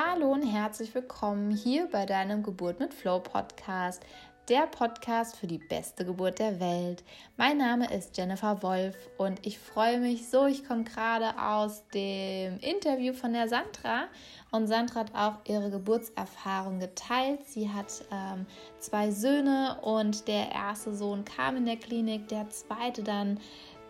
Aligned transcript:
Hallo 0.00 0.30
und 0.30 0.44
herzlich 0.44 0.94
willkommen 0.94 1.50
hier 1.50 1.88
bei 1.90 2.06
deinem 2.06 2.44
Geburt 2.44 2.78
mit 2.78 2.94
Flow 2.94 3.18
Podcast, 3.18 4.00
der 4.48 4.68
Podcast 4.68 5.36
für 5.36 5.48
die 5.48 5.58
beste 5.58 6.04
Geburt 6.04 6.38
der 6.38 6.60
Welt. 6.60 7.02
Mein 7.36 7.58
Name 7.58 7.92
ist 7.92 8.16
Jennifer 8.16 8.62
Wolf 8.62 8.94
und 9.16 9.44
ich 9.44 9.58
freue 9.58 9.98
mich 9.98 10.28
so, 10.28 10.46
ich 10.46 10.64
komme 10.68 10.84
gerade 10.84 11.36
aus 11.42 11.82
dem 11.92 12.60
Interview 12.60 13.12
von 13.12 13.32
der 13.32 13.48
Sandra 13.48 14.04
und 14.52 14.68
Sandra 14.68 15.00
hat 15.00 15.14
auch 15.16 15.50
ihre 15.50 15.68
Geburtserfahrung 15.68 16.78
geteilt. 16.78 17.44
Sie 17.48 17.68
hat 17.68 18.04
ähm, 18.12 18.46
zwei 18.78 19.10
Söhne 19.10 19.78
und 19.82 20.28
der 20.28 20.52
erste 20.52 20.94
Sohn 20.94 21.24
kam 21.24 21.56
in 21.56 21.66
der 21.66 21.76
Klinik, 21.76 22.28
der 22.28 22.48
zweite 22.50 23.02
dann 23.02 23.40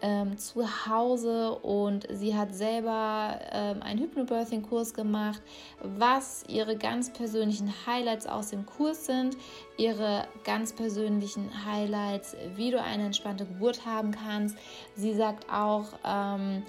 ähm, 0.02 0.38
zu 0.38 0.86
Hause 0.86 1.52
und 1.56 2.06
sie 2.10 2.36
hat 2.36 2.54
selber 2.54 3.38
ähm, 3.52 3.82
einen 3.82 4.00
Hypnobirthing-Kurs 4.00 4.94
gemacht, 4.94 5.42
was 5.82 6.44
ihre 6.48 6.76
ganz 6.76 7.12
persönlichen 7.12 7.72
Highlights 7.86 8.26
aus 8.26 8.50
dem 8.50 8.66
Kurs 8.66 9.06
sind, 9.06 9.36
ihre 9.76 10.26
ganz 10.44 10.72
persönlichen 10.72 11.50
Highlights, 11.64 12.36
wie 12.56 12.70
du 12.70 12.80
eine 12.80 13.06
entspannte 13.06 13.46
Geburt 13.46 13.84
haben 13.86 14.12
kannst. 14.12 14.56
Sie 14.94 15.14
sagt 15.14 15.50
auch, 15.52 15.86
ähm, 16.04 16.62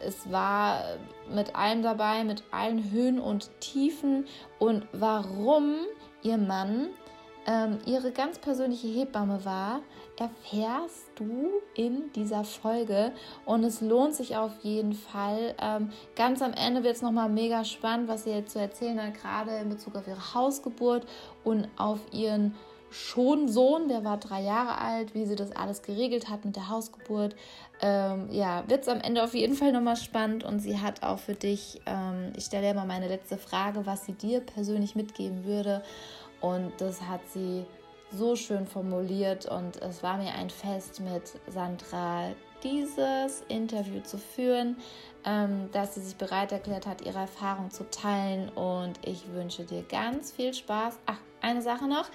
es 0.00 0.30
war 0.30 0.82
mit 1.34 1.54
allem 1.56 1.82
dabei, 1.82 2.24
mit 2.24 2.44
allen 2.50 2.90
Höhen 2.90 3.18
und 3.18 3.50
Tiefen 3.60 4.26
und 4.58 4.86
warum 4.92 5.76
ihr 6.22 6.38
Mann 6.38 6.88
ähm, 7.46 7.78
ihre 7.86 8.12
ganz 8.12 8.38
persönliche 8.38 8.88
Hebamme 8.88 9.44
war, 9.44 9.80
erfährst 10.20 11.06
du 11.16 11.50
in 11.74 12.12
dieser 12.14 12.44
Folge 12.44 13.12
und 13.44 13.64
es 13.64 13.80
lohnt 13.80 14.14
sich 14.14 14.36
auf 14.36 14.52
jeden 14.62 14.92
Fall. 14.92 15.54
Ähm, 15.60 15.90
ganz 16.16 16.42
am 16.42 16.52
Ende 16.52 16.82
wird 16.82 16.96
es 16.96 17.02
nochmal 17.02 17.28
mega 17.28 17.64
spannend, 17.64 18.08
was 18.08 18.24
sie 18.24 18.30
jetzt 18.30 18.52
zu 18.52 18.58
erzählen 18.58 19.00
hat, 19.02 19.14
gerade 19.14 19.56
in 19.58 19.68
Bezug 19.68 19.96
auf 19.96 20.06
ihre 20.06 20.34
Hausgeburt 20.34 21.06
und 21.44 21.68
auf 21.76 22.00
ihren 22.12 22.54
schon 22.90 23.48
Sohn, 23.48 23.88
der 23.88 24.04
war 24.04 24.16
drei 24.16 24.42
Jahre 24.42 24.78
alt, 24.78 25.14
wie 25.14 25.26
sie 25.26 25.36
das 25.36 25.52
alles 25.52 25.82
geregelt 25.82 26.28
hat 26.28 26.44
mit 26.44 26.56
der 26.56 26.68
Hausgeburt. 26.68 27.36
Ähm, 27.80 28.28
ja, 28.30 28.64
wird 28.66 28.82
es 28.82 28.88
am 28.88 29.00
Ende 29.00 29.22
auf 29.22 29.34
jeden 29.34 29.54
Fall 29.54 29.72
nochmal 29.72 29.96
spannend 29.96 30.42
und 30.42 30.60
sie 30.60 30.80
hat 30.80 31.02
auch 31.02 31.18
für 31.18 31.34
dich, 31.34 31.80
ähm, 31.86 32.32
ich 32.36 32.44
stelle 32.44 32.66
ja 32.66 32.74
mal 32.74 32.86
meine 32.86 33.08
letzte 33.08 33.36
Frage, 33.36 33.86
was 33.86 34.06
sie 34.06 34.14
dir 34.14 34.40
persönlich 34.40 34.96
mitgeben 34.96 35.44
würde. 35.44 35.82
Und 36.40 36.72
das 36.78 37.02
hat 37.02 37.20
sie 37.32 37.66
so 38.10 38.36
schön 38.36 38.66
formuliert 38.66 39.46
und 39.46 39.80
es 39.82 40.02
war 40.02 40.16
mir 40.16 40.32
ein 40.34 40.50
Fest 40.50 41.00
mit 41.00 41.34
Sandra 41.46 42.30
dieses 42.62 43.42
Interview 43.48 44.00
zu 44.00 44.18
führen, 44.18 44.76
ähm, 45.24 45.70
dass 45.72 45.94
sie 45.94 46.00
sich 46.00 46.16
bereit 46.16 46.52
erklärt 46.52 46.86
hat, 46.86 47.02
ihre 47.02 47.20
Erfahrung 47.20 47.70
zu 47.70 47.88
teilen 47.90 48.48
und 48.50 48.94
ich 49.04 49.32
wünsche 49.32 49.64
dir 49.64 49.82
ganz 49.82 50.32
viel 50.32 50.54
Spaß. 50.54 50.98
Ach, 51.06 51.18
eine 51.40 51.62
Sache 51.62 51.86
noch, 51.86 52.08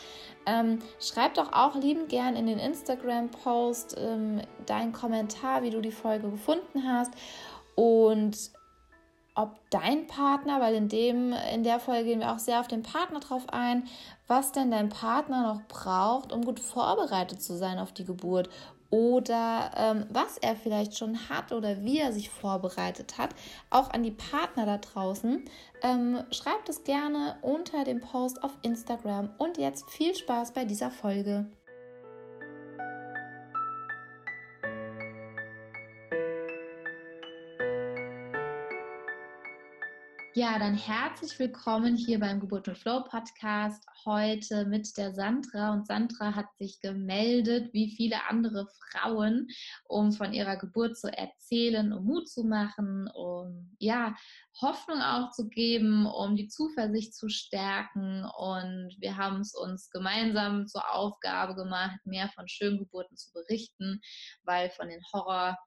ähm, 0.46 0.80
schreib 1.00 1.36
doch 1.36 1.54
auch 1.54 1.76
liebend 1.76 2.10
gern 2.10 2.36
in 2.36 2.46
den 2.46 2.60
Instagram-Post 2.60 3.96
ähm, 3.98 4.42
deinen 4.66 4.92
Kommentar, 4.92 5.64
wie 5.64 5.70
du 5.70 5.82
die 5.82 5.92
Folge 5.92 6.30
gefunden 6.30 6.84
hast 6.86 7.14
und 7.76 8.52
ob 9.36 9.60
dein 9.70 10.08
Partner, 10.08 10.62
weil 10.62 10.76
in 10.76 10.90
dem 10.90 11.34
in 11.54 11.64
der 11.64 11.80
Folge 11.80 12.06
gehen 12.06 12.20
wir 12.20 12.32
auch 12.32 12.40
sehr 12.40 12.60
auf 12.60 12.68
den 12.68 12.84
Partner 12.84 13.20
drauf 13.20 13.46
ein, 13.50 13.86
was 14.28 14.52
denn 14.52 14.72
dein 14.72 14.90
Partner 14.90 15.42
noch 15.42 15.62
braucht, 15.68 16.32
um 16.32 16.46
gut 16.46 16.60
vorbereitet 16.60 17.42
zu 17.42 17.58
sein 17.58 17.80
auf 17.80 17.92
die 17.92 18.06
Geburt 18.06 18.50
oder 18.94 19.72
ähm, 19.76 20.06
was 20.10 20.38
er 20.38 20.56
vielleicht 20.56 20.96
schon 20.96 21.28
hat 21.28 21.52
oder 21.52 21.82
wie 21.82 21.98
er 21.98 22.14
sich 22.14 22.30
vorbereitet 22.30 23.18
hat, 23.18 23.32
auch 23.72 23.90
an 23.90 24.04
die 24.04 24.12
Partner 24.12 24.68
da 24.68 24.78
draußen. 24.78 25.44
Ähm, 25.82 26.24
schreibt 26.30 26.70
es 26.70 26.84
gerne 26.84 27.38
unter 27.42 27.86
dem 27.86 28.02
Post 28.02 28.44
auf 28.44 28.52
Instagram 28.62 29.32
und 29.40 29.58
jetzt 29.58 29.90
viel 29.90 30.14
Spaß 30.14 30.52
bei 30.52 30.66
dieser 30.66 30.92
Folge. 30.92 31.48
Ja, 40.36 40.58
dann 40.58 40.76
herzlich 40.76 41.38
willkommen 41.38 41.96
hier 41.96 42.20
beim 42.20 42.40
Geburt 42.40 42.68
und 42.68 42.76
Flow 42.80 43.04
Podcast. 43.04 43.86
Heute 44.04 44.66
mit 44.66 44.98
der 44.98 45.14
Sandra. 45.14 45.72
Und 45.72 45.86
Sandra 45.86 46.34
hat 46.34 46.48
sich 46.58 46.80
gemeldet, 46.82 47.72
wie 47.72 47.96
viele 47.96 48.16
andere 48.28 48.66
Frauen, 48.66 49.48
um 49.86 50.12
von 50.12 50.34
ihrer 50.34 50.58
Geburt 50.58 50.98
zu 50.98 51.16
erzählen, 51.16 51.94
um 51.94 52.06
Mut 52.06 52.28
zu 52.28 52.46
machen, 52.46 53.08
um 53.14 53.76
ja, 53.78 54.16
Hoffnung 54.60 55.02
auch 55.02 55.30
zu 55.30 55.50
geben, 55.50 56.08
um 56.08 56.36
die 56.36 56.48
Zuversicht 56.48 57.14
zu 57.14 57.30
stärken. 57.30 58.26
Und 58.36 58.96
wir 58.98 59.18
haben 59.18 59.42
es 59.42 59.54
uns 59.54 59.92
gemeinsam 59.92 60.66
zur 60.66 60.96
Aufgabe 60.96 61.54
gemacht, 61.54 62.00
mehr 62.06 62.28
von 62.30 62.48
Schöngeburten 62.48 63.18
zu 63.18 63.32
berichten, 63.34 64.02
weil 64.42 64.72
von 64.72 64.90
den 64.90 65.04
Horror- 65.14 65.60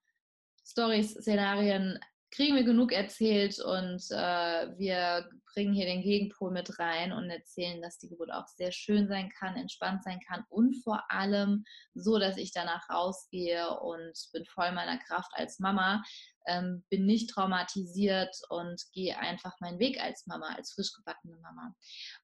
Stories, 0.68 1.12
Szenarien 1.12 2.00
kriegen 2.36 2.54
wir 2.54 2.64
genug 2.64 2.92
erzählt 2.92 3.58
und 3.58 4.02
äh, 4.10 4.68
wir 4.78 5.26
bringen 5.56 5.72
hier 5.72 5.86
den 5.86 6.02
Gegenpol 6.02 6.50
mit 6.50 6.78
rein 6.78 7.12
und 7.12 7.30
erzählen, 7.30 7.80
dass 7.80 7.96
die 7.96 8.10
Geburt 8.10 8.30
auch 8.30 8.46
sehr 8.46 8.72
schön 8.72 9.08
sein 9.08 9.30
kann, 9.30 9.56
entspannt 9.56 10.04
sein 10.04 10.20
kann 10.20 10.44
und 10.50 10.74
vor 10.84 11.10
allem 11.10 11.64
so, 11.94 12.18
dass 12.18 12.36
ich 12.36 12.52
danach 12.52 12.90
rausgehe 12.90 13.70
und 13.80 14.12
bin 14.34 14.44
voll 14.44 14.70
meiner 14.72 14.98
Kraft 14.98 15.30
als 15.32 15.58
Mama, 15.58 16.02
ähm, 16.46 16.84
bin 16.90 17.06
nicht 17.06 17.30
traumatisiert 17.30 18.36
und 18.50 18.82
gehe 18.92 19.18
einfach 19.18 19.54
meinen 19.60 19.78
Weg 19.78 19.98
als 19.98 20.26
Mama, 20.26 20.54
als 20.54 20.74
frisch 20.74 20.92
gebackene 20.94 21.38
Mama. 21.38 21.74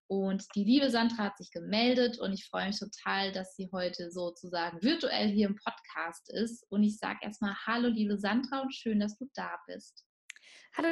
Und 0.08 0.44
die 0.54 0.64
liebe 0.64 0.90
Sandra 0.90 1.24
hat 1.24 1.38
sich 1.38 1.50
gemeldet 1.50 2.18
und 2.18 2.34
ich 2.34 2.46
freue 2.46 2.66
mich 2.66 2.78
total, 2.78 3.32
dass 3.32 3.56
sie 3.56 3.70
heute 3.72 4.10
sozusagen 4.10 4.82
virtuell 4.82 5.28
hier 5.28 5.48
im 5.48 5.56
Podcast 5.56 6.30
ist. 6.30 6.66
Und 6.70 6.82
ich 6.82 6.98
sage 6.98 7.20
erstmal 7.22 7.56
Hallo, 7.66 7.88
liebe 7.88 8.18
Sandra, 8.18 8.60
und 8.60 8.74
schön, 8.74 9.00
dass 9.00 9.16
du 9.16 9.24
da 9.34 9.58
bist. 9.66 10.04
Hallo 10.76 10.88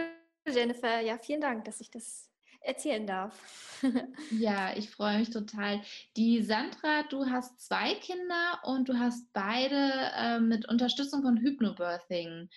Jennifer, 0.48 1.00
ja, 1.00 1.18
vielen 1.18 1.42
Dank, 1.42 1.64
dass 1.64 1.80
ich 1.80 1.90
das 1.90 2.29
erzählen 2.60 3.06
darf. 3.06 3.82
ja, 4.30 4.76
ich 4.76 4.90
freue 4.90 5.18
mich 5.18 5.30
total. 5.30 5.80
Die 6.16 6.42
Sandra, 6.42 7.02
du 7.08 7.26
hast 7.26 7.60
zwei 7.60 7.94
Kinder 7.94 8.60
und 8.64 8.88
du 8.88 8.98
hast 8.98 9.32
beide 9.32 9.92
äh, 10.16 10.40
mit 10.40 10.68
Unterstützung 10.68 11.22
von 11.22 11.38
Hypnobirthing 11.38 12.48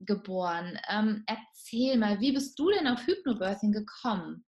geboren. 0.00 0.78
Ähm, 0.88 1.24
erzähl 1.26 1.98
mal, 1.98 2.20
wie 2.20 2.32
bist 2.32 2.58
du 2.58 2.70
denn 2.70 2.86
auf 2.86 3.06
Hypnobirthing 3.06 3.72
gekommen? 3.72 4.44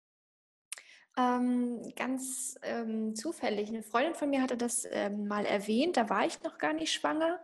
Ähm, 1.17 1.81
ganz 1.95 2.57
ähm, 2.61 3.15
zufällig. 3.15 3.69
Eine 3.69 3.83
Freundin 3.83 4.13
von 4.13 4.29
mir 4.29 4.41
hatte 4.41 4.57
das 4.57 4.87
ähm, 4.89 5.27
mal 5.27 5.45
erwähnt, 5.45 5.97
da 5.97 6.09
war 6.09 6.25
ich 6.25 6.41
noch 6.43 6.57
gar 6.57 6.73
nicht 6.73 6.93
schwanger. 6.93 7.39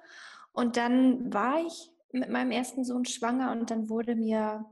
Und 0.53 0.77
dann 0.77 1.33
war 1.33 1.65
ich 1.65 1.91
mit 2.11 2.29
meinem 2.29 2.51
ersten 2.51 2.85
Sohn 2.85 3.05
schwanger 3.05 3.51
und 3.51 3.71
dann 3.71 3.89
wurde 3.89 4.15
mir 4.15 4.65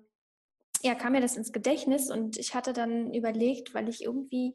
ja, 0.84 0.96
kam 0.96 1.14
mir 1.14 1.22
das 1.22 1.38
ins 1.38 1.54
Gedächtnis 1.54 2.12
und 2.12 2.38
ich 2.38 2.54
hatte 2.54 2.74
dann 2.74 3.14
überlegt, 3.14 3.74
weil 3.74 3.88
ich 3.88 4.04
irgendwie 4.04 4.54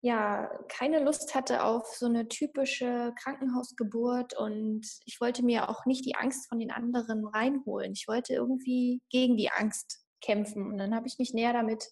ja 0.00 0.50
keine 0.68 0.98
Lust 1.04 1.34
hatte 1.34 1.62
auf 1.62 1.86
so 1.94 2.06
eine 2.06 2.26
typische 2.26 3.12
Krankenhausgeburt 3.22 4.36
und 4.36 4.84
ich 5.04 5.20
wollte 5.20 5.44
mir 5.44 5.68
auch 5.68 5.84
nicht 5.84 6.06
die 6.06 6.16
Angst 6.16 6.48
von 6.48 6.58
den 6.58 6.70
anderen 6.70 7.26
reinholen. 7.26 7.92
Ich 7.92 8.08
wollte 8.08 8.32
irgendwie 8.32 9.02
gegen 9.10 9.36
die 9.36 9.50
Angst 9.50 10.02
kämpfen 10.22 10.66
und 10.66 10.78
dann 10.78 10.94
habe 10.94 11.06
ich 11.06 11.18
mich 11.18 11.34
näher 11.34 11.52
damit, 11.52 11.86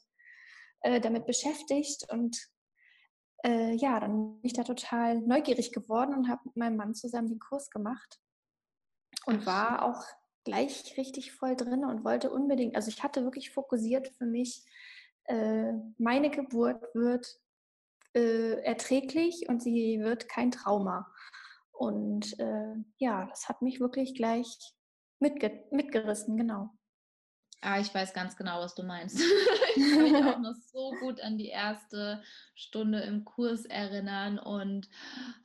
äh, 0.81 1.01
damit 1.01 1.27
beschäftigt 1.27 2.07
und 2.11 2.37
äh, 3.45 3.75
ja, 3.75 4.01
dann 4.01 4.41
bin 4.41 4.41
ich 4.43 4.55
da 4.55 4.65
total 4.65 5.21
neugierig 5.21 5.73
geworden 5.73 6.15
und 6.15 6.29
habe 6.29 6.41
mit 6.47 6.57
meinem 6.57 6.77
Mann 6.77 6.95
zusammen 6.95 7.29
den 7.29 7.39
Kurs 7.39 7.69
gemacht 7.71 8.19
und 9.27 9.45
war 9.45 9.85
auch 9.85 10.03
gleich 10.51 10.97
richtig 10.97 11.33
voll 11.33 11.57
drin 11.57 11.85
und 11.85 12.05
wollte 12.05 12.31
unbedingt, 12.31 12.77
also 12.77 12.89
ich 12.89 13.03
hatte 13.03 13.25
wirklich 13.25 13.51
fokussiert 13.51 14.09
für 14.19 14.27
mich, 14.27 14.65
äh, 15.25 15.73
meine 15.99 16.31
Geburt 16.31 16.83
wird 16.95 17.39
äh, 18.15 18.63
erträglich 18.63 19.49
und 19.49 19.63
sie 19.63 20.01
wird 20.01 20.29
kein 20.29 20.51
Trauma. 20.51 21.13
Und 21.71 22.39
äh, 22.39 22.75
ja, 22.99 23.27
das 23.27 23.49
hat 23.49 23.63
mich 23.63 23.81
wirklich 23.81 24.15
gleich 24.15 24.59
mitge 25.21 25.65
mitgerissen, 25.71 26.37
genau. 26.37 26.71
Ah, 27.63 27.79
ich 27.79 27.95
weiß 27.95 28.15
ganz 28.15 28.37
genau, 28.37 28.61
was 28.61 28.75
du 28.75 28.83
meinst. 28.83 29.19
ich 29.77 29.93
kann 29.93 30.03
mich 30.03 30.15
auch 30.17 30.39
noch 30.41 30.57
so 30.73 30.93
gut 31.01 31.21
an 31.21 31.39
die 31.39 31.49
erste 31.49 32.23
Stunde 32.55 33.01
im 33.01 33.25
Kurs 33.25 33.65
erinnern 33.67 34.39
und 34.39 34.89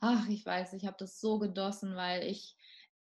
ach, 0.00 0.28
ich 0.28 0.44
weiß, 0.44 0.72
ich 0.72 0.86
habe 0.86 0.96
das 0.98 1.20
so 1.20 1.38
gedossen, 1.38 1.94
weil 1.96 2.24
ich 2.24 2.56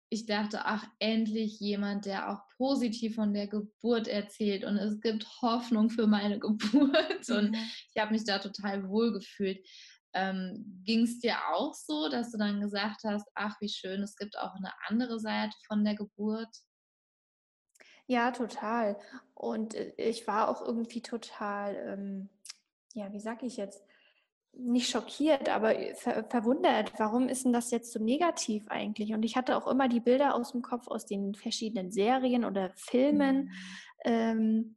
ich 0.09 0.25
dachte, 0.25 0.65
ach, 0.65 0.85
endlich 0.97 1.59
jemand, 1.59 2.05
der 2.05 2.31
auch 2.31 2.41
positiv 2.57 3.15
von 3.15 3.33
der 3.33 3.47
Geburt 3.47 4.07
erzählt 4.07 4.63
und 4.63 4.77
es 4.77 4.99
gibt 5.01 5.27
Hoffnung 5.41 5.89
für 5.89 6.07
meine 6.07 6.39
Geburt. 6.39 7.29
Und 7.29 7.51
mhm. 7.51 7.57
ich 7.93 8.01
habe 8.01 8.11
mich 8.11 8.23
da 8.25 8.39
total 8.39 8.89
wohl 8.89 9.13
gefühlt. 9.13 9.65
Ähm, 10.13 10.81
Ging 10.83 11.03
es 11.03 11.19
dir 11.19 11.35
auch 11.53 11.75
so, 11.75 12.09
dass 12.09 12.31
du 12.31 12.39
dann 12.39 12.59
gesagt 12.59 13.03
hast, 13.03 13.29
ach, 13.35 13.55
wie 13.61 13.69
schön, 13.69 14.01
es 14.01 14.15
gibt 14.15 14.37
auch 14.39 14.55
eine 14.55 14.71
andere 14.87 15.19
Seite 15.19 15.55
von 15.67 15.85
der 15.85 15.93
Geburt? 15.93 16.49
Ja, 18.07 18.31
total. 18.31 18.97
Und 19.35 19.75
äh, 19.75 19.93
ich 19.97 20.25
war 20.25 20.49
auch 20.49 20.65
irgendwie 20.65 21.03
total, 21.03 21.75
ähm, 21.75 22.29
ja, 22.95 23.13
wie 23.13 23.19
sag 23.19 23.43
ich 23.43 23.57
jetzt, 23.57 23.83
nicht 24.53 24.89
schockiert, 24.89 25.49
aber 25.49 25.75
ver 25.95 26.25
verwundert, 26.29 26.93
warum 26.97 27.29
ist 27.29 27.45
denn 27.45 27.53
das 27.53 27.71
jetzt 27.71 27.93
so 27.93 27.99
negativ 28.03 28.67
eigentlich? 28.67 29.13
Und 29.13 29.23
ich 29.23 29.37
hatte 29.37 29.55
auch 29.55 29.67
immer 29.67 29.87
die 29.87 30.01
Bilder 30.01 30.35
aus 30.35 30.51
dem 30.51 30.61
Kopf 30.61 30.87
aus 30.87 31.05
den 31.05 31.33
verschiedenen 31.35 31.91
Serien 31.91 32.43
oder 32.43 32.71
Filmen, 32.75 33.45
mhm. 33.45 33.51
ähm, 34.05 34.75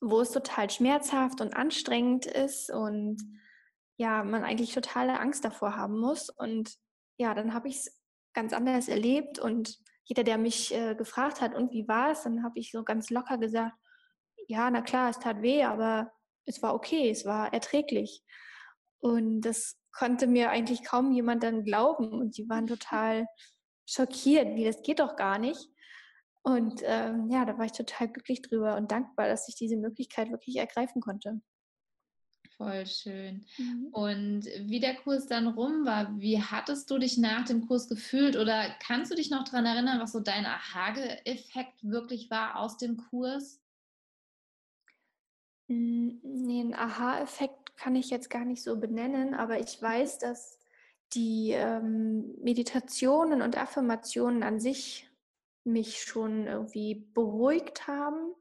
wo 0.00 0.20
es 0.20 0.32
total 0.32 0.70
schmerzhaft 0.70 1.40
und 1.40 1.56
anstrengend 1.56 2.26
ist 2.26 2.70
und 2.70 3.22
ja, 3.96 4.24
man 4.24 4.44
eigentlich 4.44 4.74
totale 4.74 5.18
Angst 5.20 5.44
davor 5.44 5.76
haben 5.76 5.98
muss. 5.98 6.28
Und 6.28 6.74
ja, 7.16 7.34
dann 7.34 7.54
habe 7.54 7.68
ich 7.68 7.76
es 7.76 8.02
ganz 8.34 8.52
anders 8.52 8.88
erlebt 8.88 9.38
und 9.38 9.78
jeder, 10.04 10.22
der 10.22 10.38
mich 10.38 10.74
äh, 10.74 10.94
gefragt 10.94 11.40
hat, 11.40 11.54
und 11.54 11.72
wie 11.72 11.88
war 11.88 12.12
es, 12.12 12.22
dann 12.22 12.44
habe 12.44 12.58
ich 12.58 12.70
so 12.70 12.84
ganz 12.84 13.10
locker 13.10 13.38
gesagt, 13.38 13.74
ja, 14.46 14.70
na 14.70 14.82
klar, 14.82 15.10
es 15.10 15.18
tat 15.18 15.42
weh, 15.42 15.64
aber 15.64 16.12
es 16.44 16.62
war 16.62 16.74
okay, 16.74 17.10
es 17.10 17.24
war 17.24 17.52
erträglich. 17.52 18.22
Und 19.00 19.42
das 19.42 19.76
konnte 19.92 20.26
mir 20.26 20.50
eigentlich 20.50 20.84
kaum 20.84 21.12
jemand 21.12 21.42
dann 21.42 21.64
glauben 21.64 22.12
und 22.12 22.36
die 22.36 22.48
waren 22.48 22.66
total 22.66 23.26
schockiert, 23.86 24.56
wie 24.56 24.64
das 24.64 24.82
geht 24.82 25.00
doch 25.00 25.16
gar 25.16 25.38
nicht. 25.38 25.68
Und 26.42 26.82
ähm, 26.84 27.28
ja, 27.28 27.44
da 27.44 27.58
war 27.58 27.64
ich 27.64 27.72
total 27.72 28.08
glücklich 28.08 28.42
drüber 28.42 28.76
und 28.76 28.92
dankbar, 28.92 29.28
dass 29.28 29.48
ich 29.48 29.56
diese 29.56 29.76
Möglichkeit 29.76 30.30
wirklich 30.30 30.56
ergreifen 30.56 31.00
konnte. 31.00 31.40
Voll 32.56 32.86
schön. 32.86 33.44
Mhm. 33.58 33.88
Und 33.92 34.46
wie 34.60 34.80
der 34.80 34.94
Kurs 34.94 35.26
dann 35.26 35.46
rum 35.46 35.84
war, 35.84 36.18
wie 36.18 36.40
hattest 36.40 36.90
du 36.90 36.98
dich 36.98 37.18
nach 37.18 37.44
dem 37.44 37.66
Kurs 37.66 37.88
gefühlt 37.88 38.36
oder 38.36 38.70
kannst 38.80 39.10
du 39.10 39.14
dich 39.14 39.28
noch 39.30 39.44
daran 39.44 39.66
erinnern, 39.66 40.00
was 40.00 40.12
so 40.12 40.20
dein 40.20 40.46
Aha-Effekt 40.46 41.82
wirklich 41.82 42.30
war 42.30 42.58
aus 42.58 42.78
dem 42.78 42.96
Kurs? 42.96 43.60
Nee, 45.68 46.60
einen 46.60 46.74
Aha-Effekt 46.74 47.76
kann 47.76 47.96
ich 47.96 48.10
jetzt 48.10 48.30
gar 48.30 48.44
nicht 48.44 48.62
so 48.62 48.78
benennen, 48.78 49.34
aber 49.34 49.58
ich 49.58 49.80
weiß, 49.80 50.18
dass 50.18 50.58
die 51.12 51.50
ähm, 51.52 52.34
Meditationen 52.42 53.42
und 53.42 53.58
Affirmationen 53.58 54.42
an 54.42 54.60
sich 54.60 55.10
mich 55.64 56.02
schon 56.02 56.46
irgendwie 56.46 57.10
beruhigt 57.14 57.86
haben 57.86 58.34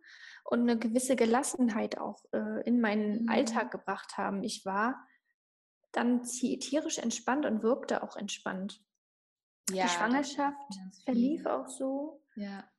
und 0.44 0.62
eine 0.62 0.78
gewisse 0.78 1.16
Gelassenheit 1.16 1.98
auch 1.98 2.24
äh, 2.32 2.64
in 2.66 2.80
meinen 2.80 3.24
mhm. 3.24 3.30
Alltag 3.30 3.72
gebracht 3.72 4.18
haben. 4.18 4.44
Ich 4.44 4.66
war 4.66 5.06
dann 5.92 6.24
tierisch 6.24 7.00
entspannt 7.00 7.46
und 7.46 7.64
wirkte 7.64 8.04
auch 8.04 8.16
entspannt. 8.16 8.84
Ja, 9.72 9.86
die 9.86 9.90
Schwangerschaft 9.90 10.76
verlief 11.06 11.46
auch 11.46 11.68
so. 11.68 12.22
Ja. 12.36 12.70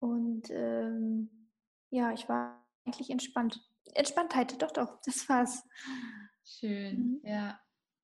Und 0.00 0.50
ähm, 0.50 1.48
ja, 1.90 2.12
ich 2.12 2.28
war 2.28 2.62
eigentlich 2.84 3.08
entspannt. 3.08 3.62
Entspanntheit, 3.94 4.60
doch, 4.60 4.72
doch, 4.72 5.00
das 5.04 5.28
war's. 5.28 5.62
Schön, 6.44 7.20
mhm. 7.22 7.28
ja. 7.28 7.60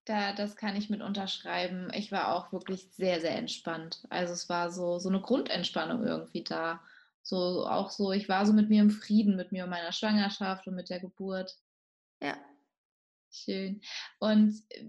Da, 0.06 0.32
das 0.32 0.56
kann 0.56 0.77
ich 0.77 0.91
mit 0.91 1.03
unterschreiben. 1.03 1.93
Ich 1.94 2.11
war 2.11 2.35
auch 2.35 2.53
wirklich 2.53 2.91
sehr, 2.91 3.21
sehr 3.21 3.37
entspannt. 3.37 4.06
Also 4.09 4.32
es 4.32 4.49
war 4.49 4.71
so, 4.71 4.99
so 4.99 5.09
eine 5.09 5.21
Grundentspannung 5.21 6.05
irgendwie 6.05 6.43
da. 6.43 6.81
So 7.23 7.67
auch 7.67 7.91
so, 7.91 8.11
ich 8.11 8.29
war 8.29 8.47
so 8.47 8.53
mit 8.53 8.71
mir 8.71 8.81
im 8.81 8.91
Frieden, 8.91 9.37
mit 9.37 9.53
mir 9.53 9.65
und 9.65 9.71
meiner 9.71 9.93
Schwangerschaft 9.93 10.67
und 10.67 10.75
mit 10.75 10.88
der 10.88 11.00
Geburt. 11.00 11.55
Ja. 12.21 12.37
Schön. 13.31 13.82
Und 14.19 14.62
äh, 14.71 14.85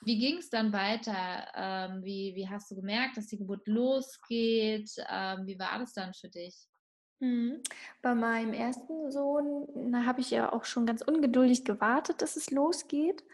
wie 0.00 0.18
ging 0.18 0.38
es 0.38 0.50
dann 0.50 0.72
weiter? 0.72 1.46
Ähm, 1.54 2.04
wie, 2.04 2.34
wie 2.34 2.48
hast 2.48 2.70
du 2.70 2.74
gemerkt, 2.74 3.16
dass 3.16 3.28
die 3.28 3.38
Geburt 3.38 3.66
losgeht? 3.66 4.90
Ähm, 5.08 5.46
wie 5.46 5.58
war 5.58 5.78
das 5.78 5.92
dann 5.92 6.14
für 6.14 6.28
dich? 6.28 6.54
Mhm. 7.20 7.62
Bei 8.02 8.14
meinem 8.14 8.52
ersten 8.52 9.10
Sohn 9.10 10.06
habe 10.06 10.20
ich 10.20 10.30
ja 10.30 10.52
auch 10.52 10.64
schon 10.64 10.86
ganz 10.86 11.02
ungeduldig 11.02 11.64
gewartet, 11.64 12.22
dass 12.22 12.36
es 12.36 12.50
losgeht. 12.50 13.24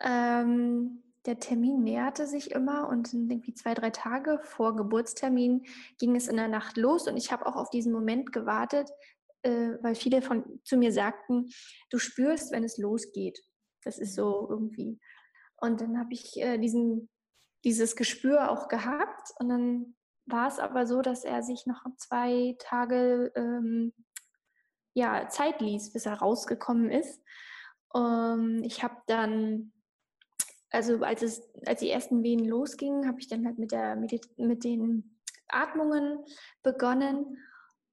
Ähm, 0.00 1.02
der 1.24 1.38
Termin 1.38 1.84
näherte 1.84 2.26
sich 2.26 2.50
immer 2.50 2.88
und 2.88 3.12
irgendwie 3.12 3.54
zwei, 3.54 3.74
drei 3.74 3.90
Tage 3.90 4.40
vor 4.42 4.74
Geburtstermin 4.74 5.64
ging 5.98 6.16
es 6.16 6.26
in 6.26 6.36
der 6.36 6.48
Nacht 6.48 6.76
los 6.76 7.06
und 7.06 7.16
ich 7.16 7.30
habe 7.30 7.46
auch 7.46 7.54
auf 7.54 7.70
diesen 7.70 7.92
Moment 7.92 8.32
gewartet, 8.32 8.90
äh, 9.42 9.76
weil 9.80 9.94
viele 9.94 10.20
von 10.20 10.60
zu 10.64 10.76
mir 10.76 10.92
sagten, 10.92 11.48
du 11.90 11.98
spürst, 11.98 12.50
wenn 12.52 12.64
es 12.64 12.76
losgeht. 12.76 13.40
Das 13.84 13.98
ist 13.98 14.14
so 14.14 14.48
irgendwie. 14.50 14.98
Und 15.56 15.80
dann 15.80 15.98
habe 15.98 16.12
ich 16.12 16.36
äh, 16.40 16.58
diesen, 16.58 17.08
dieses 17.64 17.94
Gespür 17.94 18.50
auch 18.50 18.66
gehabt 18.66 19.30
und 19.38 19.48
dann 19.48 19.94
war 20.32 20.48
es 20.48 20.58
aber 20.58 20.86
so, 20.86 21.02
dass 21.02 21.24
er 21.24 21.42
sich 21.42 21.66
noch 21.66 21.84
zwei 21.96 22.56
Tage 22.58 23.32
ähm, 23.36 23.92
ja, 24.94 25.28
Zeit 25.28 25.60
ließ, 25.60 25.92
bis 25.92 26.06
er 26.06 26.14
rausgekommen 26.14 26.90
ist. 26.90 27.22
Ähm, 27.94 28.62
ich 28.64 28.82
habe 28.82 28.96
dann 29.06 29.72
also 30.72 31.02
als 31.02 31.22
es, 31.22 31.42
als 31.66 31.80
die 31.80 31.90
ersten 31.90 32.22
Wehen 32.22 32.44
losgingen, 32.46 33.06
habe 33.06 33.20
ich 33.20 33.28
dann 33.28 33.46
halt 33.46 33.58
mit 33.58 33.72
der 33.72 33.94
mit, 33.94 34.38
mit 34.38 34.64
den 34.64 35.18
Atmungen 35.48 36.24
begonnen 36.62 37.36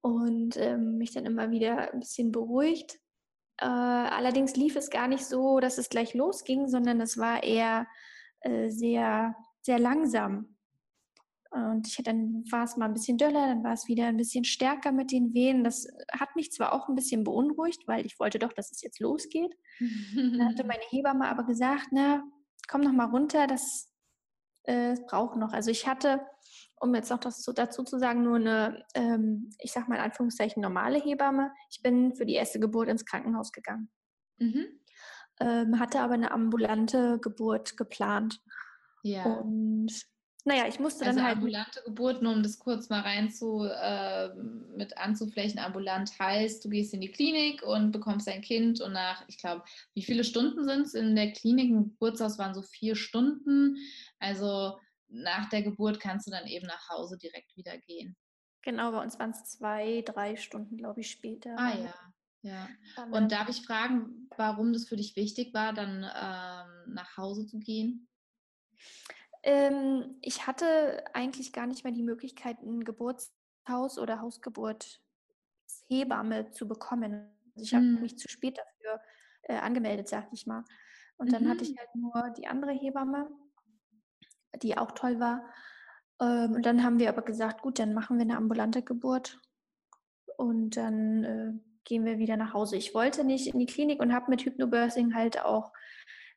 und 0.00 0.56
ähm, 0.56 0.96
mich 0.96 1.12
dann 1.12 1.26
immer 1.26 1.50
wieder 1.50 1.92
ein 1.92 2.00
bisschen 2.00 2.32
beruhigt. 2.32 2.98
Äh, 3.58 3.66
allerdings 3.66 4.56
lief 4.56 4.76
es 4.76 4.88
gar 4.88 5.08
nicht 5.08 5.26
so, 5.26 5.60
dass 5.60 5.76
es 5.76 5.90
gleich 5.90 6.14
losging, 6.14 6.68
sondern 6.68 7.00
es 7.02 7.18
war 7.18 7.42
eher 7.42 7.86
äh, 8.40 8.70
sehr, 8.70 9.36
sehr 9.60 9.78
langsam. 9.78 10.56
Und 11.50 11.88
ich, 11.88 11.96
dann 12.04 12.44
war 12.50 12.62
es 12.62 12.76
mal 12.76 12.86
ein 12.86 12.94
bisschen 12.94 13.18
döller, 13.18 13.48
dann 13.48 13.64
war 13.64 13.72
es 13.72 13.88
wieder 13.88 14.06
ein 14.06 14.16
bisschen 14.16 14.44
stärker 14.44 14.92
mit 14.92 15.10
den 15.10 15.34
Wehen. 15.34 15.64
Das 15.64 15.88
hat 16.12 16.36
mich 16.36 16.52
zwar 16.52 16.72
auch 16.72 16.88
ein 16.88 16.94
bisschen 16.94 17.24
beunruhigt, 17.24 17.88
weil 17.88 18.06
ich 18.06 18.20
wollte 18.20 18.38
doch, 18.38 18.52
dass 18.52 18.70
es 18.70 18.82
jetzt 18.82 19.00
losgeht. 19.00 19.56
dann 20.14 20.44
hatte 20.44 20.64
meine 20.64 20.84
Hebamme 20.90 21.28
aber 21.28 21.44
gesagt, 21.44 21.88
na, 21.90 22.22
komm 22.68 22.82
noch 22.82 22.92
mal 22.92 23.06
runter, 23.06 23.48
das 23.48 23.90
äh, 24.62 24.94
braucht 25.08 25.36
noch. 25.36 25.52
Also 25.52 25.72
ich 25.72 25.88
hatte, 25.88 26.20
um 26.76 26.94
jetzt 26.94 27.10
noch 27.10 27.18
das 27.18 27.42
dazu 27.42 27.82
zu 27.82 27.98
sagen, 27.98 28.22
nur 28.22 28.36
eine, 28.36 28.84
ähm, 28.94 29.50
ich 29.58 29.72
sag 29.72 29.88
mal 29.88 29.96
in 29.96 30.02
Anführungszeichen, 30.02 30.62
normale 30.62 31.00
Hebamme. 31.00 31.52
Ich 31.70 31.82
bin 31.82 32.14
für 32.14 32.26
die 32.26 32.34
erste 32.34 32.60
Geburt 32.60 32.88
ins 32.88 33.04
Krankenhaus 33.04 33.50
gegangen. 33.50 33.90
Mhm. 34.38 34.66
Ähm, 35.40 35.80
hatte 35.80 36.00
aber 36.00 36.14
eine 36.14 36.30
ambulante 36.30 37.18
Geburt 37.18 37.76
geplant. 37.76 38.40
Ja. 39.02 39.24
Und 39.24 39.90
naja, 40.46 40.66
ich 40.66 40.78
musste 40.78 41.04
also 41.04 41.18
dann 41.18 41.26
halt. 41.26 41.36
ambulante 41.36 41.82
Geburt, 41.84 42.22
nur 42.22 42.32
um 42.32 42.42
das 42.42 42.58
kurz 42.58 42.88
mal 42.88 43.00
rein 43.00 43.30
zu, 43.30 43.64
äh, 43.64 44.34
mit 44.76 44.96
anzuflächen, 44.96 45.58
ambulant 45.58 46.18
heißt, 46.18 46.64
du 46.64 46.68
gehst 46.68 46.94
in 46.94 47.00
die 47.00 47.10
Klinik 47.10 47.62
und 47.62 47.92
bekommst 47.92 48.26
dein 48.26 48.40
Kind 48.40 48.80
und 48.80 48.92
nach, 48.92 49.24
ich 49.28 49.38
glaube, 49.38 49.64
wie 49.94 50.02
viele 50.02 50.24
Stunden 50.24 50.64
sind 50.64 50.82
es 50.82 50.94
in 50.94 51.14
der 51.14 51.32
Klinik? 51.32 51.70
Im 51.70 51.90
Geburtshaus 51.90 52.38
waren 52.38 52.54
so 52.54 52.62
vier 52.62 52.96
Stunden. 52.96 53.76
Also 54.18 54.78
nach 55.08 55.48
der 55.48 55.62
Geburt 55.62 56.00
kannst 56.00 56.26
du 56.26 56.30
dann 56.30 56.46
eben 56.46 56.66
nach 56.66 56.88
Hause 56.88 57.18
direkt 57.18 57.56
wieder 57.56 57.76
gehen. 57.78 58.16
Genau, 58.62 58.92
bei 58.92 59.02
uns 59.02 59.18
waren 59.18 59.30
es 59.30 59.44
zwei, 59.44 60.02
drei 60.02 60.36
Stunden, 60.36 60.76
glaube 60.76 61.00
ich, 61.00 61.10
später. 61.10 61.56
Ah 61.58 61.76
ja. 61.76 61.94
Ja. 62.42 62.68
Und 63.10 63.32
darf 63.32 63.50
ich 63.50 63.66
fragen, 63.66 64.28
warum 64.36 64.72
das 64.72 64.88
für 64.88 64.96
dich 64.96 65.14
wichtig 65.16 65.52
war, 65.52 65.74
dann 65.74 66.04
ähm, 66.04 66.94
nach 66.94 67.16
Hause 67.18 67.46
zu 67.46 67.58
gehen? 67.58 68.08
Ähm, 69.42 70.16
ich 70.20 70.46
hatte 70.46 71.04
eigentlich 71.14 71.52
gar 71.52 71.66
nicht 71.66 71.84
mehr 71.84 71.92
die 71.92 72.02
Möglichkeit, 72.02 72.62
ein 72.62 72.84
Geburtshaus 72.84 73.98
oder 73.98 74.20
Hausgeburt 74.20 75.00
Hebamme 75.88 76.50
zu 76.50 76.68
bekommen. 76.68 77.30
Also 77.54 77.64
ich 77.64 77.74
habe 77.74 77.84
mhm. 77.84 78.00
mich 78.00 78.18
zu 78.18 78.28
spät 78.28 78.58
dafür 78.58 79.00
äh, 79.42 79.56
angemeldet, 79.56 80.08
sag 80.08 80.28
ich 80.32 80.46
mal. 80.46 80.64
Und 81.16 81.32
dann 81.32 81.44
mhm. 81.44 81.50
hatte 81.50 81.64
ich 81.64 81.72
mhm. 81.72 81.78
halt 81.78 81.94
nur 81.94 82.30
die 82.36 82.46
andere 82.46 82.72
Hebamme, 82.72 83.28
die 84.62 84.76
auch 84.76 84.92
toll 84.92 85.20
war. 85.20 85.44
Ähm, 86.20 86.52
und 86.52 86.66
dann 86.66 86.84
haben 86.84 86.98
wir 86.98 87.08
aber 87.08 87.22
gesagt, 87.22 87.62
gut, 87.62 87.78
dann 87.78 87.94
machen 87.94 88.18
wir 88.18 88.22
eine 88.22 88.36
ambulante 88.36 88.82
Geburt 88.82 89.40
und 90.36 90.76
dann 90.76 91.24
äh, 91.24 91.52
gehen 91.84 92.04
wir 92.04 92.18
wieder 92.18 92.36
nach 92.36 92.54
Hause. 92.54 92.76
Ich 92.76 92.94
wollte 92.94 93.24
nicht 93.24 93.48
in 93.48 93.58
die 93.58 93.66
Klinik 93.66 94.00
und 94.00 94.12
habe 94.12 94.30
mit 94.30 94.42
Hypnobirthing 94.42 95.14
halt 95.14 95.42
auch 95.42 95.72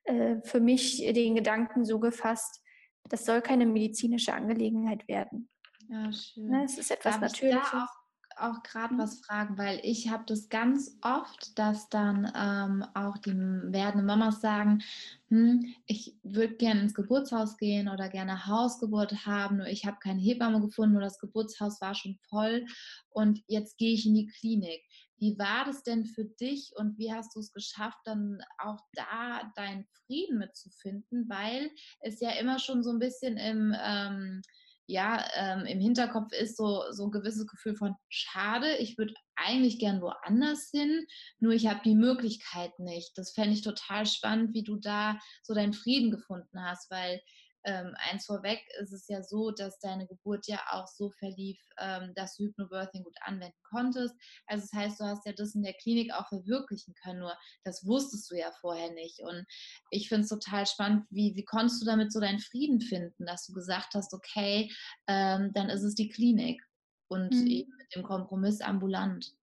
äh, 0.05 0.37
für 0.43 0.59
mich 0.59 0.97
den 0.97 1.35
Gedanken 1.35 1.85
so 1.85 1.99
gefasst, 1.99 2.62
das 3.09 3.25
soll 3.25 3.41
keine 3.41 3.65
medizinische 3.65 4.33
Angelegenheit 4.33 5.07
werden. 5.07 5.49
Ja, 5.89 6.11
schön. 6.11 6.47
Ne, 6.47 6.63
es 6.65 6.77
ist 6.77 6.91
etwas 6.91 7.19
Darf 7.19 7.21
Natürliches. 7.21 7.67
Ich 7.67 7.73
auch, 7.73 8.03
auch 8.37 8.63
gerade 8.63 8.93
mhm. 8.93 8.99
was 8.99 9.19
fragen, 9.19 9.57
weil 9.57 9.79
ich 9.83 10.09
habe 10.09 10.23
das 10.25 10.49
ganz 10.49 10.97
oft, 11.01 11.57
dass 11.59 11.89
dann 11.89 12.31
ähm, 12.35 12.85
auch 12.93 13.17
die 13.17 13.31
werdenden 13.31 14.05
Mamas 14.05 14.41
sagen, 14.41 14.81
hm, 15.29 15.73
ich 15.85 16.17
würde 16.23 16.55
gerne 16.55 16.81
ins 16.81 16.93
Geburtshaus 16.93 17.57
gehen 17.57 17.89
oder 17.89 18.09
gerne 18.09 18.47
Hausgeburt 18.47 19.25
haben, 19.25 19.57
nur 19.57 19.67
ich 19.67 19.85
habe 19.85 19.97
keine 20.01 20.21
Hebamme 20.21 20.61
gefunden, 20.61 20.93
nur 20.93 21.01
das 21.01 21.19
Geburtshaus 21.19 21.81
war 21.81 21.95
schon 21.95 22.17
voll 22.29 22.65
und 23.09 23.43
jetzt 23.47 23.77
gehe 23.77 23.93
ich 23.93 24.05
in 24.05 24.15
die 24.15 24.27
Klinik. 24.27 24.81
Wie 25.17 25.37
war 25.37 25.65
das 25.65 25.83
denn 25.83 26.05
für 26.05 26.25
dich 26.25 26.71
und 26.75 26.97
wie 26.97 27.13
hast 27.13 27.35
du 27.35 27.39
es 27.39 27.53
geschafft, 27.53 27.99
dann 28.05 28.39
auch 28.57 28.79
da 28.93 29.51
deinen 29.55 29.85
Frieden 30.05 30.37
mitzufinden? 30.37 31.29
Weil 31.29 31.71
es 32.01 32.19
ja 32.19 32.31
immer 32.31 32.59
schon 32.59 32.83
so 32.83 32.91
ein 32.91 32.99
bisschen 32.99 33.37
im, 33.37 33.75
ähm, 33.81 34.41
ja, 34.85 35.25
ähm, 35.35 35.65
im 35.65 35.79
Hinterkopf 35.79 36.33
ist 36.33 36.57
so, 36.57 36.83
so 36.91 37.05
ein 37.05 37.11
gewisses 37.11 37.47
Gefühl 37.47 37.75
von, 37.75 37.95
schade, 38.09 38.77
ich 38.77 38.97
würde 38.97 39.13
eigentlich 39.35 39.79
gern 39.79 40.01
woanders 40.01 40.69
hin, 40.71 41.05
nur 41.39 41.53
ich 41.53 41.67
habe 41.67 41.79
die 41.85 41.95
Möglichkeit 41.95 42.77
nicht. 42.79 43.17
Das 43.17 43.33
fände 43.33 43.53
ich 43.53 43.61
total 43.61 44.05
spannend, 44.05 44.53
wie 44.53 44.63
du 44.63 44.75
da 44.75 45.17
so 45.41 45.53
deinen 45.53 45.73
Frieden 45.73 46.11
gefunden 46.11 46.61
hast, 46.61 46.91
weil 46.91 47.21
ähm, 47.65 47.95
eins 48.09 48.25
vorweg 48.25 48.59
ist 48.81 48.91
es 48.91 49.07
ja 49.07 49.23
so, 49.23 49.51
dass 49.51 49.79
deine 49.79 50.05
Geburt 50.07 50.47
ja 50.47 50.59
auch 50.71 50.87
so 50.87 51.09
verlief, 51.11 51.59
ähm, 51.79 52.13
dass 52.15 52.35
du 52.35 52.45
Hypnobirthing 52.45 53.03
gut 53.03 53.15
anwenden 53.21 53.57
konntest. 53.63 54.15
Also 54.47 54.67
das 54.69 54.73
heißt, 54.73 54.99
du 54.99 55.05
hast 55.05 55.25
ja 55.25 55.33
das 55.33 55.55
in 55.55 55.63
der 55.63 55.73
Klinik 55.73 56.13
auch 56.13 56.27
verwirklichen 56.27 56.93
können, 56.93 57.19
nur 57.19 57.37
das 57.63 57.85
wusstest 57.85 58.29
du 58.31 58.35
ja 58.35 58.51
vorher 58.59 58.91
nicht. 58.93 59.19
Und 59.21 59.45
ich 59.91 60.09
finde 60.09 60.23
es 60.23 60.29
total 60.29 60.65
spannend, 60.65 61.05
wie, 61.09 61.35
wie 61.35 61.45
konntest 61.45 61.81
du 61.81 61.85
damit 61.85 62.11
so 62.11 62.19
deinen 62.19 62.39
Frieden 62.39 62.81
finden, 62.81 63.25
dass 63.25 63.45
du 63.45 63.53
gesagt 63.53 63.93
hast, 63.93 64.13
okay, 64.13 64.71
ähm, 65.07 65.51
dann 65.53 65.69
ist 65.69 65.83
es 65.83 65.95
die 65.95 66.09
Klinik 66.09 66.61
und 67.07 67.33
mhm. 67.33 67.47
eben 67.47 67.77
mit 67.77 67.95
dem 67.95 68.03
Kompromiss 68.03 68.61
ambulant. 68.61 69.33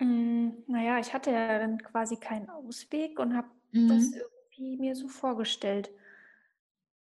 Mm, 0.00 0.50
naja, 0.66 0.98
ich 0.98 1.12
hatte 1.12 1.30
ja 1.30 1.58
dann 1.58 1.78
quasi 1.78 2.16
keinen 2.16 2.48
Ausweg 2.48 3.18
und 3.18 3.36
habe 3.36 3.48
mhm. 3.72 3.88
das 3.88 4.12
irgendwie 4.12 4.76
mir 4.76 4.94
so 4.94 5.08
vorgestellt. 5.08 5.90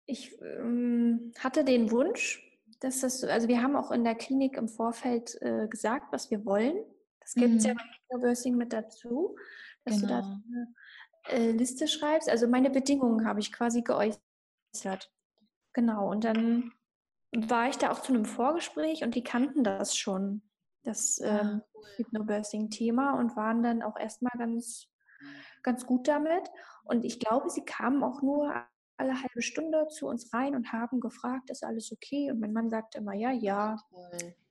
Ich 0.07 0.41
ähm, 0.41 1.33
hatte 1.37 1.63
den 1.63 1.91
Wunsch, 1.91 2.41
dass 2.79 3.01
das, 3.01 3.23
also 3.23 3.47
wir 3.47 3.61
haben 3.61 3.75
auch 3.75 3.91
in 3.91 4.03
der 4.03 4.15
Klinik 4.15 4.57
im 4.57 4.69
Vorfeld 4.69 5.39
äh, 5.41 5.67
gesagt, 5.67 6.11
was 6.11 6.31
wir 6.31 6.45
wollen. 6.45 6.77
Das 7.19 7.33
gibt 7.33 7.55
es 7.55 7.63
mhm. 7.63 7.69
ja 7.69 7.75
beim 7.75 7.91
Kinderbirthing 7.99 8.55
mit 8.55 8.73
dazu, 8.73 9.35
dass 9.83 10.01
genau. 10.01 10.07
du 10.07 10.13
da 10.13 10.21
genau. 10.21 10.67
eine 11.25 11.49
äh, 11.49 11.51
Liste 11.51 11.87
schreibst. 11.87 12.29
Also 12.29 12.47
meine 12.47 12.69
Bedingungen 12.69 13.27
habe 13.27 13.41
ich 13.41 13.51
quasi 13.51 13.81
geäußert. 13.81 15.11
Genau, 15.73 16.09
und 16.09 16.23
dann 16.23 16.71
war 17.31 17.67
ich 17.67 17.77
da 17.77 17.91
auch 17.91 18.01
zu 18.01 18.13
einem 18.13 18.25
Vorgespräch 18.25 19.03
und 19.03 19.13
die 19.13 19.23
kannten 19.23 19.63
das 19.63 19.95
schon, 19.95 20.41
das 20.83 21.21
ah, 21.21 21.41
ähm, 21.41 21.61
cool. 21.73 21.83
Hypnobirthing-Thema 21.97 23.19
und 23.19 23.35
waren 23.35 23.61
dann 23.61 23.83
auch 23.83 23.97
erstmal 23.97 24.37
ganz, 24.37 24.87
ganz 25.63 25.85
gut 25.85 26.07
damit. 26.07 26.49
Und 26.85 27.03
ich 27.03 27.19
glaube, 27.19 27.49
sie 27.49 27.65
kamen 27.65 28.03
auch 28.03 28.21
nur 28.21 28.65
alle 28.97 29.21
halbe 29.21 29.41
Stunde 29.41 29.87
zu 29.89 30.07
uns 30.07 30.33
rein 30.33 30.55
und 30.55 30.71
haben 30.71 30.99
gefragt, 30.99 31.49
ist 31.49 31.63
alles 31.63 31.91
okay? 31.91 32.31
Und 32.31 32.39
mein 32.39 32.53
Mann 32.53 32.69
sagte 32.69 32.97
immer, 32.97 33.13
ja, 33.13 33.31
ja, 33.31 33.77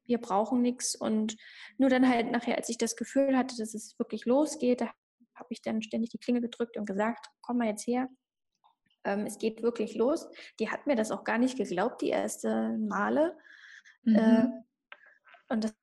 wir 0.06 0.18
brauchen 0.18 0.62
nichts. 0.62 0.94
Und 0.94 1.36
nur 1.78 1.90
dann 1.90 2.08
halt 2.08 2.30
nachher, 2.30 2.56
als 2.56 2.68
ich 2.68 2.78
das 2.78 2.96
Gefühl 2.96 3.36
hatte, 3.36 3.56
dass 3.56 3.74
es 3.74 3.98
wirklich 3.98 4.24
losgeht, 4.24 4.80
da 4.80 4.90
habe 5.34 5.48
ich 5.50 5.62
dann 5.62 5.82
ständig 5.82 6.10
die 6.10 6.18
Klingel 6.18 6.42
gedrückt 6.42 6.76
und 6.76 6.86
gesagt, 6.86 7.26
komm 7.42 7.58
mal 7.58 7.68
jetzt 7.68 7.86
her. 7.86 8.08
Ähm, 9.04 9.26
es 9.26 9.38
geht 9.38 9.62
wirklich 9.62 9.94
los. 9.94 10.28
Die 10.58 10.70
hat 10.70 10.86
mir 10.86 10.96
das 10.96 11.10
auch 11.10 11.24
gar 11.24 11.38
nicht 11.38 11.56
geglaubt, 11.56 12.00
die 12.00 12.08
erste 12.08 12.76
Male. 12.78 13.36
Mhm. 14.02 14.16
Äh, 14.16 14.48
und 15.48 15.64
das 15.64 15.74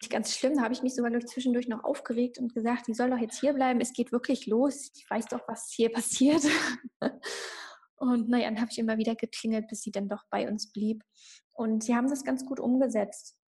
ist 0.00 0.10
ganz 0.10 0.34
schlimm. 0.36 0.56
Da 0.56 0.62
habe 0.62 0.74
ich 0.74 0.82
mich 0.82 0.94
sogar 0.94 1.18
zwischendurch 1.20 1.68
noch 1.68 1.84
aufgeregt 1.84 2.38
und 2.38 2.54
gesagt, 2.54 2.86
die 2.86 2.94
soll 2.94 3.10
doch 3.10 3.18
jetzt 3.18 3.40
hier 3.40 3.52
bleiben. 3.52 3.80
Es 3.80 3.92
geht 3.92 4.12
wirklich 4.12 4.46
los. 4.46 4.90
Ich 4.96 5.08
weiß 5.08 5.26
doch, 5.26 5.46
was 5.46 5.70
hier 5.70 5.92
passiert. 5.92 6.42
Und 7.96 8.28
naja, 8.28 8.48
dann 8.48 8.60
habe 8.60 8.70
ich 8.70 8.78
immer 8.78 8.98
wieder 8.98 9.14
geklingelt, 9.14 9.68
bis 9.68 9.82
sie 9.82 9.92
dann 9.92 10.08
doch 10.08 10.24
bei 10.30 10.48
uns 10.48 10.72
blieb. 10.72 11.02
Und 11.52 11.84
sie 11.84 11.94
haben 11.94 12.08
das 12.08 12.24
ganz 12.24 12.44
gut 12.44 12.60
umgesetzt. 12.60 13.38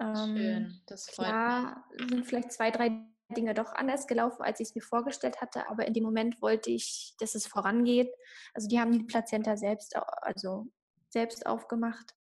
Ähm, 0.00 0.36
Schön, 0.36 0.82
das 0.86 1.10
freut 1.10 1.26
klar 1.26 1.84
mich. 1.98 2.08
sind 2.08 2.26
vielleicht 2.26 2.52
zwei, 2.52 2.70
drei 2.70 3.06
Dinge 3.36 3.54
doch 3.54 3.72
anders 3.72 4.06
gelaufen, 4.06 4.42
als 4.42 4.60
ich 4.60 4.68
es 4.68 4.74
mir 4.74 4.82
vorgestellt 4.82 5.40
hatte, 5.40 5.68
aber 5.68 5.86
in 5.86 5.94
dem 5.94 6.02
Moment 6.02 6.40
wollte 6.42 6.70
ich, 6.70 7.14
dass 7.18 7.34
es 7.34 7.46
vorangeht. 7.46 8.10
Also 8.54 8.68
die 8.68 8.80
haben 8.80 8.92
die 8.92 9.04
Plazenta 9.04 9.56
selbst, 9.56 9.94
also 9.96 10.66
selbst 11.10 11.46
aufgemacht. 11.46 12.14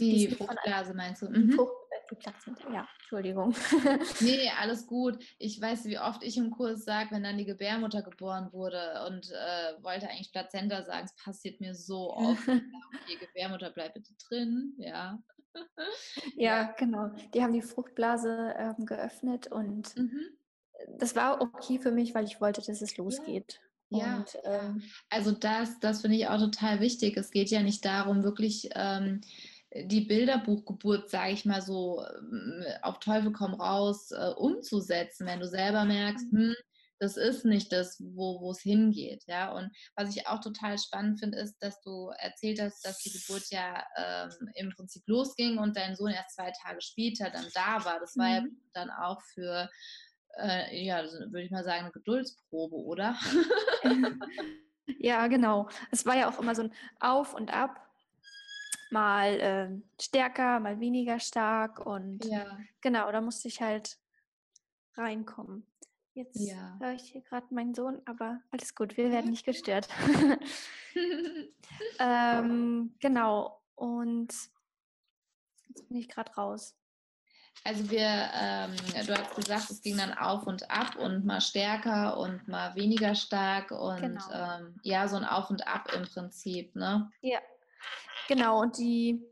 Die, 0.00 0.28
die 0.28 0.34
Fruchtblase 0.34 0.94
meinst 0.94 1.22
du? 1.22 1.28
Mhm. 1.28 1.58
Die 2.10 2.14
Plazenta, 2.14 2.72
ja, 2.72 2.88
Entschuldigung. 2.98 3.54
nee, 4.20 4.50
alles 4.58 4.86
gut. 4.86 5.18
Ich 5.38 5.60
weiß, 5.60 5.84
wie 5.84 5.98
oft 5.98 6.22
ich 6.22 6.36
im 6.36 6.50
Kurs 6.50 6.84
sage, 6.84 7.10
wenn 7.10 7.22
dann 7.22 7.36
die 7.36 7.44
Gebärmutter 7.44 8.02
geboren 8.02 8.52
wurde 8.52 9.06
und 9.06 9.30
äh, 9.30 9.82
wollte 9.82 10.08
eigentlich 10.08 10.32
Plazenta 10.32 10.84
sagen, 10.84 11.06
es 11.06 11.14
passiert 11.22 11.60
mir 11.60 11.74
so 11.74 12.14
oft. 12.14 12.46
die 13.08 13.18
Gebärmutter 13.18 13.70
bleibt 13.70 13.94
bitte 13.94 14.14
drin, 14.28 14.74
ja. 14.78 15.18
ja, 16.36 16.72
genau. 16.78 17.10
Die 17.34 17.42
haben 17.42 17.52
die 17.52 17.62
Fruchtblase 17.62 18.54
ähm, 18.56 18.86
geöffnet 18.86 19.48
und 19.48 19.96
mhm. 19.96 20.28
das 20.98 21.16
war 21.16 21.40
okay 21.40 21.78
für 21.78 21.90
mich, 21.90 22.14
weil 22.14 22.24
ich 22.24 22.40
wollte, 22.40 22.62
dass 22.62 22.80
es 22.80 22.96
losgeht. 22.96 23.60
Ja, 23.90 24.18
und, 24.18 24.38
ähm, 24.44 24.82
also 25.08 25.32
das, 25.32 25.78
das 25.80 26.02
finde 26.02 26.16
ich 26.16 26.28
auch 26.28 26.38
total 26.38 26.80
wichtig. 26.80 27.16
Es 27.16 27.30
geht 27.30 27.50
ja 27.50 27.62
nicht 27.62 27.84
darum, 27.84 28.22
wirklich 28.22 28.68
ähm, 28.74 29.22
die 29.74 30.02
Bilderbuchgeburt, 30.02 31.10
sage 31.10 31.32
ich 31.32 31.44
mal 31.44 31.62
so, 31.62 32.02
ähm, 32.02 32.64
auf 32.82 33.00
Teufel 33.00 33.32
komm 33.32 33.54
raus, 33.54 34.10
äh, 34.10 34.32
umzusetzen, 34.36 35.26
wenn 35.26 35.40
du 35.40 35.46
selber 35.46 35.84
merkst, 35.84 36.32
mhm. 36.32 36.38
hm, 36.38 36.54
das 37.00 37.16
ist 37.16 37.44
nicht 37.44 37.72
das, 37.72 38.00
wo 38.00 38.50
es 38.50 38.60
hingeht. 38.60 39.22
Ja? 39.26 39.52
Und 39.52 39.70
was 39.94 40.14
ich 40.14 40.26
auch 40.26 40.40
total 40.40 40.78
spannend 40.78 41.20
finde, 41.20 41.38
ist, 41.38 41.56
dass 41.60 41.80
du 41.82 42.10
erzählt 42.18 42.60
hast, 42.60 42.84
dass 42.84 42.98
die 42.98 43.12
Geburt 43.12 43.44
ja 43.50 43.84
ähm, 43.96 44.50
im 44.54 44.70
Prinzip 44.70 45.02
losging 45.06 45.58
und 45.58 45.76
dein 45.76 45.94
Sohn 45.94 46.10
erst 46.10 46.34
zwei 46.34 46.50
Tage 46.62 46.80
später 46.80 47.30
dann 47.30 47.46
da 47.54 47.84
war. 47.84 48.00
Das 48.00 48.16
war 48.16 48.26
mhm. 48.26 48.32
ja 48.34 48.42
dann 48.72 48.90
auch 48.90 49.22
für, 49.34 49.70
äh, 50.38 50.84
ja, 50.84 51.04
würde 51.04 51.42
ich 51.42 51.50
mal 51.50 51.64
sagen, 51.64 51.84
eine 51.84 51.92
Geduldsprobe, 51.92 52.76
oder? 52.76 53.16
ja, 54.98 55.28
genau. 55.28 55.68
Es 55.92 56.04
war 56.04 56.16
ja 56.16 56.28
auch 56.28 56.40
immer 56.40 56.56
so 56.56 56.62
ein 56.62 56.72
Auf 56.98 57.34
und 57.34 57.52
Ab 57.52 57.87
mal 58.90 59.40
äh, 59.40 60.02
stärker, 60.02 60.60
mal 60.60 60.80
weniger 60.80 61.20
stark 61.20 61.84
und 61.84 62.24
ja. 62.24 62.58
genau, 62.80 63.10
da 63.12 63.20
musste 63.20 63.48
ich 63.48 63.60
halt 63.60 63.98
reinkommen. 64.94 65.66
Jetzt 66.14 66.40
ja. 66.40 66.76
höre 66.80 66.94
ich 66.94 67.02
hier 67.02 67.22
gerade 67.22 67.46
meinen 67.54 67.74
Sohn, 67.74 68.02
aber 68.04 68.40
alles 68.50 68.74
gut, 68.74 68.96
wir 68.96 69.12
werden 69.12 69.30
nicht 69.30 69.46
gestört. 69.46 69.88
ähm, 72.00 72.94
genau, 72.98 73.62
und 73.76 74.32
jetzt 75.68 75.88
bin 75.88 75.96
ich 75.96 76.08
gerade 76.08 76.32
raus. 76.34 76.74
Also 77.64 77.90
wir, 77.90 78.30
ähm, 78.34 78.76
du 79.06 79.16
hast 79.16 79.34
gesagt, 79.34 79.70
es 79.70 79.82
ging 79.82 79.96
dann 79.96 80.12
auf 80.14 80.46
und 80.46 80.70
ab 80.70 80.96
und 80.96 81.24
mal 81.24 81.40
stärker 81.40 82.16
und 82.16 82.46
mal 82.48 82.74
weniger 82.76 83.14
stark 83.14 83.70
und 83.70 84.00
genau. 84.00 84.32
ähm, 84.32 84.80
ja, 84.82 85.08
so 85.08 85.16
ein 85.16 85.24
Auf 85.24 85.50
und 85.50 85.66
Ab 85.66 85.90
im 85.94 86.04
Prinzip, 86.04 86.74
ne? 86.76 87.10
Ja, 87.20 87.40
Genau, 88.28 88.60
und 88.60 88.76
die, 88.76 89.24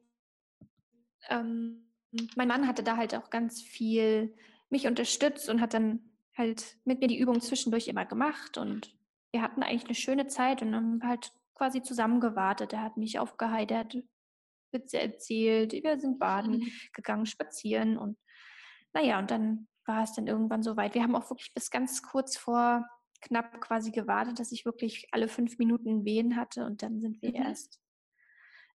ähm, 1.28 1.92
mein 2.34 2.48
Mann 2.48 2.66
hatte 2.66 2.82
da 2.82 2.96
halt 2.96 3.14
auch 3.14 3.30
ganz 3.30 3.62
viel 3.62 4.34
mich 4.70 4.86
unterstützt 4.86 5.48
und 5.48 5.60
hat 5.60 5.74
dann 5.74 6.00
halt 6.36 6.78
mit 6.84 7.00
mir 7.00 7.06
die 7.06 7.18
Übung 7.18 7.40
zwischendurch 7.40 7.88
immer 7.88 8.06
gemacht 8.06 8.58
und 8.58 8.96
wir 9.32 9.42
hatten 9.42 9.62
eigentlich 9.62 9.84
eine 9.84 9.94
schöne 9.94 10.26
Zeit 10.28 10.62
und 10.62 10.74
haben 10.74 11.00
halt 11.02 11.30
quasi 11.54 11.82
zusammen 11.82 12.20
gewartet. 12.20 12.72
Er 12.72 12.82
hat 12.82 12.96
mich 12.96 13.18
aufgeheitert, 13.18 13.98
Witze 14.72 15.00
erzählt, 15.00 15.72
wir 15.72 16.00
sind 16.00 16.18
baden 16.18 16.58
mhm. 16.58 16.72
gegangen, 16.94 17.26
spazieren 17.26 17.98
und 17.98 18.18
naja, 18.94 19.18
und 19.18 19.30
dann 19.30 19.68
war 19.84 20.04
es 20.04 20.14
dann 20.14 20.26
irgendwann 20.26 20.62
soweit. 20.62 20.94
Wir 20.94 21.02
haben 21.02 21.14
auch 21.14 21.30
wirklich 21.30 21.52
bis 21.52 21.70
ganz 21.70 22.02
kurz 22.02 22.38
vor 22.38 22.86
knapp 23.20 23.60
quasi 23.60 23.90
gewartet, 23.90 24.38
dass 24.40 24.52
ich 24.52 24.64
wirklich 24.64 25.06
alle 25.12 25.28
fünf 25.28 25.58
Minuten 25.58 26.06
Wehen 26.06 26.36
hatte 26.36 26.64
und 26.64 26.82
dann 26.82 27.00
sind 27.00 27.20
wir 27.20 27.30
mhm. 27.30 27.36
erst 27.36 27.78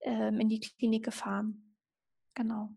ähm, 0.01 0.39
in 0.39 0.49
die 0.49 0.59
Klinik 0.59 1.05
gefahren. 1.05 1.75
Genau. 2.33 2.69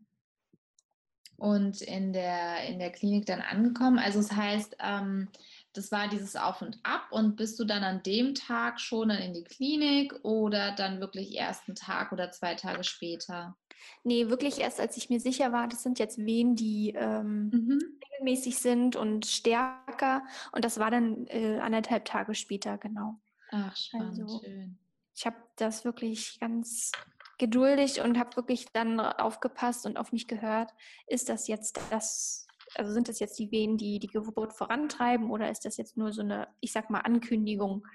Und 1.36 1.82
in 1.82 2.12
der, 2.12 2.68
in 2.68 2.78
der 2.78 2.92
Klinik 2.92 3.26
dann 3.26 3.40
angekommen. 3.40 3.98
Also 3.98 4.20
es 4.20 4.28
das 4.28 4.36
heißt, 4.36 4.76
ähm, 4.80 5.28
das 5.72 5.90
war 5.90 6.08
dieses 6.08 6.36
Auf 6.36 6.62
und 6.62 6.78
Ab 6.82 7.08
und 7.10 7.36
bist 7.36 7.58
du 7.58 7.64
dann 7.64 7.82
an 7.82 8.02
dem 8.02 8.34
Tag 8.34 8.78
schon 8.78 9.08
dann 9.08 9.18
in 9.18 9.32
die 9.32 9.44
Klinik 9.44 10.14
oder 10.22 10.72
dann 10.72 11.00
wirklich 11.00 11.34
erst 11.34 11.68
einen 11.68 11.76
Tag 11.76 12.12
oder 12.12 12.30
zwei 12.30 12.54
Tage 12.54 12.84
später? 12.84 13.56
Nee, 14.04 14.28
wirklich 14.28 14.60
erst 14.60 14.80
als 14.80 14.96
ich 14.96 15.10
mir 15.10 15.18
sicher 15.18 15.52
war, 15.52 15.66
das 15.68 15.82
sind 15.82 15.98
jetzt 15.98 16.18
Wehen, 16.18 16.54
die 16.54 16.92
ähm, 16.94 17.50
mhm. 17.50 17.80
regelmäßig 18.04 18.58
sind 18.58 18.96
und 18.96 19.26
stärker. 19.26 20.22
Und 20.52 20.64
das 20.64 20.78
war 20.78 20.90
dann 20.90 21.26
äh, 21.28 21.58
anderthalb 21.58 22.04
Tage 22.04 22.34
später, 22.34 22.78
genau. 22.78 23.18
Ach, 23.50 23.76
spannend, 23.76 24.20
also, 24.20 24.40
schön. 24.40 24.78
Ich 25.14 25.26
habe 25.26 25.36
das 25.56 25.84
wirklich 25.84 26.38
ganz 26.40 26.92
geduldig 27.38 28.00
und 28.00 28.18
habe 28.18 28.36
wirklich 28.36 28.66
dann 28.72 29.00
aufgepasst 29.00 29.84
und 29.86 29.96
auf 29.96 30.12
mich 30.12 30.28
gehört. 30.28 30.70
Ist 31.06 31.28
das 31.28 31.48
jetzt 31.48 31.80
das, 31.90 32.46
also 32.76 32.92
sind 32.92 33.08
das 33.08 33.18
jetzt 33.18 33.38
die 33.38 33.50
Wehen, 33.50 33.76
die 33.76 33.98
die 33.98 34.06
Geburt 34.06 34.52
vorantreiben 34.52 35.30
oder 35.30 35.50
ist 35.50 35.64
das 35.64 35.76
jetzt 35.76 35.96
nur 35.96 36.12
so 36.12 36.22
eine, 36.22 36.48
ich 36.60 36.72
sag 36.72 36.88
mal, 36.88 37.00
Ankündigung? 37.00 37.86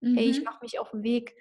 Mhm. 0.00 0.16
Hey, 0.16 0.30
ich 0.30 0.38
mhm. 0.38 0.44
mache 0.44 0.58
mich 0.62 0.78
auf 0.78 0.90
den 0.90 1.02
Weg. 1.02 1.36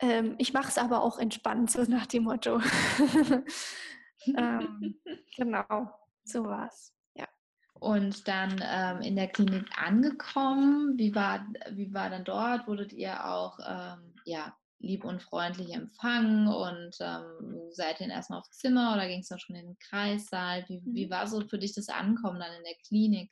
Ähm, 0.00 0.34
ich 0.38 0.52
mache 0.52 0.68
es 0.68 0.78
aber 0.78 1.02
auch 1.02 1.18
entspannt, 1.18 1.70
so 1.70 1.82
nach 1.84 2.06
dem 2.06 2.24
Motto. 2.24 2.60
ähm, 4.26 5.00
genau, 5.36 5.88
so 6.24 6.44
war's. 6.44 6.92
Ja. 7.14 7.28
Und 7.74 8.26
dann 8.26 8.60
ähm, 8.60 9.02
in 9.02 9.14
der 9.14 9.28
Klinik 9.28 9.66
angekommen, 9.76 10.98
wie 10.98 11.14
war, 11.14 11.46
wie 11.70 11.94
war 11.94 12.10
dann 12.10 12.24
dort? 12.24 12.66
Wurdet 12.66 12.92
ihr 12.92 13.24
auch 13.24 13.58
ähm, 13.64 14.11
ja, 14.24 14.56
lieb 14.78 15.04
und 15.04 15.22
freundlich 15.22 15.72
empfangen 15.72 16.48
und 16.48 16.96
ähm, 17.00 17.70
seid 17.70 18.00
ihr 18.00 18.08
erstmal 18.08 18.40
aufs 18.40 18.58
Zimmer 18.58 18.94
oder 18.94 19.06
ging 19.06 19.20
es 19.20 19.28
dann 19.28 19.38
schon 19.38 19.56
in 19.56 19.66
den 19.66 19.78
Kreissaal? 19.78 20.64
Wie, 20.68 20.82
wie 20.86 21.06
mhm. 21.06 21.10
war 21.10 21.26
so 21.26 21.46
für 21.46 21.58
dich 21.58 21.74
das 21.74 21.88
Ankommen 21.88 22.40
dann 22.40 22.52
in 22.52 22.64
der 22.64 22.74
Klinik? 22.86 23.30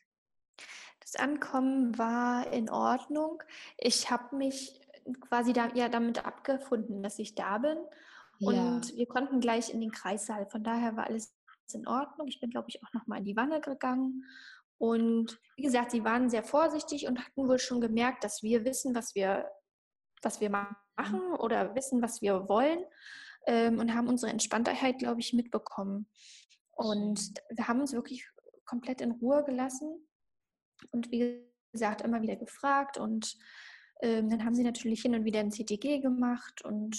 Das 1.00 1.16
Ankommen 1.16 1.98
war 1.98 2.52
in 2.52 2.70
Ordnung. 2.70 3.42
Ich 3.78 4.10
habe 4.10 4.36
mich 4.36 4.80
quasi 5.20 5.52
da, 5.52 5.68
ja, 5.74 5.88
damit 5.88 6.24
abgefunden, 6.24 7.02
dass 7.02 7.18
ich 7.18 7.34
da 7.34 7.58
bin. 7.58 7.78
Und 8.38 8.90
ja. 8.90 8.96
wir 8.96 9.06
konnten 9.06 9.40
gleich 9.40 9.72
in 9.72 9.80
den 9.80 9.90
Kreissaal. 9.90 10.46
Von 10.46 10.62
daher 10.62 10.96
war 10.96 11.06
alles 11.06 11.34
in 11.74 11.86
Ordnung. 11.86 12.28
Ich 12.28 12.40
bin, 12.40 12.50
glaube 12.50 12.68
ich, 12.68 12.82
auch 12.82 12.92
nochmal 12.92 13.18
in 13.18 13.24
die 13.24 13.36
Wanne 13.36 13.60
gegangen. 13.60 14.24
Und 14.78 15.38
wie 15.56 15.62
gesagt, 15.62 15.90
sie 15.90 16.04
waren 16.04 16.30
sehr 16.30 16.42
vorsichtig 16.42 17.06
und 17.06 17.18
hatten 17.18 17.48
wohl 17.48 17.58
schon 17.58 17.80
gemerkt, 17.80 18.24
dass 18.24 18.42
wir 18.42 18.64
wissen, 18.64 18.94
was 18.94 19.14
wir, 19.14 19.50
was 20.22 20.40
wir 20.40 20.50
machen 20.50 21.20
oder 21.38 21.74
wissen, 21.74 22.02
was 22.02 22.22
wir 22.22 22.48
wollen. 22.48 22.84
Ähm, 23.46 23.78
und 23.78 23.94
haben 23.94 24.08
unsere 24.08 24.30
Entspanntheit, 24.30 24.98
glaube 24.98 25.20
ich, 25.20 25.32
mitbekommen. 25.32 26.06
Und 26.72 27.32
wir 27.50 27.68
haben 27.68 27.80
uns 27.80 27.92
wirklich 27.92 28.28
komplett 28.64 29.00
in 29.00 29.12
Ruhe 29.12 29.44
gelassen. 29.44 30.06
Und 30.92 31.10
wie 31.10 31.42
gesagt, 31.72 32.02
immer 32.02 32.22
wieder 32.22 32.36
gefragt. 32.36 32.98
Und 32.98 33.36
ähm, 34.02 34.28
dann 34.30 34.44
haben 34.44 34.54
sie 34.54 34.62
natürlich 34.62 35.02
hin 35.02 35.14
und 35.14 35.24
wieder 35.24 35.40
ein 35.40 35.50
CTG 35.50 36.00
gemacht. 36.00 36.62
Und 36.64 36.98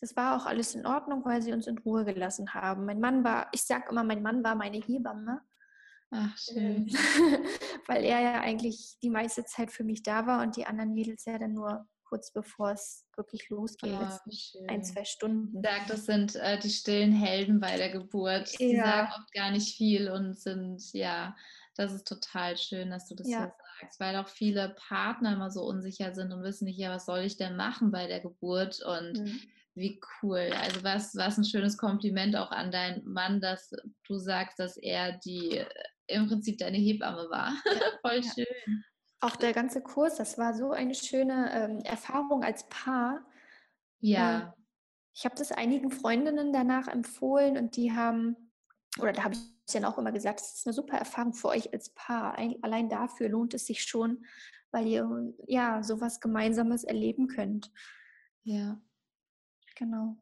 das 0.00 0.16
war 0.16 0.36
auch 0.36 0.46
alles 0.46 0.74
in 0.74 0.86
Ordnung, 0.86 1.24
weil 1.24 1.42
sie 1.42 1.52
uns 1.52 1.66
in 1.66 1.78
Ruhe 1.78 2.04
gelassen 2.04 2.54
haben. 2.54 2.84
Mein 2.86 3.00
Mann 3.00 3.22
war, 3.24 3.48
ich 3.52 3.62
sage 3.62 3.90
immer, 3.90 4.04
mein 4.04 4.22
Mann 4.22 4.42
war 4.42 4.54
meine 4.54 4.78
Hebamme. 4.78 5.40
Ach, 6.10 6.36
schön. 6.36 6.88
weil 7.86 8.04
er 8.04 8.20
ja 8.20 8.40
eigentlich 8.40 8.98
die 9.02 9.10
meiste 9.10 9.44
Zeit 9.44 9.70
für 9.70 9.84
mich 9.84 10.02
da 10.02 10.26
war 10.26 10.42
und 10.42 10.56
die 10.56 10.66
anderen 10.66 10.92
Mädels 10.92 11.24
ja 11.24 11.38
dann 11.38 11.54
nur 11.54 11.86
kurz 12.12 12.30
bevor 12.30 12.72
es 12.72 13.06
wirklich 13.16 13.48
losging, 13.48 13.94
oh, 13.94 14.18
ein, 14.68 14.84
zwei 14.84 15.02
Stunden. 15.06 15.62
Sagt, 15.62 15.88
das 15.88 16.04
sind 16.04 16.36
äh, 16.36 16.58
die 16.58 16.68
stillen 16.68 17.10
Helden 17.12 17.58
bei 17.58 17.78
der 17.78 17.88
Geburt. 17.88 18.52
Die 18.58 18.74
ja. 18.74 18.84
sagen 18.84 19.12
oft 19.16 19.32
gar 19.32 19.50
nicht 19.50 19.74
viel 19.78 20.10
und 20.10 20.38
sind, 20.38 20.92
ja, 20.92 21.34
das 21.74 21.94
ist 21.94 22.06
total 22.06 22.58
schön, 22.58 22.90
dass 22.90 23.08
du 23.08 23.14
das 23.14 23.30
ja. 23.30 23.38
hier 23.38 23.54
sagst, 23.80 23.98
weil 23.98 24.16
auch 24.16 24.28
viele 24.28 24.76
Partner 24.88 25.32
immer 25.32 25.50
so 25.50 25.62
unsicher 25.62 26.12
sind 26.14 26.34
und 26.34 26.42
wissen 26.42 26.66
nicht, 26.66 26.78
ja, 26.78 26.90
was 26.90 27.06
soll 27.06 27.20
ich 27.20 27.38
denn 27.38 27.56
machen 27.56 27.90
bei 27.90 28.06
der 28.06 28.20
Geburt 28.20 28.82
und 28.82 29.18
mhm 29.18 29.40
wie 29.74 29.98
cool. 30.20 30.50
Also 30.60 30.84
was, 30.84 31.16
was 31.16 31.38
ein 31.38 31.46
schönes 31.46 31.78
Kompliment 31.78 32.36
auch 32.36 32.50
an 32.50 32.70
deinen 32.70 33.10
Mann, 33.10 33.40
dass 33.40 33.70
du 34.06 34.18
sagst, 34.18 34.58
dass 34.58 34.76
er 34.76 35.12
die 35.12 35.56
äh, 35.56 35.66
im 36.08 36.28
Prinzip 36.28 36.58
deine 36.58 36.76
Hebamme 36.76 37.30
war. 37.30 37.54
Voll 38.02 38.22
schön. 38.22 38.84
Ja. 39.22 39.28
Auch 39.28 39.36
der 39.36 39.52
ganze 39.52 39.80
Kurs, 39.80 40.16
das 40.16 40.36
war 40.38 40.54
so 40.54 40.72
eine 40.72 40.94
schöne 40.94 41.50
ähm, 41.52 41.78
Erfahrung 41.80 42.42
als 42.42 42.68
Paar. 42.68 43.24
Ja. 44.00 44.38
Äh, 44.38 44.52
ich 45.14 45.24
habe 45.24 45.34
das 45.36 45.52
einigen 45.52 45.90
Freundinnen 45.90 46.52
danach 46.52 46.88
empfohlen 46.88 47.56
und 47.56 47.76
die 47.76 47.92
haben, 47.92 48.50
oder 48.98 49.12
da 49.12 49.24
habe 49.24 49.34
ich 49.34 49.72
dann 49.72 49.84
auch 49.84 49.98
immer 49.98 50.12
gesagt, 50.12 50.40
es 50.40 50.54
ist 50.54 50.66
eine 50.66 50.72
super 50.72 50.96
Erfahrung 50.96 51.34
für 51.34 51.48
euch 51.48 51.72
als 51.72 51.90
Paar. 51.90 52.36
Allein 52.62 52.88
dafür 52.88 53.28
lohnt 53.28 53.54
es 53.54 53.66
sich 53.66 53.84
schon, 53.84 54.24
weil 54.70 54.86
ihr 54.86 55.34
ja 55.46 55.82
sowas 55.82 56.20
Gemeinsames 56.20 56.84
erleben 56.84 57.28
könnt. 57.28 57.70
Ja. 58.42 58.80
Genau. 59.76 60.16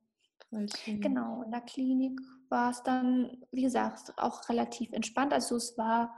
Genau, 0.85 1.42
in 1.45 1.52
der 1.52 1.61
Klinik 1.61 2.21
war 2.49 2.73
es 2.73 2.83
dann, 2.83 3.45
wie 3.52 3.62
gesagt, 3.62 4.12
auch 4.16 4.49
relativ 4.49 4.92
entspannt. 4.92 5.33
Also 5.33 5.54
es 5.57 5.78
war 5.78 6.12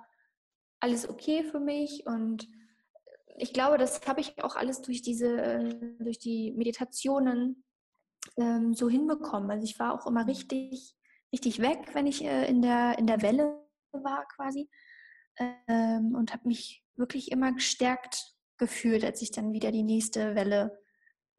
alles 0.80 1.06
okay 1.06 1.44
für 1.44 1.60
mich 1.60 2.06
und 2.06 2.48
ich 3.36 3.52
glaube, 3.52 3.78
das 3.78 4.06
habe 4.06 4.20
ich 4.20 4.42
auch 4.42 4.56
alles 4.56 4.82
durch 4.82 5.02
diese, 5.02 5.96
durch 5.98 6.18
die 6.18 6.52
Meditationen 6.52 7.64
ähm, 8.36 8.74
so 8.74 8.88
hinbekommen. 8.88 9.50
Also 9.50 9.64
ich 9.64 9.78
war 9.78 9.94
auch 9.94 10.06
immer 10.06 10.26
richtig, 10.26 10.94
richtig 11.32 11.60
weg, 11.60 11.90
wenn 11.94 12.06
ich 12.06 12.24
äh, 12.24 12.46
in, 12.48 12.62
der, 12.62 12.98
in 12.98 13.06
der 13.06 13.22
Welle 13.22 13.66
war 13.92 14.26
quasi 14.36 14.68
ähm, 15.38 16.14
und 16.14 16.32
habe 16.32 16.48
mich 16.48 16.84
wirklich 16.96 17.30
immer 17.30 17.52
gestärkt 17.52 18.34
gefühlt, 18.58 19.04
als 19.04 19.22
ich 19.22 19.32
dann 19.32 19.52
wieder 19.52 19.72
die 19.72 19.82
nächste 19.82 20.34
Welle 20.34 20.78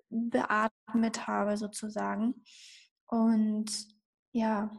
beatmet 0.09 1.27
habe 1.27 1.57
sozusagen. 1.57 2.43
Und 3.07 3.71
ja, 4.31 4.71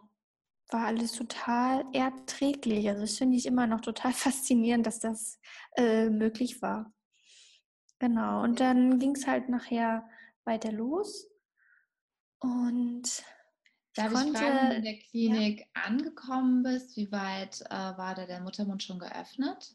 war 0.70 0.86
alles 0.86 1.12
total 1.12 1.84
erträglich. 1.92 2.88
Also 2.88 3.02
das 3.02 3.18
finde 3.18 3.36
ich 3.36 3.46
immer 3.46 3.66
noch 3.66 3.80
total 3.80 4.12
faszinierend, 4.12 4.86
dass 4.86 4.98
das 5.00 5.40
äh, 5.76 6.10
möglich 6.10 6.62
war. 6.62 6.93
Genau. 8.04 8.42
Und 8.42 8.60
dann 8.60 8.98
ging 8.98 9.16
es 9.16 9.26
halt 9.26 9.48
nachher 9.48 10.06
weiter 10.44 10.70
los. 10.70 11.26
Und 12.38 13.24
Darf 13.94 14.12
ich, 14.12 14.18
konnte, 14.18 14.38
fragen, 14.38 14.56
wenn 14.56 14.68
du 14.68 14.76
in 14.76 14.84
der 14.84 14.98
Klinik 14.98 15.60
ja. 15.60 15.82
angekommen 15.84 16.62
bist, 16.62 16.98
wie 16.98 17.10
weit 17.10 17.62
äh, 17.62 17.72
war 17.96 18.14
da 18.14 18.26
der 18.26 18.40
Muttermund 18.40 18.82
schon 18.82 18.98
geöffnet? 18.98 19.74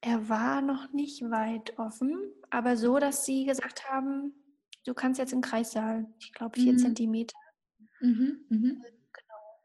Er 0.00 0.30
war 0.30 0.62
noch 0.62 0.90
nicht 0.94 1.20
weit 1.20 1.78
offen, 1.78 2.16
aber 2.48 2.78
so, 2.78 2.98
dass 2.98 3.26
sie 3.26 3.44
gesagt 3.44 3.90
haben, 3.90 4.32
du 4.86 4.94
kannst 4.94 5.18
jetzt 5.18 5.34
im 5.34 5.42
Kreissaal, 5.42 6.06
ich 6.18 6.32
glaube 6.32 6.58
vier 6.58 6.72
mhm. 6.72 6.78
Zentimeter. 6.78 7.36
Mhm. 8.00 8.46
Mhm. 8.48 8.84
Genau. 9.12 9.60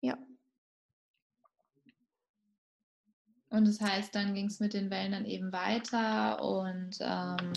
Ja. 0.00 0.18
Und 3.48 3.66
das 3.66 3.80
heißt, 3.80 4.14
dann 4.14 4.34
ging 4.34 4.46
es 4.46 4.60
mit 4.60 4.74
den 4.74 4.90
Wellen 4.90 5.12
dann 5.12 5.24
eben 5.24 5.52
weiter 5.52 6.42
und 6.42 6.96
ähm, 7.00 7.52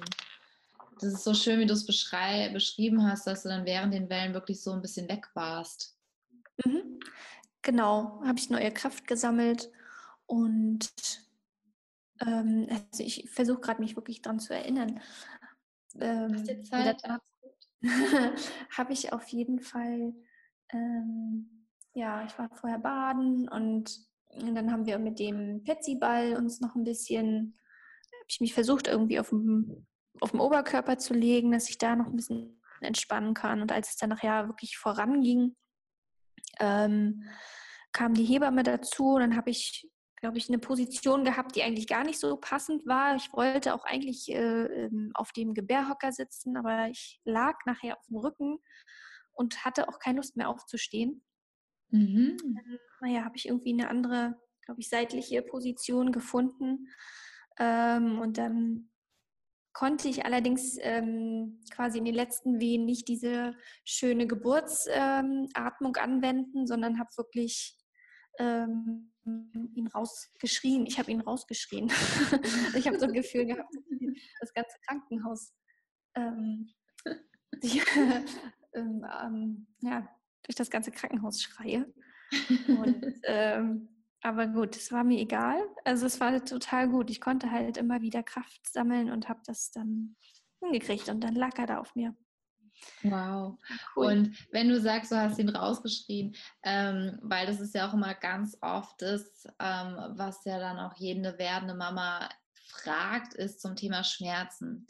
das 0.99 1.13
ist 1.13 1.23
so 1.23 1.33
schön, 1.33 1.59
wie 1.59 1.65
du 1.65 1.73
es 1.73 1.85
beschrieben 1.85 3.03
hast, 3.03 3.25
dass 3.25 3.43
du 3.43 3.49
dann 3.49 3.65
während 3.65 3.93
den 3.93 4.09
Wellen 4.09 4.33
wirklich 4.33 4.61
so 4.61 4.71
ein 4.71 4.81
bisschen 4.81 5.07
weg 5.09 5.27
warst. 5.33 5.97
Mhm. 6.65 6.99
Genau, 7.61 8.21
habe 8.23 8.37
ich 8.37 8.49
neue 8.49 8.71
Kraft 8.71 9.07
gesammelt 9.07 9.69
und 10.25 10.91
ähm, 12.21 12.67
also 12.69 13.03
ich 13.03 13.29
versuche 13.29 13.61
gerade 13.61 13.81
mich 13.81 13.95
wirklich 13.95 14.21
daran 14.21 14.39
zu 14.39 14.53
erinnern. 14.53 15.01
Ähm, 15.99 16.63
Zeit? 16.63 17.01
habe 18.77 18.93
ich 18.93 19.13
auf 19.13 19.27
jeden 19.29 19.61
Fall, 19.61 20.13
ähm, 20.71 21.65
ja, 21.93 22.25
ich 22.25 22.37
war 22.37 22.49
vorher 22.49 22.79
baden 22.79 23.47
und, 23.47 24.08
und 24.29 24.55
dann 24.55 24.71
haben 24.71 24.85
wir 24.85 24.99
mit 24.99 25.19
dem 25.19 25.63
Petsyball 25.63 26.35
uns 26.35 26.61
noch 26.61 26.75
ein 26.75 26.83
bisschen, 26.83 27.57
habe 28.13 28.25
ich 28.27 28.39
mich 28.39 28.53
versucht 28.53 28.87
irgendwie 28.87 29.19
auf 29.19 29.29
dem, 29.29 29.87
auf 30.21 30.31
dem 30.31 30.39
Oberkörper 30.39 30.97
zu 30.97 31.13
legen, 31.13 31.51
dass 31.51 31.69
ich 31.69 31.77
da 31.77 31.95
noch 31.95 32.07
ein 32.07 32.15
bisschen 32.15 32.61
entspannen 32.81 33.33
kann. 33.33 33.61
Und 33.61 33.71
als 33.71 33.89
es 33.89 33.97
dann 33.97 34.09
nachher 34.09 34.47
wirklich 34.47 34.77
voranging, 34.77 35.55
ähm, 36.59 37.23
kam 37.91 38.13
die 38.13 38.25
Hebamme 38.25 38.63
dazu 38.63 39.15
und 39.15 39.21
dann 39.21 39.35
habe 39.35 39.49
ich 39.49 39.89
glaube 40.19 40.37
ich, 40.37 40.49
eine 40.49 40.59
Position 40.59 41.23
gehabt, 41.23 41.55
die 41.55 41.63
eigentlich 41.63 41.87
gar 41.87 42.03
nicht 42.03 42.19
so 42.19 42.35
passend 42.37 42.85
war. 42.85 43.15
Ich 43.15 43.31
wollte 43.31 43.73
auch 43.73 43.85
eigentlich 43.85 44.29
äh, 44.29 44.65
ähm, 44.65 45.11
auf 45.13 45.31
dem 45.31 45.53
Gebärhocker 45.53 46.11
sitzen, 46.11 46.57
aber 46.57 46.89
ich 46.89 47.21
lag 47.23 47.57
nachher 47.65 47.97
auf 47.97 48.05
dem 48.07 48.17
Rücken 48.17 48.59
und 49.31 49.63
hatte 49.63 49.87
auch 49.87 49.99
keine 49.99 50.17
Lust 50.17 50.35
mehr 50.35 50.49
aufzustehen. 50.49 51.23
Mhm. 51.89 52.37
Dann, 52.37 52.79
naja, 53.01 53.23
habe 53.23 53.37
ich 53.37 53.47
irgendwie 53.47 53.73
eine 53.73 53.89
andere, 53.89 54.39
glaube 54.65 54.81
ich, 54.81 54.89
seitliche 54.89 55.41
Position 55.41 56.11
gefunden. 56.11 56.87
Ähm, 57.59 58.19
und 58.19 58.37
dann 58.37 58.89
konnte 59.73 60.09
ich 60.09 60.25
allerdings 60.25 60.77
ähm, 60.81 61.61
quasi 61.71 61.99
in 61.99 62.05
den 62.05 62.15
letzten 62.15 62.59
Wehen 62.59 62.85
nicht 62.85 63.07
diese 63.07 63.55
schöne 63.85 64.27
Geburtsatmung 64.27 65.95
ähm, 65.97 66.03
anwenden, 66.03 66.67
sondern 66.67 66.99
habe 66.99 67.09
wirklich 67.17 67.77
ähm, 68.39 69.13
ihn 69.25 69.87
rausgeschrien. 69.87 70.85
Ich 70.85 70.99
habe 70.99 71.11
ihn 71.11 71.21
rausgeschrien. 71.21 71.91
ich 72.75 72.87
habe 72.87 72.99
so 72.99 73.05
ein 73.05 73.13
Gefühl 73.13 73.45
gehabt, 73.45 73.73
das 74.39 74.53
ganze 74.53 74.77
Krankenhaus 74.87 75.53
ähm, 76.15 76.69
ich, 77.61 77.81
ähm, 78.73 79.05
ähm, 79.23 79.67
ja, 79.81 80.07
durch 80.49 80.55
das 80.55 80.71
ganze 80.71 80.91
Krankenhaus 80.91 81.43
schreie. 81.43 81.85
Und, 82.67 83.05
ähm, 83.23 83.87
aber 84.23 84.47
gut, 84.47 84.75
es 84.75 84.91
war 84.91 85.03
mir 85.03 85.19
egal. 85.19 85.61
Also 85.85 86.07
es 86.07 86.19
war 86.19 86.43
total 86.43 86.89
gut. 86.89 87.11
Ich 87.11 87.21
konnte 87.21 87.51
halt 87.51 87.77
immer 87.77 88.01
wieder 88.01 88.23
Kraft 88.23 88.67
sammeln 88.67 89.11
und 89.11 89.29
habe 89.29 89.41
das 89.45 89.69
dann 89.69 90.15
hingekriegt 90.59 91.07
und 91.07 91.23
dann 91.23 91.35
lag 91.35 91.57
er 91.59 91.67
da 91.67 91.77
auf 91.77 91.95
mir. 91.95 92.15
Wow. 93.03 93.59
Cool. 93.95 94.05
Und 94.05 94.51
wenn 94.51 94.69
du 94.69 94.81
sagst, 94.81 95.11
du 95.11 95.17
hast 95.17 95.37
ihn 95.37 95.49
rausgeschrien, 95.49 96.35
ähm, 96.63 97.19
weil 97.21 97.45
das 97.45 97.59
ist 97.59 97.75
ja 97.75 97.87
auch 97.87 97.93
immer 97.93 98.15
ganz 98.15 98.57
oft 98.61 98.99
das, 99.03 99.45
ähm, 99.59 99.97
was 100.15 100.43
ja 100.45 100.57
dann 100.57 100.79
auch 100.79 100.95
jede 100.97 101.37
werdende 101.37 101.75
Mama 101.75 102.27
fragt, 102.65 103.35
ist 103.35 103.61
zum 103.61 103.75
Thema 103.75 104.03
Schmerzen. 104.03 104.87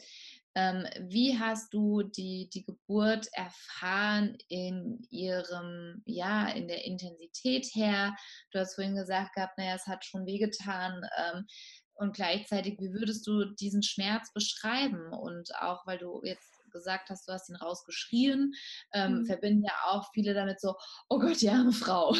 Ähm, 0.54 0.86
wie 1.08 1.38
hast 1.38 1.72
du 1.72 2.02
die, 2.02 2.50
die 2.52 2.64
Geburt 2.64 3.28
erfahren 3.32 4.36
in 4.48 5.06
ihrem, 5.10 6.02
ja, 6.06 6.48
in 6.48 6.66
der 6.68 6.84
Intensität 6.84 7.66
her? 7.72 8.16
Du 8.50 8.58
hast 8.58 8.74
vorhin 8.74 8.96
gesagt 8.96 9.34
gehabt, 9.34 9.58
naja, 9.58 9.74
es 9.74 9.86
hat 9.86 10.04
schon 10.04 10.26
wehgetan. 10.26 11.02
Ähm, 11.18 11.46
und 11.94 12.14
gleichzeitig, 12.14 12.78
wie 12.80 12.92
würdest 12.92 13.26
du 13.26 13.44
diesen 13.44 13.82
Schmerz 13.82 14.32
beschreiben? 14.32 15.12
Und 15.12 15.54
auch, 15.60 15.86
weil 15.86 15.98
du 15.98 16.20
jetzt 16.24 16.60
gesagt 16.70 17.10
hast, 17.10 17.28
du 17.28 17.32
hast 17.32 17.48
ihn 17.50 17.56
rausgeschrien, 17.56 18.52
ähm, 18.92 19.18
mhm. 19.18 19.26
verbinden 19.26 19.64
ja 19.64 19.74
auch 19.86 20.08
viele 20.14 20.34
damit 20.34 20.60
so, 20.60 20.74
oh 21.08 21.18
Gott, 21.18 21.40
die 21.40 21.50
arme 21.50 21.72
Frau. 21.72 22.14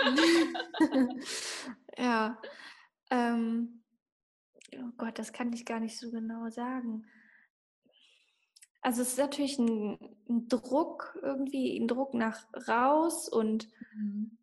ja. 1.98 2.40
Ähm, 3.10 3.82
oh 4.76 4.92
Gott, 4.96 5.18
das 5.18 5.32
kann 5.32 5.52
ich 5.52 5.66
gar 5.66 5.80
nicht 5.80 5.98
so 5.98 6.10
genau 6.10 6.48
sagen. 6.48 7.04
Also 8.88 9.02
es 9.02 9.08
ist 9.08 9.18
natürlich 9.18 9.58
ein, 9.58 9.98
ein 10.30 10.48
Druck, 10.48 11.18
irgendwie 11.20 11.78
ein 11.78 11.88
Druck 11.88 12.14
nach 12.14 12.46
raus 12.66 13.28
und 13.28 13.68
mhm. 13.94 14.38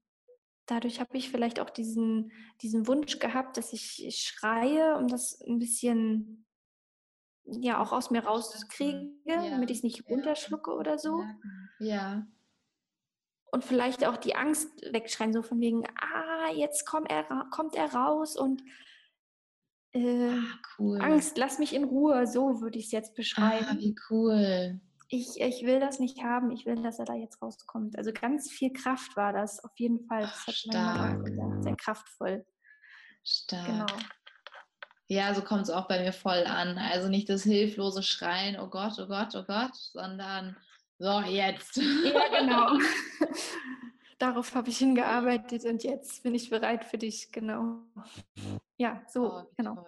dadurch 0.68 1.00
habe 1.00 1.18
ich 1.18 1.32
vielleicht 1.32 1.60
auch 1.60 1.72
diesen, 1.72 2.32
diesen 2.62 2.86
Wunsch 2.86 3.18
gehabt, 3.18 3.58
dass 3.58 3.74
ich 3.74 4.16
schreie, 4.16 4.98
um 4.98 5.08
das 5.08 5.42
ein 5.42 5.58
bisschen 5.58 6.46
ja 7.44 7.82
auch 7.82 7.92
aus 7.92 8.12
mir 8.12 8.24
rauskriege, 8.24 9.10
ja. 9.24 9.50
damit 9.50 9.72
ich 9.72 9.78
es 9.78 9.84
nicht 9.84 10.08
runterschlucke 10.08 10.70
ja. 10.70 10.78
oder 10.78 11.00
so. 11.00 11.24
Ja. 11.80 12.28
Und 13.52 13.66
vielleicht 13.66 14.06
auch 14.06 14.18
die 14.18 14.36
Angst 14.36 14.70
wegschreien, 14.92 15.34
so 15.34 15.42
von 15.42 15.60
wegen, 15.60 15.88
ah, 15.88 16.52
jetzt 16.54 16.86
komm 16.86 17.08
er, 17.08 17.24
kommt 17.50 17.74
er 17.74 17.92
raus 17.96 18.38
und 18.38 18.62
äh, 19.96 20.30
ah, 20.30 20.60
cool. 20.78 21.02
Angst, 21.02 21.38
lass 21.38 21.58
mich 21.58 21.74
in 21.74 21.86
Ruhe, 21.86 22.28
so 22.28 22.62
würde 22.62 22.78
ich 22.78 22.86
es 22.86 22.92
jetzt 22.92 23.16
beschreiben. 23.16 23.66
Ah, 23.70 23.76
wie 23.78 23.96
cool. 24.10 24.80
Ich, 25.08 25.40
ich 25.40 25.66
will 25.66 25.80
das 25.80 26.00
nicht 26.00 26.22
haben, 26.24 26.52
ich 26.52 26.66
will, 26.66 26.82
dass 26.82 27.00
er 27.00 27.06
da 27.06 27.14
jetzt 27.14 27.42
rauskommt. 27.42 27.98
Also 27.98 28.12
ganz 28.12 28.52
viel 28.52 28.74
Kraft 28.74 29.16
war 29.16 29.32
das, 29.32 29.64
auf 29.64 29.72
jeden 29.78 30.06
Fall. 30.08 30.24
Das 30.24 30.48
hat 30.48 30.56
Stark. 30.56 31.26
gesagt, 31.26 31.64
sehr 31.64 31.76
kraftvoll. 31.76 32.46
Stark. 33.24 33.66
Genau. 33.66 33.86
Ja, 35.08 35.34
so 35.34 35.42
kommt 35.42 35.64
es 35.64 35.70
auch 35.70 35.88
bei 35.88 36.02
mir 36.02 36.12
voll 36.12 36.44
an. 36.46 36.78
Also 36.78 37.08
nicht 37.08 37.30
das 37.30 37.44
hilflose 37.44 38.04
Schreien, 38.04 38.60
oh 38.60 38.68
Gott, 38.68 38.94
oh 39.00 39.08
Gott, 39.08 39.36
oh 39.36 39.44
Gott, 39.44 39.76
sondern 39.76 40.58
so, 40.98 41.22
jetzt. 41.22 41.78
Ja, 41.78 42.40
genau. 42.40 42.78
Darauf 44.18 44.56
habe 44.56 44.70
ich 44.70 44.78
hingearbeitet 44.78 45.66
und 45.66 45.84
jetzt 45.84 46.24
bin 46.24 46.36
ich 46.36 46.50
bereit 46.50 46.86
für 46.86 46.98
dich, 46.98 47.32
genau. 47.32 47.80
Ja, 48.78 49.02
so, 49.08 49.32
oh, 49.32 49.44
genau. 49.58 49.76
Toll. 49.76 49.86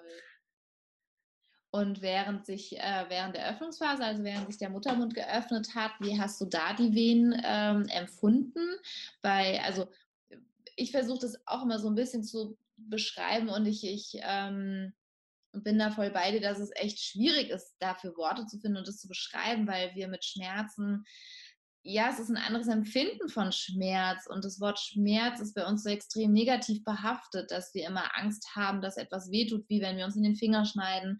Und 1.69 2.01
während 2.01 2.45
sich, 2.45 2.77
äh, 2.77 3.05
während 3.09 3.35
der 3.35 3.49
Öffnungsphase, 3.49 4.03
also 4.03 4.23
während 4.23 4.47
sich 4.47 4.57
der 4.57 4.69
Muttermund 4.69 5.13
geöffnet 5.13 5.75
hat, 5.75 5.91
wie 5.99 6.19
hast 6.19 6.39
du 6.41 6.45
da 6.45 6.73
die 6.73 6.93
Wehen 6.93 7.39
ähm, 7.45 7.85
empfunden? 7.89 8.65
Bei, 9.21 9.61
also 9.63 9.87
ich 10.75 10.91
versuche 10.91 11.19
das 11.19 11.45
auch 11.45 11.63
immer 11.63 11.79
so 11.79 11.89
ein 11.89 11.95
bisschen 11.95 12.23
zu 12.23 12.57
beschreiben 12.77 13.49
und 13.49 13.65
ich, 13.65 13.85
ich 13.85 14.19
ähm, 14.21 14.93
bin 15.51 15.79
da 15.79 15.91
voll 15.91 16.11
bei 16.11 16.31
dir, 16.31 16.41
dass 16.41 16.59
es 16.59 16.71
echt 16.75 16.99
schwierig 16.99 17.49
ist, 17.49 17.75
dafür 17.79 18.15
Worte 18.15 18.45
zu 18.45 18.59
finden 18.59 18.77
und 18.77 18.87
das 18.87 18.99
zu 18.99 19.07
beschreiben, 19.07 19.67
weil 19.67 19.93
wir 19.95 20.07
mit 20.07 20.23
Schmerzen 20.23 21.03
ja, 21.89 22.09
es 22.09 22.19
ist 22.19 22.29
ein 22.29 22.35
anderes 22.35 22.67
Empfinden 22.67 23.29
von 23.29 23.53
Schmerz 23.53 24.27
und 24.27 24.43
das 24.43 24.59
Wort 24.59 24.77
Schmerz 24.77 25.39
ist 25.39 25.55
bei 25.55 25.65
uns 25.65 25.83
so 25.83 25.89
extrem 25.89 26.33
negativ 26.33 26.83
behaftet, 26.83 27.49
dass 27.49 27.73
wir 27.73 27.87
immer 27.87 28.13
Angst 28.17 28.55
haben, 28.55 28.81
dass 28.81 28.97
etwas 28.97 29.31
wehtut, 29.31 29.63
wie 29.69 29.81
wenn 29.81 29.95
wir 29.95 30.03
uns 30.03 30.17
in 30.17 30.23
den 30.23 30.35
Finger 30.35 30.65
schneiden 30.65 31.17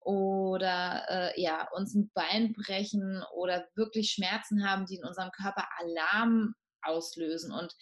oder 0.00 1.04
äh, 1.08 1.40
ja, 1.40 1.68
uns 1.72 1.94
ein 1.94 2.12
Bein 2.14 2.52
brechen 2.52 3.24
oder 3.34 3.66
wirklich 3.74 4.12
Schmerzen 4.12 4.68
haben, 4.68 4.86
die 4.86 4.96
in 4.96 5.04
unserem 5.04 5.32
Körper 5.32 5.66
Alarm 5.80 6.54
auslösen. 6.82 7.52
Und 7.52 7.74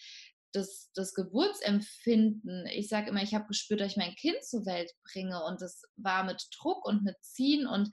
das, 0.52 0.90
das 0.94 1.12
Geburtsempfinden, 1.12 2.66
ich 2.66 2.88
sage 2.88 3.10
immer, 3.10 3.22
ich 3.22 3.34
habe 3.34 3.46
gespürt, 3.46 3.80
dass 3.80 3.92
ich 3.92 3.96
mein 3.98 4.14
Kind 4.14 4.42
zur 4.42 4.64
Welt 4.64 4.90
bringe 5.04 5.42
und 5.44 5.60
das 5.60 5.82
war 5.96 6.24
mit 6.24 6.46
Druck 6.58 6.86
und 6.86 7.04
mit 7.04 7.16
Ziehen 7.22 7.66
und 7.66 7.90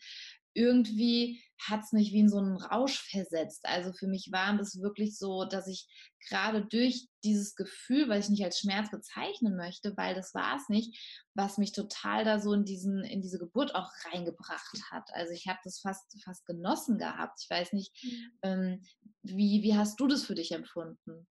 irgendwie 0.54 1.44
hat 1.60 1.82
es 1.84 1.92
mich 1.92 2.14
wie 2.14 2.20
in 2.20 2.30
so 2.30 2.38
einen 2.38 2.58
Rausch 2.58 3.02
versetzt. 3.10 3.66
Also 3.66 3.92
für 3.92 4.08
mich 4.08 4.30
war 4.32 4.56
das 4.58 4.82
wirklich 4.82 5.18
so, 5.18 5.46
dass 5.46 5.68
ich 5.68 5.88
gerade 6.28 6.66
durch 6.66 7.08
dieses 7.24 7.56
Gefühl, 7.56 8.08
was 8.08 8.26
ich 8.26 8.30
nicht 8.30 8.44
als 8.44 8.60
Schmerz 8.60 8.90
bezeichnen 8.90 9.58
möchte, 9.58 9.96
weil 9.98 10.16
das 10.16 10.34
war 10.34 10.56
es 10.56 10.70
nicht, 10.70 10.98
was 11.34 11.58
mich 11.58 11.74
total 11.74 12.24
da 12.24 12.40
so 12.40 12.54
in, 12.54 12.64
diesen, 12.64 13.04
in 13.04 13.22
diese 13.22 13.40
Geburt 13.40 13.76
auch 13.76 13.90
reingebracht 14.12 14.80
hat. 14.92 15.10
Also 15.14 15.34
ich 15.34 15.48
habe 15.48 15.60
das 15.64 15.80
fast, 15.80 16.06
fast 16.24 16.46
genossen 16.46 16.98
gehabt. 16.98 17.40
Ich 17.44 17.50
weiß 17.50 17.74
nicht, 17.74 17.92
mhm. 18.04 18.32
ähm, 18.44 18.82
wie, 19.24 19.62
wie 19.64 19.76
hast 19.76 20.00
du 20.00 20.08
das 20.08 20.24
für 20.24 20.36
dich 20.36 20.52
empfunden? 20.52 21.28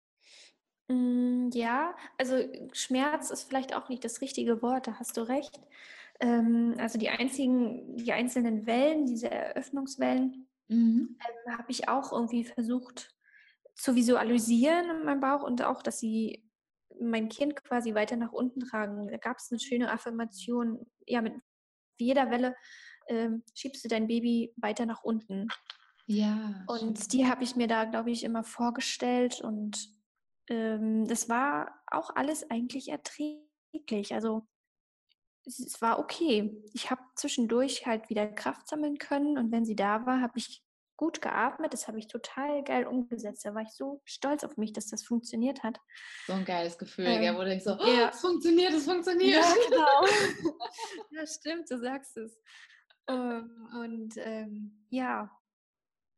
Mm, 0.89 1.51
ja, 1.53 1.95
also 2.19 2.39
Schmerz 2.73 3.31
ist 3.31 3.45
vielleicht 3.45 3.75
auch 3.75 3.89
nicht 3.89 4.05
das 4.05 4.21
richtige 4.21 4.63
Wort, 4.63 4.87
da 4.87 4.99
hast 4.99 5.17
du 5.17 5.23
recht. 5.23 5.59
Ähm, 6.21 6.75
also 6.79 6.99
die 6.99 7.11
einzigen, 7.11 7.97
die 7.97 8.13
einzelnen 8.13 8.67
Wellen, 8.67 9.07
diese 9.07 9.31
Eröffnungswellen, 9.31 10.49
mhm. 10.69 11.19
ähm, 11.19 11.59
habe 11.59 11.71
ich 11.71 11.89
auch 11.89 12.13
irgendwie 12.13 12.45
versucht 12.45 13.15
zu 13.75 13.95
visualisieren 13.95 14.91
in 14.91 15.05
meinem 15.05 15.21
Bauch 15.21 15.43
und 15.43 15.63
auch, 15.63 15.83
dass 15.83 15.99
sie 15.99 16.45
mein 17.01 17.29
Kind 17.29 17.57
quasi 17.65 17.95
weiter 17.95 18.17
nach 18.17 18.33
unten 18.33 18.61
tragen. 18.61 19.09
Da 19.09 19.17
gab 19.17 19.39
es 19.39 19.51
eine 19.51 19.61
schöne 19.61 19.91
Affirmation, 19.91 20.87
ja, 21.07 21.23
mit 21.23 21.35
jeder 21.99 22.31
Welle 22.31 22.55
ähm, 23.09 23.43
schiebst 23.55 23.85
du 23.85 23.89
dein 23.89 24.07
Baby 24.07 24.53
weiter 24.57 24.87
nach 24.87 25.03
unten. 25.03 25.49
Ja. 26.07 26.65
Und 26.67 26.99
schön. 26.99 27.09
die 27.13 27.27
habe 27.27 27.45
ich 27.45 27.57
mir 27.57 27.67
da, 27.67 27.85
glaube 27.85 28.11
ich, 28.11 28.25
immer 28.25 28.45
vorgestellt 28.45 29.41
und 29.41 29.89
ähm, 30.49 31.07
das 31.07 31.29
war 31.29 31.83
auch 31.87 32.15
alles 32.15 32.51
eigentlich 32.51 32.89
erträglich. 32.89 34.13
Also 34.15 34.47
es 35.47 35.81
war 35.83 35.99
okay. 35.99 36.63
Ich 36.73 36.91
habe 36.91 37.03
zwischendurch 37.17 37.87
halt 37.87 38.09
wieder 38.09 38.27
Kraft 38.27 38.69
sammeln 38.69 38.99
können 38.99 39.39
und 39.39 39.53
wenn 39.53 39.65
sie 39.65 39.77
da 39.77 40.07
war, 40.07 40.21
habe 40.21 40.39
ich 40.39 40.63
gut 40.97 41.21
geatmet. 41.21 41.73
Das 41.73 41.89
habe 41.89 41.99
ich 41.99 42.07
total 42.07 42.63
geil 42.63 42.87
umgesetzt. 42.87 43.45
Da 43.45 43.55
war 43.55 43.63
ich 43.63 43.71
so 43.71 44.01
stolz 44.05 44.45
auf 44.45 44.57
mich, 44.57 44.73
dass 44.73 44.87
das 44.87 45.03
funktioniert 45.03 45.63
hat. 45.63 45.81
So 46.27 46.33
ein 46.33 46.45
geiles 46.45 46.79
Gefühl, 46.79 47.07
ähm, 47.07 47.23
ja, 47.23 47.35
wo 47.35 47.41
du 47.41 47.47
denkst 47.47 47.65
so, 47.65 47.77
oh, 47.77 47.87
ja. 47.87 48.11
es 48.11 48.21
funktioniert, 48.21 48.73
es 48.73 48.85
funktioniert. 48.85 49.43
Ja, 49.43 49.55
genau. 49.69 50.57
ja, 51.11 51.27
stimmt, 51.27 51.71
du 51.71 51.81
sagst 51.81 52.17
es. 52.17 52.41
Ähm, 53.09 53.69
und 53.75 54.15
ähm, 54.19 54.87
ja, 54.91 55.31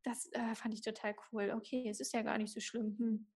das 0.03 0.31
äh, 0.33 0.55
fand 0.55 0.75
ich 0.75 0.83
total 0.83 1.15
cool. 1.33 1.51
Okay, 1.57 1.89
es 1.89 2.01
ist 2.01 2.13
ja 2.13 2.23
gar 2.23 2.37
nicht 2.37 2.53
so 2.53 2.61
schlimm. 2.61 2.97
Hm. 2.99 3.27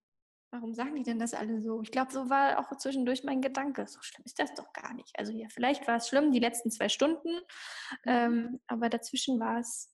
Warum 0.51 0.73
sagen 0.73 0.95
die 0.95 1.03
denn 1.03 1.19
das 1.19 1.35
alle 1.35 1.61
so? 1.61 1.83
Ich 1.83 1.91
glaube, 1.91 2.11
so 2.11 2.31
war 2.31 2.59
auch 2.59 2.75
zwischendurch 2.79 3.23
mein 3.23 3.43
Gedanke. 3.43 3.87
So 3.87 4.01
schlimm 4.01 4.25
ist 4.25 4.39
das 4.39 4.55
doch 4.55 4.73
gar 4.73 4.95
nicht. 4.95 5.19
Also 5.19 5.33
ja, 5.33 5.47
vielleicht 5.51 5.87
war 5.87 5.97
es 5.97 6.09
schlimm 6.09 6.33
die 6.33 6.39
letzten 6.39 6.71
zwei 6.71 6.89
Stunden, 6.89 7.29
mhm. 7.29 8.07
ähm, 8.07 8.61
aber 8.67 8.89
dazwischen 8.89 9.39
war 9.41 9.59
es 9.59 9.93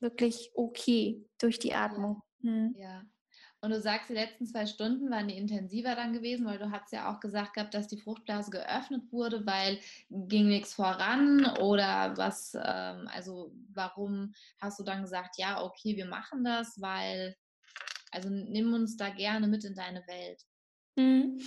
wirklich 0.00 0.52
okay 0.54 1.24
durch 1.38 1.58
die 1.58 1.74
Atmung. 1.74 2.22
Hm. 2.42 2.74
Ja. 2.78 3.02
Und 3.62 3.72
du 3.72 3.80
sagst, 3.80 4.08
die 4.08 4.14
letzten 4.14 4.46
zwei 4.46 4.64
Stunden 4.64 5.10
waren 5.10 5.28
die 5.28 5.36
intensiver 5.36 5.94
dann 5.94 6.14
gewesen, 6.14 6.46
weil 6.46 6.58
du 6.58 6.70
hast 6.70 6.92
ja 6.92 7.12
auch 7.12 7.20
gesagt 7.20 7.54
gehabt, 7.54 7.74
dass 7.74 7.88
die 7.88 8.00
Fruchtblase 8.00 8.50
geöffnet 8.50 9.12
wurde, 9.12 9.44
weil 9.44 9.78
ging 10.08 10.48
nichts 10.48 10.72
voran 10.72 11.44
oder 11.58 12.16
was, 12.16 12.54
ähm, 12.54 13.06
also 13.12 13.52
warum 13.74 14.32
hast 14.60 14.80
du 14.80 14.84
dann 14.84 15.02
gesagt, 15.02 15.36
ja, 15.36 15.62
okay, 15.62 15.94
wir 15.94 16.06
machen 16.06 16.42
das, 16.42 16.80
weil 16.80 17.36
also 18.10 18.28
nimm 18.28 18.72
uns 18.74 18.96
da 18.96 19.10
gerne 19.10 19.48
mit 19.48 19.64
in 19.64 19.74
deine 19.74 20.06
Welt. 20.06 20.44
Mhm. 20.96 21.40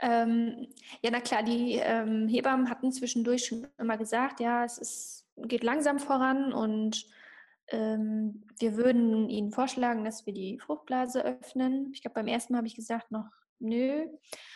Ähm, 0.00 0.68
ja, 1.02 1.10
na 1.10 1.20
klar, 1.20 1.42
die 1.42 1.74
ähm, 1.74 2.28
Hebammen 2.28 2.68
hatten 2.68 2.92
zwischendurch 2.92 3.46
schon 3.46 3.66
immer 3.78 3.96
gesagt, 3.96 4.40
ja, 4.40 4.64
es 4.64 4.78
ist, 4.78 5.28
geht 5.36 5.62
langsam 5.62 5.98
voran 5.98 6.52
und 6.52 7.06
ähm, 7.68 8.44
wir 8.58 8.76
würden 8.76 9.30
ihnen 9.30 9.52
vorschlagen, 9.52 10.04
dass 10.04 10.26
wir 10.26 10.32
die 10.32 10.58
Fruchtblase 10.58 11.24
öffnen. 11.24 11.90
Ich 11.94 12.02
glaube, 12.02 12.14
beim 12.14 12.26
ersten 12.26 12.52
Mal 12.52 12.58
habe 12.58 12.66
ich 12.66 12.74
gesagt 12.74 13.12
noch, 13.12 13.28
nö. 13.60 14.06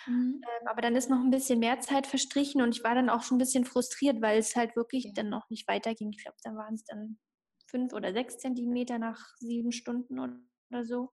Mhm. 0.06 0.42
Ähm, 0.42 0.66
aber 0.66 0.82
dann 0.82 0.96
ist 0.96 1.08
noch 1.08 1.20
ein 1.20 1.30
bisschen 1.30 1.60
mehr 1.60 1.80
Zeit 1.80 2.06
verstrichen 2.06 2.60
und 2.60 2.76
ich 2.76 2.84
war 2.84 2.94
dann 2.94 3.08
auch 3.08 3.22
schon 3.22 3.36
ein 3.36 3.40
bisschen 3.40 3.64
frustriert, 3.64 4.20
weil 4.20 4.38
es 4.38 4.56
halt 4.56 4.76
wirklich 4.76 5.04
ja. 5.04 5.12
dann 5.14 5.28
noch 5.28 5.48
nicht 5.48 5.68
weiterging. 5.68 6.10
Ich 6.10 6.22
glaube, 6.22 6.38
dann 6.42 6.56
waren 6.56 6.74
es 6.74 6.84
dann 6.84 7.18
fünf 7.66 7.92
oder 7.92 8.12
sechs 8.12 8.38
Zentimeter 8.38 8.98
nach 8.98 9.36
sieben 9.38 9.72
Stunden 9.72 10.18
oder 10.18 10.84
so. 10.84 11.12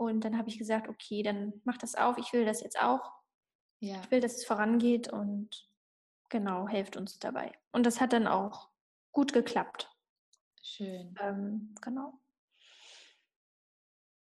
Und 0.00 0.24
dann 0.24 0.38
habe 0.38 0.48
ich 0.48 0.56
gesagt, 0.56 0.88
okay, 0.88 1.22
dann 1.22 1.60
mach 1.64 1.76
das 1.76 1.94
auf, 1.94 2.16
ich 2.16 2.32
will 2.32 2.46
das 2.46 2.62
jetzt 2.62 2.80
auch. 2.80 3.12
Ja. 3.80 4.00
Ich 4.00 4.10
will, 4.10 4.20
dass 4.20 4.36
es 4.36 4.46
vorangeht 4.46 5.12
und 5.12 5.68
genau, 6.30 6.66
helft 6.66 6.96
uns 6.96 7.18
dabei. 7.18 7.52
Und 7.70 7.84
das 7.84 8.00
hat 8.00 8.14
dann 8.14 8.26
auch 8.26 8.70
gut 9.12 9.34
geklappt. 9.34 9.94
Schön. 10.62 11.14
Ähm, 11.20 11.74
genau. 11.82 12.18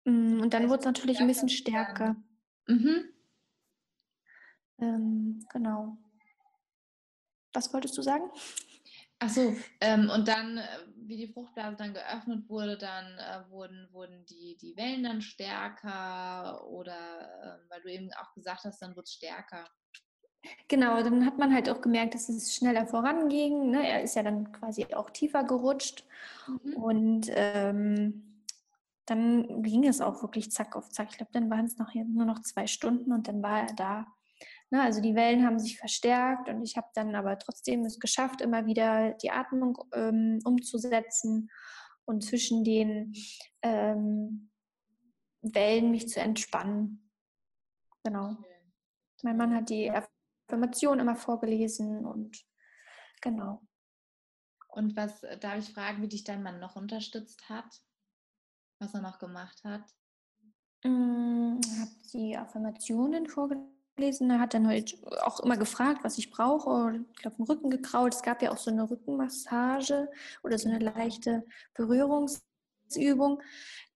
Mm, 0.03 0.41
und 0.41 0.53
dann 0.53 0.67
wurde 0.67 0.79
es 0.79 0.86
natürlich 0.86 1.21
ein 1.21 1.27
bisschen 1.27 1.47
stärker. 1.47 2.17
Mhm. 2.67 3.05
Ähm, 4.77 5.45
genau. 5.53 5.97
Was 7.53 7.73
wolltest 7.73 7.97
du 7.97 8.01
sagen? 8.01 8.29
Ach 9.23 9.29
so, 9.29 9.55
ähm, 9.81 10.10
und 10.10 10.27
dann, 10.27 10.57
äh, 10.57 10.63
wie 10.95 11.15
die 11.15 11.31
Fruchtblase 11.31 11.77
dann 11.77 11.93
geöffnet 11.93 12.49
wurde, 12.49 12.75
dann 12.75 13.05
äh, 13.19 13.51
wurden, 13.51 13.88
wurden 13.91 14.25
die, 14.25 14.57
die 14.60 14.75
Wellen 14.75 15.03
dann 15.03 15.21
stärker 15.21 16.67
oder, 16.67 16.91
äh, 16.91 17.69
weil 17.69 17.81
du 17.81 17.91
eben 17.91 18.10
auch 18.19 18.34
gesagt 18.34 18.63
hast, 18.63 18.81
dann 18.81 18.95
wird 18.95 19.05
es 19.05 19.13
stärker. 19.13 19.69
Genau, 20.67 21.03
dann 21.03 21.23
hat 21.23 21.38
man 21.38 21.53
halt 21.53 21.69
auch 21.69 21.81
gemerkt, 21.81 22.15
dass 22.15 22.29
es 22.29 22.55
schneller 22.55 22.88
voranging. 22.88 23.69
Ne? 23.69 23.88
Er 23.88 24.01
ist 24.01 24.15
ja 24.15 24.23
dann 24.23 24.51
quasi 24.51 24.91
auch 24.95 25.12
tiefer 25.12 25.43
gerutscht. 25.43 26.03
Mhm. 26.63 26.75
Und 26.77 27.27
ähm, 27.29 28.43
dann 29.05 29.62
ging 29.62 29.86
es 29.86 30.01
auch 30.01 30.23
wirklich 30.23 30.51
zack 30.51 30.75
auf 30.75 30.89
zack. 30.89 31.10
Ich 31.12 31.17
glaube, 31.17 31.31
dann 31.31 31.51
waren 31.51 31.65
es 31.65 31.77
noch 31.77 31.93
nur 31.93 32.25
noch 32.25 32.41
zwei 32.41 32.65
Stunden 32.65 33.12
und 33.12 33.27
dann 33.27 33.43
war 33.43 33.67
er 33.67 33.75
da. 33.75 34.07
Ne? 34.71 34.81
Also 34.81 35.01
die 35.01 35.15
Wellen 35.15 35.45
haben 35.45 35.60
sich 35.60 35.77
verstärkt 35.77 36.49
und 36.49 36.63
ich 36.63 36.77
habe 36.77 36.88
dann 36.95 37.13
aber 37.13 37.38
trotzdem 37.38 37.86
es 37.86 37.99
geschafft, 37.99 38.41
immer 38.41 38.65
wieder 38.65 39.13
die 39.21 39.29
Atmung 39.29 39.77
ähm, 39.93 40.39
umzusetzen 40.45 41.51
und 42.05 42.23
zwischen 42.23 42.63
den 42.63 43.13
ähm, 43.62 44.49
Wellen 45.41 45.91
mich 45.91 46.07
zu 46.07 46.21
entspannen. 46.21 47.12
Genau. 48.03 48.38
Mein 49.23 49.38
Mann 49.38 49.53
hat 49.53 49.69
die 49.69 49.91
Affirmation 49.91 50.99
immer 50.99 51.15
vorgelesen 51.15 52.05
und 52.05 52.43
genau. 53.21 53.62
Und 54.69 54.95
was 54.95 55.21
äh, 55.23 55.38
darf 55.38 55.60
ich 55.60 55.73
fragen, 55.73 56.01
wie 56.01 56.07
dich 56.07 56.23
dein 56.23 56.43
Mann 56.43 56.60
noch 56.60 56.77
unterstützt 56.77 57.49
hat? 57.49 57.81
Was 58.79 58.93
er 58.93 59.01
noch 59.01 59.19
gemacht 59.19 59.63
hat? 59.63 59.84
Hm, 60.84 61.60
er 61.63 61.81
hat 61.81 62.13
die 62.13 62.38
Affirmationen 62.38 63.27
vorgelesen. 63.27 63.81
Er 63.97 64.39
hat 64.39 64.54
dann 64.54 64.67
halt 64.67 64.97
auch 65.21 65.39
immer 65.41 65.58
gefragt, 65.58 66.04
was 66.04 66.17
ich 66.17 66.32
brauche. 66.32 67.06
Ich 67.12 67.15
glaube, 67.17 67.38
den 67.38 67.45
Rücken 67.45 67.69
gekraut. 67.69 68.15
Es 68.15 68.23
gab 68.23 68.41
ja 68.41 68.51
auch 68.51 68.58
so 68.58 68.71
eine 68.71 68.89
Rückenmassage 68.89 70.10
oder 70.43 70.58
so 70.58 70.69
eine 70.69 70.80
leichte 70.80 71.43
Berührungsübung. 71.75 73.41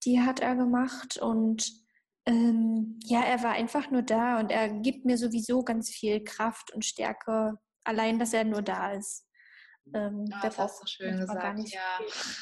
Die 0.04 0.22
hat 0.22 0.42
er 0.42 0.56
gemacht 0.56 1.18
und 1.18 1.86
ähm, 2.28 3.00
ja, 3.04 3.24
er 3.24 3.44
war 3.44 3.52
einfach 3.52 3.92
nur 3.92 4.02
da 4.02 4.40
und 4.40 4.52
er 4.52 4.70
gibt 4.70 5.06
mir 5.06 5.18
sowieso 5.18 5.64
ganz 5.64 5.90
viel 5.90 6.24
Kraft 6.24 6.72
und 6.74 6.84
Stärke, 6.84 7.58
allein, 7.84 8.20
dass 8.20 8.34
er 8.34 8.44
nur 8.44 8.62
da 8.62 8.94
ist. 8.94 9.26
Ähm, 9.94 10.26
ja, 10.32 10.40
das 10.42 10.58
hast 10.58 10.82
du 10.82 10.88
schön 10.88 11.20
gesagt. 11.20 11.70
ja. 11.70 12.00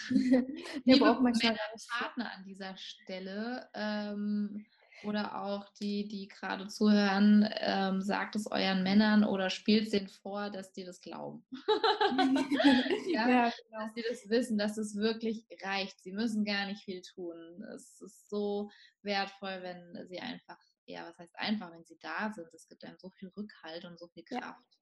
der 0.85 0.97
braucht 0.97 1.21
manchmal 1.21 1.57
Partner 1.89 2.31
an 2.31 2.45
dieser 2.45 2.77
Stelle 2.77 3.69
ähm, 3.73 4.65
oder 5.03 5.41
auch 5.41 5.69
die, 5.79 6.07
die 6.07 6.27
gerade 6.27 6.67
zuhören, 6.67 7.47
ähm, 7.57 8.01
sagt 8.01 8.35
es 8.35 8.49
euren 8.49 8.83
Männern 8.83 9.23
oder 9.23 9.49
spielt 9.49 9.85
es 9.85 9.91
denen 9.91 10.09
vor, 10.09 10.49
dass 10.49 10.71
die 10.73 10.83
das 10.83 11.01
glauben. 11.01 11.45
ja, 13.13 13.29
ja 13.29 13.51
genau. 13.51 13.85
Dass 13.85 13.93
die 13.93 14.03
das 14.07 14.29
wissen, 14.29 14.57
dass 14.57 14.77
es 14.77 14.95
wirklich 14.95 15.45
reicht. 15.63 16.01
Sie 16.01 16.11
müssen 16.11 16.45
gar 16.45 16.67
nicht 16.67 16.83
viel 16.83 17.01
tun. 17.01 17.63
Es 17.75 18.01
ist 18.01 18.29
so 18.29 18.69
wertvoll, 19.01 19.61
wenn 19.61 20.07
sie 20.07 20.19
einfach, 20.19 20.59
ja, 20.85 21.07
was 21.07 21.17
heißt 21.17 21.37
einfach, 21.37 21.71
wenn 21.71 21.85
sie 21.85 21.97
da 21.99 22.31
sind. 22.33 22.53
Es 22.53 22.67
gibt 22.67 22.83
einem 22.83 22.97
so 22.97 23.09
viel 23.09 23.29
Rückhalt 23.29 23.85
und 23.85 23.99
so 23.99 24.07
viel 24.07 24.23
Kraft. 24.23 24.79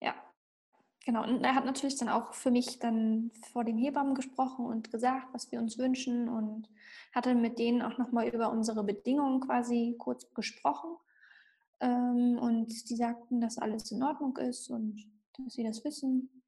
Ja. 0.00 0.08
ja. 0.08 0.35
Genau, 1.06 1.22
und 1.22 1.44
er 1.44 1.54
hat 1.54 1.64
natürlich 1.64 1.96
dann 1.96 2.08
auch 2.08 2.34
für 2.34 2.50
mich 2.50 2.80
dann 2.80 3.30
vor 3.52 3.62
den 3.62 3.78
Hebammen 3.78 4.16
gesprochen 4.16 4.66
und 4.66 4.90
gesagt, 4.90 5.28
was 5.32 5.52
wir 5.52 5.60
uns 5.60 5.78
wünschen 5.78 6.28
und 6.28 6.68
hatte 7.14 7.36
mit 7.36 7.60
denen 7.60 7.80
auch 7.80 7.96
nochmal 7.96 8.26
über 8.26 8.50
unsere 8.50 8.82
Bedingungen 8.82 9.38
quasi 9.40 9.94
kurz 9.98 10.28
gesprochen. 10.34 10.96
Ähm, 11.78 12.38
und 12.40 12.90
die 12.90 12.96
sagten, 12.96 13.40
dass 13.40 13.56
alles 13.56 13.92
in 13.92 14.02
Ordnung 14.02 14.36
ist 14.38 14.68
und 14.68 15.08
dass 15.38 15.54
sie 15.54 15.62
das 15.62 15.84
wissen. 15.84 16.42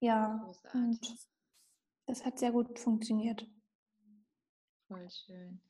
Ja, 0.00 0.50
und 0.72 0.98
das 2.06 2.24
hat 2.24 2.40
sehr 2.40 2.50
gut 2.50 2.80
funktioniert. 2.80 3.46
Voll 4.88 5.08
schön. 5.10 5.60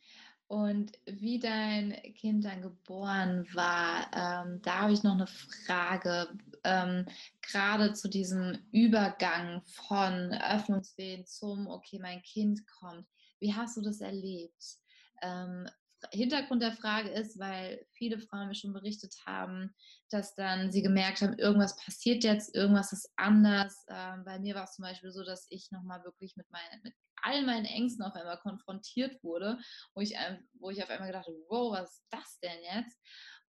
Und 0.47 0.99
wie 1.05 1.39
dein 1.39 1.93
Kind 2.15 2.47
dann 2.47 2.63
geboren 2.63 3.47
war, 3.53 4.07
ähm, 4.15 4.63
da 4.63 4.81
habe 4.81 4.93
ich 4.95 5.03
noch 5.03 5.13
eine 5.13 5.27
Frage, 5.27 6.29
ähm, 6.65 7.07
gerade 7.43 7.93
zu 7.93 8.09
diesem 8.09 8.59
Übergang 8.73 9.63
von 9.67 10.33
Öffnungswehen 10.33 11.27
zum, 11.27 11.67
okay, 11.67 11.99
mein 12.01 12.23
Kind 12.23 12.61
kommt. 12.67 13.07
Wie 13.41 13.55
hast 13.55 13.77
du 13.77 13.83
das 13.83 14.01
erlebt? 14.01 14.79
Ähm, 15.23 15.69
Hintergrund 16.11 16.63
der 16.63 16.73
Frage 16.73 17.11
ist, 17.11 17.39
weil 17.39 17.87
viele 17.93 18.19
Frauen 18.19 18.49
mir 18.49 18.55
schon 18.55 18.73
berichtet 18.73 19.15
haben, 19.25 19.75
dass 20.11 20.35
dann 20.35 20.73
sie 20.73 20.83
gemerkt 20.83 21.23
haben, 21.23 21.39
irgendwas 21.39 21.77
passiert 21.77 22.25
jetzt, 22.25 22.55
irgendwas 22.55 22.93
ist 22.93 23.11
anders. 23.17 23.85
Ähm, 23.89 24.25
bei 24.25 24.39
mir 24.41 24.55
war 24.55 24.65
es 24.65 24.73
zum 24.73 24.83
Beispiel 24.83 25.13
so, 25.13 25.23
dass 25.23 25.47
ich 25.51 25.71
nochmal 25.71 26.03
wirklich 26.05 26.37
mit, 26.37 26.51
mein, 26.51 26.63
mit 26.83 26.95
all 27.23 27.45
meinen 27.45 27.67
Ängsten 27.67 28.05
auf 28.05 28.15
einmal 28.15 28.39
konfrontiert 28.39 29.23
wurde, 29.23 29.59
wo 29.95 30.01
ich, 30.01 30.15
wo 30.59 30.71
ich 30.71 30.83
auf 30.83 30.91
einmal 30.91 31.09
gedacht 31.09 31.27
habe, 31.27 31.39
wow, 31.49 31.73
was 31.73 31.93
ist 31.93 32.07
das 32.11 32.41
denn 32.41 32.59
jetzt? 32.75 32.99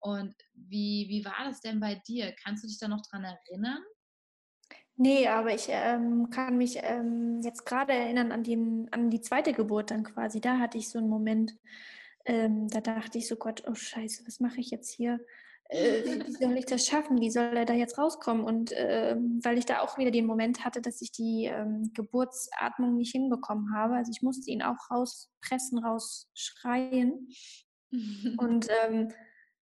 Und 0.03 0.35
wie, 0.53 1.07
wie 1.07 1.23
war 1.23 1.45
das 1.45 1.61
denn 1.61 1.79
bei 1.79 1.95
dir? 1.95 2.35
Kannst 2.43 2.63
du 2.63 2.67
dich 2.67 2.77
da 2.77 2.89
noch 2.89 3.01
dran 3.09 3.23
erinnern? 3.23 3.81
Nee, 4.97 5.27
aber 5.29 5.53
ich 5.53 5.67
ähm, 5.69 6.29
kann 6.29 6.57
mich 6.57 6.77
ähm, 6.81 7.39
jetzt 7.41 7.65
gerade 7.65 7.93
erinnern 7.93 8.33
an, 8.33 8.43
den, 8.43 8.89
an 8.91 9.09
die 9.09 9.21
zweite 9.21 9.53
Geburt 9.53 9.91
dann 9.91 10.03
quasi. 10.03 10.41
Da 10.41 10.59
hatte 10.59 10.77
ich 10.77 10.89
so 10.89 10.99
einen 10.99 11.07
Moment, 11.07 11.55
ähm, 12.25 12.67
da 12.67 12.81
dachte 12.81 13.17
ich 13.17 13.29
so, 13.29 13.37
Gott, 13.37 13.63
oh 13.65 13.75
Scheiße, 13.75 14.27
was 14.27 14.41
mache 14.41 14.59
ich 14.59 14.71
jetzt 14.71 14.93
hier? 14.93 15.21
Äh, 15.69 16.03
wie 16.25 16.31
soll 16.33 16.57
ich 16.57 16.65
das 16.65 16.85
schaffen? 16.85 17.21
Wie 17.21 17.31
soll 17.31 17.55
er 17.55 17.65
da 17.65 17.73
jetzt 17.73 17.97
rauskommen? 17.97 18.43
Und 18.43 18.73
äh, 18.73 19.15
weil 19.41 19.57
ich 19.57 19.65
da 19.65 19.79
auch 19.79 19.97
wieder 19.97 20.11
den 20.11 20.25
Moment 20.25 20.65
hatte, 20.65 20.81
dass 20.81 21.01
ich 21.01 21.13
die 21.13 21.45
ähm, 21.45 21.91
Geburtsatmung 21.93 22.97
nicht 22.97 23.13
hinbekommen 23.13 23.73
habe. 23.73 23.95
Also 23.95 24.11
ich 24.11 24.21
musste 24.21 24.51
ihn 24.51 24.61
auch 24.61 24.91
rauspressen, 24.91 25.79
rausschreien. 25.79 27.29
und 28.37 28.67
ähm, 28.85 29.13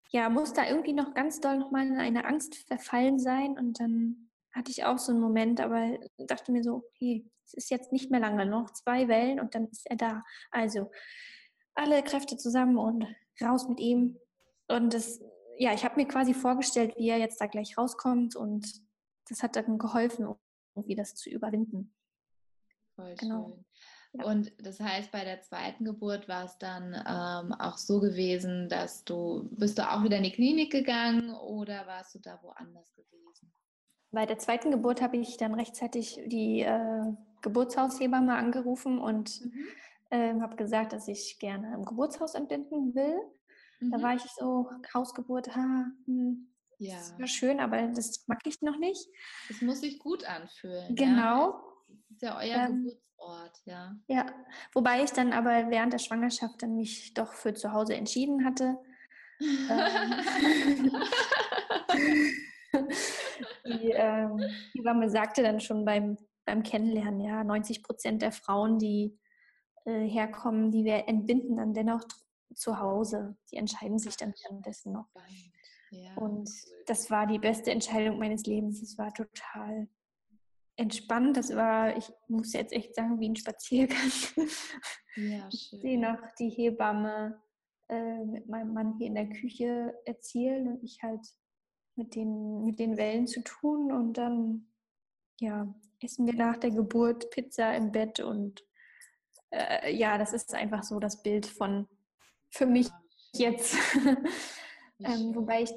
ja, 0.09 0.29
muss 0.29 0.53
da 0.53 0.67
irgendwie 0.67 0.93
noch 0.93 1.13
ganz 1.13 1.39
doll 1.39 1.57
nochmal 1.57 1.87
in 1.87 1.97
eine 1.97 2.25
Angst 2.25 2.55
verfallen 2.67 3.19
sein. 3.19 3.57
Und 3.57 3.79
dann 3.79 4.29
hatte 4.53 4.71
ich 4.71 4.85
auch 4.85 4.97
so 4.97 5.11
einen 5.11 5.21
Moment, 5.21 5.59
aber 5.59 5.97
dachte 6.17 6.51
mir 6.51 6.63
so, 6.63 6.75
okay, 6.75 7.29
es 7.45 7.53
ist 7.53 7.69
jetzt 7.69 7.91
nicht 7.91 8.11
mehr 8.11 8.19
lange, 8.19 8.45
noch 8.45 8.71
zwei 8.71 9.07
Wellen 9.07 9.39
und 9.39 9.55
dann 9.55 9.67
ist 9.67 9.89
er 9.89 9.95
da. 9.95 10.23
Also 10.51 10.91
alle 11.75 12.03
Kräfte 12.03 12.37
zusammen 12.37 12.77
und 12.77 13.05
raus 13.41 13.67
mit 13.67 13.79
ihm. 13.79 14.17
Und 14.67 14.93
das 14.93 15.21
ja, 15.57 15.73
ich 15.73 15.83
habe 15.83 15.95
mir 15.95 16.07
quasi 16.07 16.33
vorgestellt, 16.33 16.95
wie 16.97 17.09
er 17.09 17.17
jetzt 17.17 17.41
da 17.41 17.47
gleich 17.47 17.77
rauskommt 17.77 18.35
und 18.35 18.81
das 19.27 19.43
hat 19.43 19.55
dann 19.55 19.77
geholfen, 19.77 20.35
irgendwie 20.75 20.95
das 20.95 21.15
zu 21.15 21.29
überwinden. 21.29 21.93
Voll 22.95 23.15
genau. 23.15 23.49
schön. 23.49 23.65
Und 24.23 24.51
das 24.59 24.79
heißt, 24.79 25.11
bei 25.11 25.23
der 25.23 25.41
zweiten 25.41 25.85
Geburt 25.85 26.27
war 26.27 26.45
es 26.45 26.57
dann 26.57 26.93
ähm, 26.93 27.53
auch 27.53 27.77
so 27.77 27.99
gewesen, 27.99 28.69
dass 28.69 29.03
du, 29.03 29.47
bist 29.51 29.77
du 29.77 29.89
auch 29.89 30.03
wieder 30.03 30.17
in 30.17 30.23
die 30.23 30.31
Klinik 30.31 30.71
gegangen 30.71 31.33
oder 31.33 31.85
warst 31.87 32.15
du 32.15 32.19
da 32.19 32.39
woanders 32.41 32.93
gewesen? 32.93 33.51
Bei 34.11 34.25
der 34.25 34.37
zweiten 34.37 34.71
Geburt 34.71 35.01
habe 35.01 35.17
ich 35.17 35.37
dann 35.37 35.53
rechtzeitig 35.53 36.19
die 36.25 36.61
äh, 36.61 37.13
Geburtshaushebamme 37.41 38.35
angerufen 38.35 38.99
und 38.99 39.41
mhm. 39.45 39.67
äh, 40.09 40.39
habe 40.39 40.55
gesagt, 40.55 40.93
dass 40.93 41.07
ich 41.07 41.37
gerne 41.39 41.73
im 41.73 41.85
Geburtshaus 41.85 42.33
entbinden 42.33 42.95
will. 42.95 43.19
Mhm. 43.79 43.91
Da 43.91 44.01
war 44.01 44.15
ich 44.15 44.23
so, 44.37 44.69
Hausgeburt, 44.93 45.55
ha, 45.55 45.85
hm, 46.05 46.47
ja. 46.79 46.95
Das 46.95 47.19
war 47.19 47.27
schön, 47.27 47.59
aber 47.59 47.87
das 47.87 48.27
mag 48.27 48.39
ich 48.45 48.61
noch 48.61 48.77
nicht. 48.77 49.07
Es 49.49 49.61
muss 49.61 49.81
sich 49.81 49.97
gut 49.99 50.25
anfühlen. 50.25 50.95
Genau. 50.95 51.51
Ja? 51.51 51.63
Das 51.87 51.97
ist 52.11 52.21
ja 52.21 52.37
euer 52.37 52.67
ähm, 52.67 52.83
Geburtsort, 52.83 53.61
ja. 53.65 53.95
Ja, 54.07 54.25
wobei 54.73 55.03
ich 55.03 55.11
dann 55.11 55.33
aber 55.33 55.69
während 55.69 55.93
der 55.93 55.99
Schwangerschaft 55.99 56.61
dann 56.61 56.75
mich 56.75 57.13
doch 57.13 57.33
für 57.33 57.53
zu 57.53 57.73
Hause 57.73 57.95
entschieden 57.95 58.45
hatte. 58.45 58.77
Ähm, 63.63 63.79
die 63.79 63.91
ähm, 63.91 64.39
Hebamme 64.73 65.09
sagte 65.09 65.43
dann 65.43 65.59
schon 65.59 65.85
beim, 65.85 66.17
beim 66.45 66.63
Kennenlernen, 66.63 67.21
ja, 67.21 67.43
90 67.43 67.83
Prozent 67.83 68.21
der 68.21 68.31
Frauen, 68.31 68.79
die 68.79 69.17
äh, 69.85 70.07
herkommen, 70.07 70.71
die 70.71 70.83
wir 70.83 71.07
entbinden 71.07 71.57
dann 71.57 71.73
dennoch 71.73 72.03
zu 72.53 72.79
Hause. 72.79 73.37
Die 73.51 73.57
entscheiden 73.57 73.99
sich 73.99 74.17
dann 74.17 74.33
währenddessen 74.43 74.93
noch. 74.93 75.07
Ja, 75.89 76.15
und 76.15 76.49
das 76.85 77.09
war 77.09 77.27
die 77.27 77.39
beste 77.39 77.71
Entscheidung 77.71 78.19
meines 78.19 78.43
Lebens. 78.43 78.81
Es 78.81 78.97
war 78.97 79.13
total 79.13 79.87
entspannt. 80.77 81.35
Das 81.35 81.53
war, 81.55 81.97
ich 81.97 82.09
muss 82.27 82.53
jetzt 82.53 82.73
echt 82.73 82.95
sagen, 82.95 83.19
wie 83.19 83.29
ein 83.29 83.35
Spaziergang. 83.35 84.11
Ja. 85.15 85.49
Ich 85.51 85.75
sehe 85.81 85.99
noch 85.99 86.19
die 86.37 86.49
Hebamme 86.49 87.41
äh, 87.89 88.23
mit 88.23 88.47
meinem 88.47 88.73
Mann 88.73 88.93
hier 88.99 89.07
in 89.07 89.15
der 89.15 89.27
Küche 89.27 89.95
erzählen 90.05 90.67
und 90.67 90.83
ich 90.83 91.01
halt 91.01 91.25
mit 91.95 92.13
den, 92.13 92.63
mit 92.63 92.77
den 92.79 92.97
Wellen 92.97 93.25
zu 93.25 93.41
tun. 93.41 93.91
Und 93.91 94.13
dann, 94.13 94.67
ja, 95.39 95.73
essen 96.01 96.27
wir 96.27 96.35
nach 96.35 96.57
der 96.57 96.69
Geburt 96.69 97.31
Pizza 97.31 97.75
im 97.75 97.91
Bett 97.91 98.19
und 98.19 98.63
äh, 99.49 99.91
ja, 99.95 100.17
das 100.17 100.33
ist 100.33 100.53
einfach 100.53 100.83
so 100.83 100.99
das 100.99 101.23
Bild 101.23 101.45
von 101.45 101.87
für 102.49 102.65
mich 102.65 102.89
jetzt. 103.33 103.75
ähm, 104.99 105.35
wobei 105.35 105.63
ich 105.63 105.71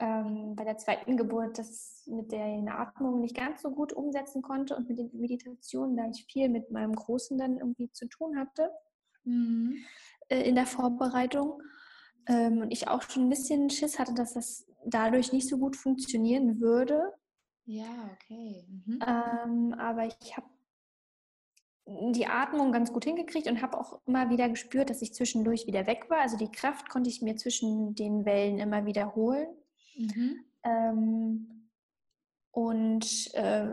ähm, 0.00 0.56
bei 0.56 0.64
der 0.64 0.78
zweiten 0.78 1.16
Geburt 1.16 1.58
das 1.58 2.04
mit 2.06 2.32
der 2.32 2.62
Atmung 2.78 3.20
nicht 3.20 3.36
ganz 3.36 3.62
so 3.62 3.70
gut 3.70 3.92
umsetzen 3.92 4.42
konnte 4.42 4.74
und 4.74 4.88
mit 4.88 4.98
den 4.98 5.10
Meditationen, 5.12 5.96
da 5.96 6.08
ich 6.08 6.26
viel 6.26 6.48
mit 6.48 6.70
meinem 6.70 6.94
Großen 6.94 7.38
dann 7.38 7.58
irgendwie 7.58 7.90
zu 7.92 8.08
tun 8.08 8.38
hatte 8.38 8.70
mhm. 9.24 9.76
äh, 10.28 10.42
in 10.42 10.54
der 10.54 10.66
Vorbereitung. 10.66 11.62
Ähm, 12.26 12.58
und 12.58 12.70
ich 12.70 12.88
auch 12.88 13.02
schon 13.02 13.24
ein 13.24 13.30
bisschen 13.30 13.70
Schiss 13.70 13.98
hatte, 13.98 14.14
dass 14.14 14.34
das 14.34 14.66
dadurch 14.84 15.32
nicht 15.32 15.48
so 15.48 15.58
gut 15.58 15.76
funktionieren 15.76 16.60
würde. 16.60 17.12
Ja, 17.64 18.10
okay. 18.14 18.66
Mhm. 18.68 18.98
Ähm, 19.06 19.74
aber 19.78 20.06
ich 20.06 20.36
habe 20.36 20.46
die 21.86 22.26
Atmung 22.26 22.72
ganz 22.72 22.92
gut 22.92 23.04
hingekriegt 23.04 23.48
und 23.48 23.62
habe 23.62 23.78
auch 23.78 24.00
immer 24.06 24.30
wieder 24.30 24.48
gespürt, 24.48 24.90
dass 24.90 25.02
ich 25.02 25.12
zwischendurch 25.12 25.66
wieder 25.66 25.86
weg 25.86 26.06
war. 26.08 26.20
Also 26.20 26.36
die 26.36 26.50
Kraft 26.50 26.88
konnte 26.88 27.10
ich 27.10 27.20
mir 27.20 27.36
zwischen 27.36 27.94
den 27.94 28.24
Wellen 28.24 28.58
immer 28.58 28.86
wiederholen. 28.86 29.48
Mhm. 29.94 30.44
Ähm, 30.64 31.70
und 32.52 33.34
äh, 33.34 33.66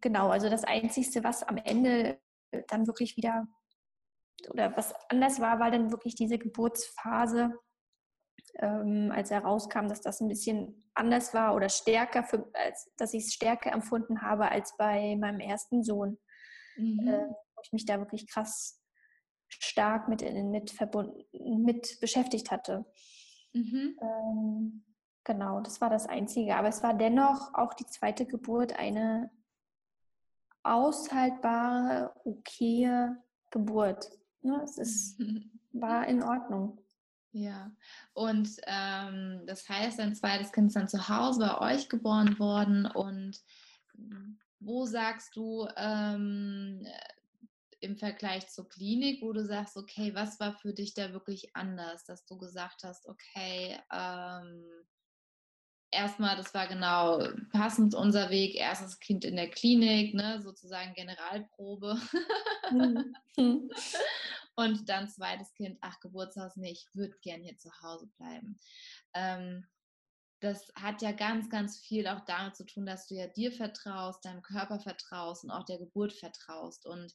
genau, 0.00 0.28
also 0.28 0.48
das 0.48 0.64
Einzige, 0.64 1.24
was 1.24 1.42
am 1.42 1.56
Ende 1.56 2.20
dann 2.68 2.86
wirklich 2.86 3.16
wieder 3.16 3.46
oder 4.50 4.76
was 4.76 4.94
anders 5.08 5.40
war, 5.40 5.58
war 5.58 5.70
dann 5.70 5.90
wirklich 5.90 6.14
diese 6.14 6.38
Geburtsphase, 6.38 7.58
ähm, 8.58 9.10
als 9.12 9.30
er 9.30 9.40
rauskam, 9.40 9.88
dass 9.88 10.02
das 10.02 10.20
ein 10.20 10.28
bisschen 10.28 10.90
anders 10.94 11.34
war 11.34 11.54
oder 11.54 11.68
stärker, 11.68 12.22
für, 12.22 12.48
als, 12.52 12.92
dass 12.96 13.14
ich 13.14 13.24
es 13.24 13.34
stärker 13.34 13.72
empfunden 13.72 14.22
habe 14.22 14.50
als 14.50 14.76
bei 14.76 15.16
meinem 15.16 15.40
ersten 15.40 15.82
Sohn. 15.82 16.18
Mhm. 16.76 17.08
Äh, 17.08 17.28
wo 17.56 17.62
ich 17.62 17.72
mich 17.72 17.86
da 17.86 17.98
wirklich 17.98 18.28
krass 18.28 18.82
stark 19.48 20.08
mit, 20.08 20.22
mit, 20.22 20.70
verbunden, 20.70 21.24
mit 21.64 21.98
beschäftigt 22.00 22.50
hatte. 22.50 22.84
Mhm. 23.52 23.98
Ähm, 24.02 24.84
genau, 25.26 25.60
das 25.60 25.80
war 25.82 25.90
das 25.90 26.06
Einzige. 26.06 26.56
Aber 26.56 26.68
es 26.68 26.82
war 26.82 26.94
dennoch 26.94 27.52
auch 27.52 27.74
die 27.74 27.84
zweite 27.84 28.24
Geburt 28.24 28.78
eine 28.78 29.30
aushaltbare, 30.62 32.14
okaye 32.24 33.16
Geburt. 33.50 34.10
Ne? 34.40 34.60
Es 34.64 34.78
ist, 34.78 35.20
war 35.72 36.06
in 36.06 36.22
Ordnung. 36.22 36.80
Ja, 37.32 37.70
und 38.14 38.48
ähm, 38.66 39.42
das 39.46 39.68
heißt, 39.68 39.98
dein 39.98 40.14
zweites 40.14 40.52
Kind 40.52 40.68
ist 40.68 40.76
dann 40.76 40.88
zu 40.88 41.06
Hause 41.10 41.40
bei 41.40 41.74
euch 41.74 41.90
geboren 41.90 42.38
worden. 42.38 42.86
Und 42.86 43.38
wo 44.58 44.86
sagst 44.86 45.36
du 45.36 45.68
ähm, 45.76 46.86
im 47.80 47.98
Vergleich 47.98 48.48
zur 48.48 48.66
Klinik, 48.70 49.20
wo 49.20 49.34
du 49.34 49.44
sagst, 49.44 49.76
okay, 49.76 50.14
was 50.14 50.40
war 50.40 50.54
für 50.54 50.72
dich 50.72 50.94
da 50.94 51.12
wirklich 51.12 51.54
anders, 51.54 52.04
dass 52.04 52.24
du 52.24 52.38
gesagt 52.38 52.84
hast, 52.84 53.06
okay, 53.06 53.78
ähm, 53.92 54.64
erstmal, 55.96 56.36
das 56.36 56.54
war 56.54 56.68
genau 56.68 57.22
passend 57.52 57.94
unser 57.94 58.30
Weg, 58.30 58.54
erstes 58.54 59.00
Kind 59.00 59.24
in 59.24 59.36
der 59.36 59.50
Klinik, 59.50 60.14
ne, 60.14 60.40
sozusagen 60.42 60.94
Generalprobe. 60.94 62.00
Mhm. 62.70 63.14
Und 64.56 64.88
dann 64.88 65.08
zweites 65.08 65.52
Kind, 65.54 65.78
ach, 65.82 66.00
Geburtshaus, 66.00 66.56
nee, 66.56 66.70
ich 66.70 66.86
würde 66.94 67.14
gern 67.20 67.42
hier 67.42 67.58
zu 67.58 67.70
Hause 67.82 68.06
bleiben. 68.16 68.58
Ähm, 69.12 69.66
das 70.40 70.72
hat 70.74 71.02
ja 71.02 71.12
ganz, 71.12 71.50
ganz 71.50 71.78
viel 71.78 72.06
auch 72.06 72.20
damit 72.24 72.56
zu 72.56 72.64
tun, 72.64 72.86
dass 72.86 73.06
du 73.06 73.14
ja 73.14 73.26
dir 73.26 73.52
vertraust, 73.52 74.24
deinem 74.24 74.42
Körper 74.42 74.80
vertraust 74.80 75.44
und 75.44 75.50
auch 75.50 75.64
der 75.64 75.78
Geburt 75.78 76.12
vertraust. 76.12 76.86
Und 76.86 77.12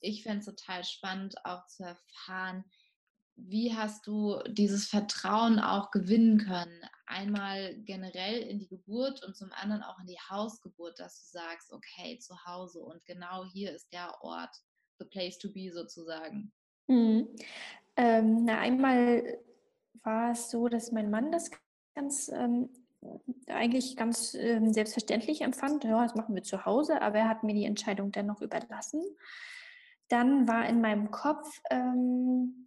ich 0.00 0.22
fände 0.22 0.40
es 0.40 0.46
total 0.46 0.84
spannend, 0.84 1.44
auch 1.44 1.66
zu 1.66 1.84
erfahren, 1.84 2.64
wie 3.36 3.74
hast 3.74 4.06
du 4.06 4.38
dieses 4.48 4.86
Vertrauen 4.86 5.58
auch 5.58 5.90
gewinnen 5.90 6.38
können? 6.38 6.82
Einmal 7.06 7.74
generell 7.84 8.42
in 8.42 8.58
die 8.58 8.68
Geburt 8.68 9.24
und 9.24 9.36
zum 9.36 9.50
anderen 9.52 9.82
auch 9.82 9.98
in 9.98 10.06
die 10.06 10.18
Hausgeburt, 10.30 10.98
dass 10.98 11.20
du 11.20 11.38
sagst, 11.38 11.72
okay, 11.72 12.18
zu 12.18 12.34
Hause 12.44 12.80
und 12.80 13.04
genau 13.04 13.44
hier 13.52 13.72
ist 13.72 13.92
der 13.92 14.22
Ort, 14.22 14.54
the 14.98 15.06
place 15.06 15.38
to 15.38 15.52
be 15.52 15.72
sozusagen. 15.72 16.52
Mhm. 16.86 17.28
Ähm, 17.96 18.44
na, 18.44 18.58
einmal 18.58 19.38
war 20.02 20.32
es 20.32 20.50
so, 20.50 20.68
dass 20.68 20.92
mein 20.92 21.10
Mann 21.10 21.32
das 21.32 21.50
ganz 21.94 22.28
ähm, 22.28 22.70
eigentlich 23.46 23.96
ganz 23.96 24.34
ähm, 24.34 24.72
selbstverständlich 24.72 25.40
empfand. 25.40 25.84
Ja, 25.84 26.02
das 26.02 26.14
machen 26.14 26.34
wir 26.34 26.42
zu 26.42 26.64
Hause, 26.64 27.00
aber 27.02 27.18
er 27.18 27.28
hat 27.28 27.42
mir 27.42 27.54
die 27.54 27.64
Entscheidung 27.64 28.12
dennoch 28.12 28.42
überlassen. 28.42 29.02
Dann 30.08 30.48
war 30.48 30.68
in 30.68 30.80
meinem 30.80 31.10
Kopf 31.10 31.60
ähm, 31.70 32.66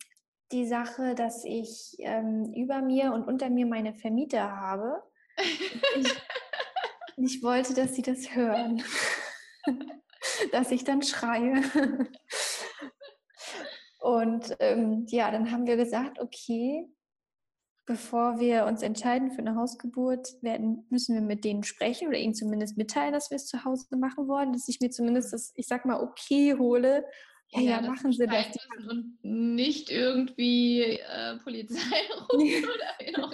die 0.53 0.65
Sache, 0.65 1.15
dass 1.15 1.43
ich 1.43 1.95
ähm, 1.99 2.53
über 2.53 2.81
mir 2.81 3.11
und 3.13 3.27
unter 3.27 3.49
mir 3.49 3.65
meine 3.65 3.93
Vermieter 3.93 4.55
habe. 4.55 5.03
Ich, 5.97 6.13
ich 7.17 7.43
wollte, 7.43 7.73
dass 7.73 7.95
sie 7.95 8.03
das 8.03 8.35
hören, 8.35 8.83
dass 10.51 10.71
ich 10.71 10.83
dann 10.83 11.01
schreie. 11.01 11.61
Und 13.99 14.55
ähm, 14.59 15.05
ja, 15.07 15.31
dann 15.31 15.49
haben 15.49 15.65
wir 15.65 15.77
gesagt, 15.77 16.19
okay, 16.19 16.87
bevor 17.85 18.39
wir 18.39 18.65
uns 18.65 18.81
entscheiden 18.81 19.31
für 19.31 19.39
eine 19.39 19.55
Hausgeburt, 19.55 20.41
werden, 20.41 20.85
müssen 20.89 21.15
wir 21.15 21.21
mit 21.21 21.43
denen 21.43 21.63
sprechen 21.63 22.07
oder 22.07 22.17
ihnen 22.17 22.35
zumindest 22.35 22.77
mitteilen, 22.77 23.13
dass 23.13 23.29
wir 23.29 23.37
es 23.37 23.47
zu 23.47 23.63
Hause 23.65 23.95
machen 23.95 24.27
wollen, 24.27 24.53
dass 24.53 24.67
ich 24.67 24.79
mir 24.81 24.89
zumindest 24.89 25.33
das, 25.33 25.53
ich 25.55 25.67
sag 25.67 25.85
mal, 25.85 26.01
okay 26.01 26.55
hole. 26.57 27.05
Ja, 27.53 27.61
ja, 27.61 27.81
ja 27.81 27.81
machen 27.81 28.11
sie 28.11 28.25
das. 28.25 28.47
Und 28.89 29.17
nicht 29.23 29.89
irgendwie 29.89 30.81
äh, 30.81 31.37
Polizei 31.43 31.79
rufen 32.33 32.65
oder 32.65 33.31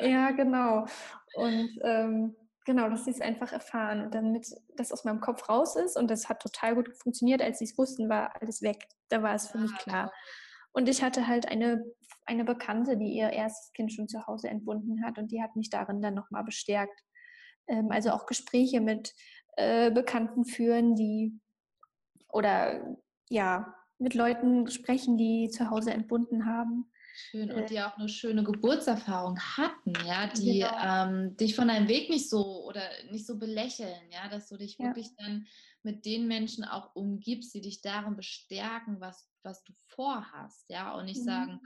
Ja, 0.00 0.30
genau. 0.32 0.86
Und 1.34 1.78
ähm, 1.82 2.36
Genau, 2.68 2.90
dass 2.90 3.06
sie 3.06 3.12
es 3.12 3.22
einfach 3.22 3.50
erfahren 3.50 4.02
und 4.02 4.14
damit 4.14 4.46
das 4.76 4.92
aus 4.92 5.04
meinem 5.04 5.20
Kopf 5.20 5.48
raus 5.48 5.74
ist. 5.74 5.96
Und 5.96 6.10
das 6.10 6.28
hat 6.28 6.42
total 6.42 6.74
gut 6.74 6.94
funktioniert. 6.98 7.40
Als 7.40 7.60
sie 7.60 7.64
es 7.64 7.78
wussten, 7.78 8.10
war 8.10 8.38
alles 8.38 8.60
weg. 8.60 8.86
Da 9.08 9.22
war 9.22 9.34
es 9.34 9.48
für 9.48 9.56
mich 9.56 9.70
ah, 9.72 9.78
klar. 9.78 10.12
Und 10.72 10.86
ich 10.86 11.02
hatte 11.02 11.26
halt 11.26 11.48
eine, 11.48 11.82
eine 12.26 12.44
Bekannte, 12.44 12.98
die 12.98 13.14
ihr 13.14 13.30
erstes 13.30 13.72
Kind 13.72 13.90
schon 13.90 14.06
zu 14.06 14.26
Hause 14.26 14.50
entbunden 14.50 15.02
hat 15.02 15.16
und 15.16 15.32
die 15.32 15.42
hat 15.42 15.56
mich 15.56 15.70
darin 15.70 16.02
dann 16.02 16.12
nochmal 16.12 16.44
bestärkt. 16.44 17.00
Ähm, 17.68 17.90
also 17.90 18.10
auch 18.10 18.26
Gespräche 18.26 18.82
mit 18.82 19.14
äh, 19.56 19.90
Bekannten 19.90 20.44
führen, 20.44 20.94
die 20.94 21.40
oder 22.28 22.98
ja, 23.30 23.74
mit 23.98 24.14
Leuten 24.14 24.70
sprechen, 24.70 25.18
die 25.18 25.48
zu 25.50 25.70
Hause 25.70 25.92
entbunden 25.92 26.46
haben. 26.46 26.90
Schön 27.30 27.50
und 27.50 27.68
die 27.68 27.80
auch 27.80 27.98
eine 27.98 28.08
schöne 28.08 28.44
Geburtserfahrung 28.44 29.40
hatten, 29.40 29.92
ja, 30.06 30.28
die 30.28 30.60
genau. 30.60 31.04
ähm, 31.04 31.36
dich 31.36 31.56
von 31.56 31.66
deinem 31.66 31.88
Weg 31.88 32.10
nicht 32.10 32.30
so 32.30 32.64
oder 32.64 32.82
nicht 33.10 33.26
so 33.26 33.38
belächeln, 33.38 34.08
ja, 34.12 34.28
dass 34.28 34.48
du 34.48 34.56
dich 34.56 34.78
ja. 34.78 34.86
wirklich 34.86 35.08
dann 35.16 35.44
mit 35.82 36.04
den 36.04 36.28
Menschen 36.28 36.64
auch 36.64 36.94
umgibst, 36.94 37.54
die 37.54 37.60
dich 37.60 37.80
darin 37.80 38.14
bestärken, 38.14 39.00
was, 39.00 39.28
was 39.42 39.64
du 39.64 39.72
vorhast, 39.88 40.64
ja, 40.68 40.94
und 40.94 41.06
nicht 41.06 41.20
mhm. 41.22 41.24
sagen, 41.24 41.60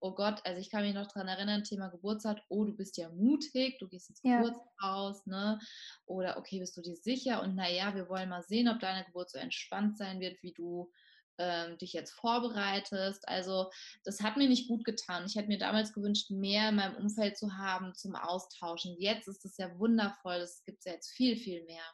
oh 0.00 0.12
Gott, 0.12 0.40
also 0.44 0.60
ich 0.60 0.70
kann 0.70 0.82
mich 0.82 0.94
noch 0.94 1.06
daran 1.06 1.28
erinnern, 1.28 1.62
Thema 1.62 1.88
Geburtstag, 1.88 2.38
oh, 2.48 2.64
du 2.64 2.72
bist 2.72 2.96
ja 2.96 3.08
mutig, 3.10 3.78
du 3.78 3.86
gehst 3.86 4.10
ins 4.10 4.20
ja. 4.24 4.42
Geburtshaus, 4.42 5.24
ne, 5.26 5.60
oder 6.06 6.36
okay, 6.36 6.58
bist 6.58 6.76
du 6.76 6.82
dir 6.82 6.96
sicher 6.96 7.42
und 7.42 7.54
naja, 7.54 7.94
wir 7.94 8.08
wollen 8.08 8.28
mal 8.28 8.42
sehen, 8.42 8.68
ob 8.68 8.80
deine 8.80 9.04
Geburt 9.04 9.30
so 9.30 9.38
entspannt 9.38 9.98
sein 9.98 10.18
wird, 10.18 10.42
wie 10.42 10.52
du 10.52 10.90
ähm, 11.38 11.78
dich 11.78 11.92
jetzt 11.92 12.12
vorbereitest. 12.12 13.28
Also 13.28 13.70
das 14.04 14.22
hat 14.22 14.36
mir 14.36 14.48
nicht 14.48 14.68
gut 14.68 14.84
getan. 14.84 15.24
Ich 15.26 15.36
hätte 15.36 15.48
mir 15.48 15.58
damals 15.58 15.92
gewünscht, 15.92 16.30
mehr 16.30 16.70
in 16.70 16.76
meinem 16.76 16.96
Umfeld 16.96 17.36
zu 17.36 17.56
haben 17.56 17.94
zum 17.94 18.14
Austauschen. 18.14 18.96
Jetzt 18.98 19.28
ist 19.28 19.44
es 19.44 19.56
ja 19.56 19.78
wundervoll. 19.78 20.36
Es 20.36 20.64
gibt 20.64 20.84
ja 20.84 20.92
jetzt 20.92 21.10
viel, 21.10 21.36
viel 21.36 21.64
mehr. 21.64 21.84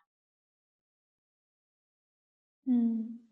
Hm. 2.66 3.28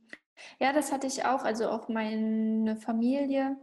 Ja, 0.58 0.72
das 0.72 0.90
hatte 0.92 1.06
ich 1.06 1.24
auch. 1.24 1.44
Also 1.44 1.68
auch 1.68 1.88
meine 1.88 2.76
Familie, 2.76 3.56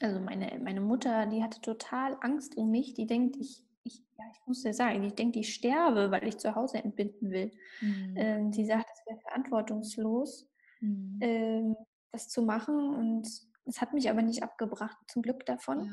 also 0.00 0.20
meine, 0.20 0.58
meine 0.58 0.80
Mutter, 0.80 1.26
die 1.26 1.42
hatte 1.42 1.60
total 1.60 2.16
Angst 2.20 2.56
um 2.56 2.70
mich. 2.70 2.94
Die 2.94 3.06
denkt, 3.06 3.36
ich, 3.36 3.64
ich, 3.84 3.98
ja, 4.18 4.24
ich 4.32 4.46
muss 4.46 4.64
ja 4.64 4.72
sagen, 4.72 5.02
die 5.02 5.14
denkt, 5.14 5.36
ich 5.36 5.54
sterbe, 5.54 6.10
weil 6.10 6.26
ich 6.26 6.38
zu 6.38 6.54
Hause 6.54 6.78
entbinden 6.78 7.30
will. 7.30 7.52
Mhm. 7.80 8.14
Ähm, 8.16 8.52
sie 8.52 8.64
sagt, 8.64 8.90
es 8.92 9.06
wäre 9.06 9.20
verantwortungslos 9.20 10.51
mhm. 10.82 11.18
ähm, 11.20 11.76
das 12.10 12.28
zu 12.28 12.42
machen. 12.42 12.94
Und 12.94 13.26
es 13.64 13.80
hat 13.80 13.94
mich 13.94 14.10
aber 14.10 14.22
nicht 14.22 14.42
abgebracht, 14.42 14.98
zum 15.08 15.22
Glück 15.22 15.46
davon. 15.46 15.84
Ja. 15.84 15.92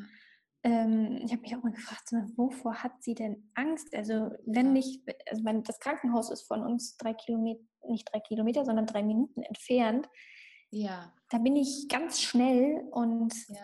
Ähm, 0.64 1.22
ich 1.24 1.32
habe 1.32 1.42
mich 1.42 1.56
auch 1.56 1.64
mal 1.64 1.72
gefragt, 1.72 2.12
wovor 2.36 2.84
hat 2.84 3.02
sie 3.02 3.16
denn 3.16 3.50
Angst? 3.54 3.96
Also 3.96 4.32
wenn 4.46 4.68
ja. 4.68 4.72
nicht, 4.74 5.02
also 5.30 5.42
mein, 5.44 5.64
das 5.64 5.80
Krankenhaus 5.80 6.30
ist 6.32 6.48
von 6.48 6.62
uns 6.66 6.98
drei 6.98 7.14
Kilometer, 7.14 7.62
nicht 7.88 8.12
drei 8.12 8.20
Kilometer, 8.20 8.66
sondern 8.66 8.86
drei 8.86 9.04
Minuten 9.04 9.42
entfernt. 9.42 10.10
Ja. 10.70 11.14
Da 11.30 11.38
bin 11.38 11.56
ich 11.56 11.88
ganz 11.90 12.22
schnell 12.22 12.84
und 12.92 13.34
ja. 13.48 13.56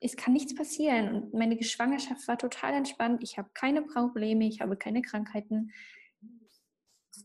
es 0.00 0.16
kann 0.16 0.34
nichts 0.34 0.54
passieren. 0.54 1.14
Und 1.14 1.34
meine 1.34 1.62
Schwangerschaft 1.62 2.28
war 2.28 2.36
total 2.36 2.74
entspannt. 2.74 3.22
Ich 3.22 3.38
habe 3.38 3.48
keine 3.54 3.82
Probleme, 3.82 4.46
ich 4.46 4.60
habe 4.60 4.76
keine 4.76 5.02
Krankheiten. 5.02 5.72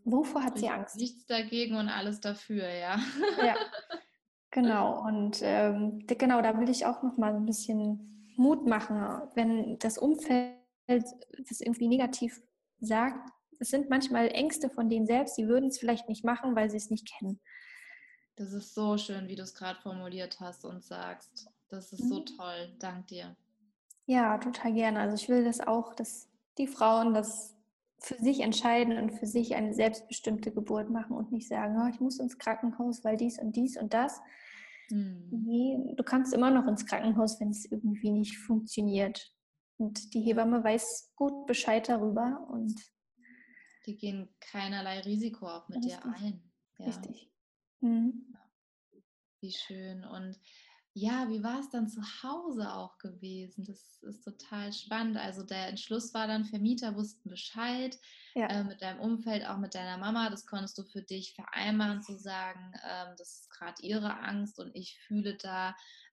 Wovor 0.04 0.44
hat 0.44 0.58
sie 0.58 0.70
Angst? 0.70 0.96
Nichts 0.96 1.26
dagegen 1.26 1.76
und 1.76 1.89
alles 1.89 2.20
dafür, 2.20 2.68
ja. 2.70 3.00
Ja, 3.44 3.56
genau. 4.52 5.06
Und 5.06 5.39
ähm, 5.42 6.06
genau, 6.08 6.42
da 6.42 6.60
will 6.60 6.70
ich 6.70 6.86
auch 6.86 7.04
noch 7.04 7.18
mal 7.18 7.36
ein 7.36 7.46
bisschen 7.46 8.34
Mut 8.36 8.66
machen, 8.66 8.98
wenn 9.36 9.78
das 9.80 9.98
Umfeld 9.98 10.56
das 10.88 11.62
irgendwie 11.62 11.88
negativ 11.88 12.42
sagt. 12.80 13.30
Es 13.60 13.70
sind 13.70 13.89
manchmal 13.89 14.30
Ängste 14.30 14.70
von 14.70 14.89
denen 14.89 15.06
selbst, 15.06 15.36
sie 15.36 15.48
würden 15.48 15.70
es 15.70 15.78
vielleicht 15.78 16.10
nicht 16.10 16.26
machen, 16.26 16.56
weil 16.56 16.70
sie 16.70 16.78
es 16.78 16.89
nicht 16.89 17.08
kennen. 17.08 17.39
Das 18.36 18.54
ist 18.54 18.74
so 18.74 18.98
schön, 18.98 19.28
wie 19.28 19.36
du 19.36 19.44
es 19.44 19.54
gerade 19.54 19.80
formuliert 19.82 20.39
hast 20.39 20.66
und 20.66 20.84
sagst. 20.84 21.48
Das 21.70 21.94
ist 21.94 22.04
mhm. 22.04 22.10
so 22.10 22.20
toll. 22.22 22.76
Dank 22.80 23.08
dir. 23.08 23.36
Ja, 24.06 24.38
total 24.39 24.74
gerne. 24.74 25.00
Also 25.00 25.16
ich 25.16 25.30
will 25.30 25.44
das 25.44 25.60
auch, 25.60 25.94
dass 25.94 26.28
die 26.58 26.68
Frauen 26.68 27.14
das 27.14 27.56
für 28.02 28.16
sich 28.16 28.39
entscheiden 28.39 28.97
und 28.97 29.12
für 29.12 29.28
sich 29.28 29.56
eine 29.56 29.74
selbstbestimmte 29.74 30.52
Geburt 30.52 30.89
machen 30.89 31.16
und 31.16 31.32
nicht 31.32 31.47
sagen, 31.47 31.78
oh, 31.80 31.88
ich 31.93 31.99
muss 31.99 32.20
ins 32.20 32.39
Krankenhaus, 32.39 33.04
weil 33.04 33.16
dies 33.16 33.38
und 33.38 33.56
dies 33.56 33.78
und 33.78 33.93
das. 33.93 34.20
Mhm. 34.89 35.28
Nee, 35.30 35.93
du 35.95 36.04
kannst 36.04 36.34
immer 36.34 36.49
noch 36.49 36.68
ins 36.68 36.86
Krankenhaus, 36.86 37.39
wenn 37.39 37.49
es 37.49 37.66
irgendwie 37.66 38.10
nicht 38.10 38.38
funktioniert. 38.39 39.32
Und 39.78 40.14
die 40.14 40.22
Hebamme 40.22 40.64
weiß 40.64 41.14
gut 41.16 41.45
Bescheid 41.45 41.88
darüber 41.89 42.47
und 42.49 42.76
die 43.86 43.97
gehen 43.97 44.30
keinerlei 44.39 44.99
Risiko 45.02 45.47
auch 45.47 45.68
mit 45.70 45.78
Richtig. 45.78 45.99
dir 45.99 46.06
ein. 46.06 46.52
Ja. 46.78 46.86
Richtig. 46.86 47.32
Mhm. 47.82 48.36
Wie 49.41 49.52
schön. 49.52 50.04
Und 50.06 50.39
ja, 50.94 51.30
wie 51.30 51.42
war 51.42 51.60
es 51.60 51.70
dann 51.70 51.88
zu 51.88 52.02
Hause 52.02 52.74
auch 52.74 52.98
gewesen? 52.98 53.64
Das 53.64 54.02
ist 54.02 54.24
total 54.24 54.74
spannend. 54.74 55.18
Also 55.18 55.44
der 55.44 55.70
Entschluss 55.70 56.14
war 56.14 56.28
dann, 56.28 56.44
Vermieter 56.44 56.96
wussten 56.96 57.30
Bescheid, 57.30 57.98
ja. 58.36 58.48
äh, 58.48 58.64
mit 58.66 58.82
deinem 58.82 59.00
Umfeld, 59.00 59.48
auch 59.48 59.58
mit 59.58 59.74
deiner 59.74 59.98
Mama. 59.98 60.30
Das 60.30 60.46
konntest 60.46 60.78
du 60.78 60.84
für 60.84 61.02
dich 61.02 61.34
vereinbaren, 61.34 62.02
zu 62.02 62.18
sagen, 62.18 62.74
äh, 62.84 63.16
das 63.18 63.42
ist 63.42 63.50
gerade 63.52 63.82
ihre 63.82 64.20
Angst 64.20 64.60
und 64.60 64.76
ich 64.76 65.00
fühle 65.08 65.38
da 65.38 65.70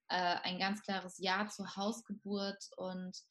äh, 0.07 0.35
ein 0.43 0.59
ganz 0.59 0.81
klares 0.81 1.17
Ja 1.19 1.47
zur 1.49 1.75
Hausgeburt. 1.75 2.69
Und 2.77 3.21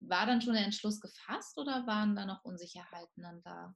war 0.00 0.26
dann 0.26 0.42
schon 0.42 0.54
der 0.54 0.64
Entschluss 0.64 1.00
gefasst 1.00 1.56
oder 1.56 1.86
waren 1.86 2.16
da 2.16 2.26
noch 2.26 2.44
Unsicherheiten 2.44 3.22
dann 3.22 3.42
da? 3.42 3.74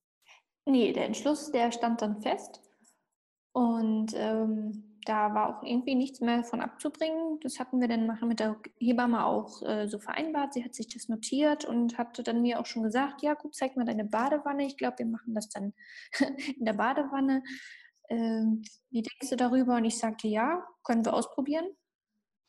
Nee, 0.65 0.93
der 0.93 1.07
Entschluss, 1.07 1.53
der 1.53 1.71
stand 1.71 2.03
dann 2.03 2.21
fest. 2.21 2.61
Und 3.53 4.13
ähm, 4.15 4.90
da 5.05 5.35
war 5.35 5.49
auch 5.49 5.63
irgendwie 5.63 5.95
nichts 5.95 6.21
mehr 6.21 6.45
von 6.45 6.61
abzubringen. 6.61 7.41
Das 7.41 7.59
hatten 7.59 7.81
wir 7.81 7.89
dann 7.89 8.07
nachher 8.07 8.27
mit 8.27 8.41
der 8.41 8.57
Hebamme 8.79 9.25
auch 9.25 9.63
äh, 9.63 9.89
so 9.89 9.99
vereinbart. 9.99 10.55
Sie 10.55 10.65
hat 10.65 10.75
sich 10.75 10.89
das 10.89 11.09
notiert 11.09 11.65
und 11.65 11.99
hat 11.99 12.27
dann 12.27 12.43
mir 12.43 12.61
auch 12.61 12.67
schon 12.67 12.83
gesagt, 12.83 13.23
ja 13.23 13.35
gut, 13.35 13.55
zeig 13.55 13.77
mal 13.77 13.85
deine 13.85 14.05
Badewanne. 14.05 14.67
Ich 14.67 14.77
glaube, 14.77 14.99
wir 14.99 15.07
machen 15.07 15.35
das 15.35 15.49
dann 15.49 15.73
in 16.59 16.65
der 16.65 16.75
Badewanne. 16.75 17.43
Ähm, 18.09 18.63
wie 18.91 19.03
denkst 19.03 19.31
du 19.31 19.37
darüber? 19.37 19.77
Und 19.77 19.85
ich 19.85 19.99
sagte, 19.99 20.29
ja, 20.29 20.67
können 20.85 21.05
wir 21.05 21.15
ausprobieren. 21.15 21.67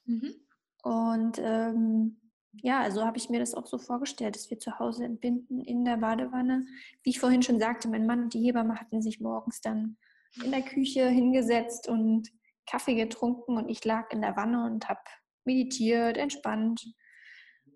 Mhm. 0.06 0.36
Und 0.84 1.40
ähm, 1.40 2.22
ja, 2.54 2.82
also 2.82 3.06
habe 3.06 3.18
ich 3.18 3.30
mir 3.30 3.40
das 3.40 3.54
auch 3.54 3.68
so 3.68 3.78
vorgestellt, 3.78 4.36
dass 4.36 4.50
wir 4.50 4.60
zu 4.60 4.78
Hause 4.80 5.06
entbinden 5.06 5.62
in 5.62 5.86
der 5.86 5.98
Badewanne. 5.98 6.66
Wie 7.04 7.12
ich 7.12 7.20
vorhin 7.20 7.44
schon 7.44 7.60
sagte, 7.60 7.88
mein 7.88 8.06
Mann 8.06 8.24
und 8.24 8.34
die 8.34 8.42
Hebamme 8.42 8.80
hatten 8.80 9.02
sich 9.02 9.22
morgens 9.22 9.62
dann 9.62 9.98
in 10.44 10.52
der 10.52 10.62
Küche 10.62 11.08
hingesetzt 11.08 11.88
und 11.88 12.30
Kaffee 12.72 12.96
getrunken 12.96 13.58
und 13.58 13.68
ich 13.68 13.84
lag 13.84 14.12
in 14.12 14.22
der 14.22 14.38
Wanne 14.38 14.66
und 14.66 14.88
habe 14.88 15.02
meditiert, 15.44 16.18
entspannt 16.18 16.86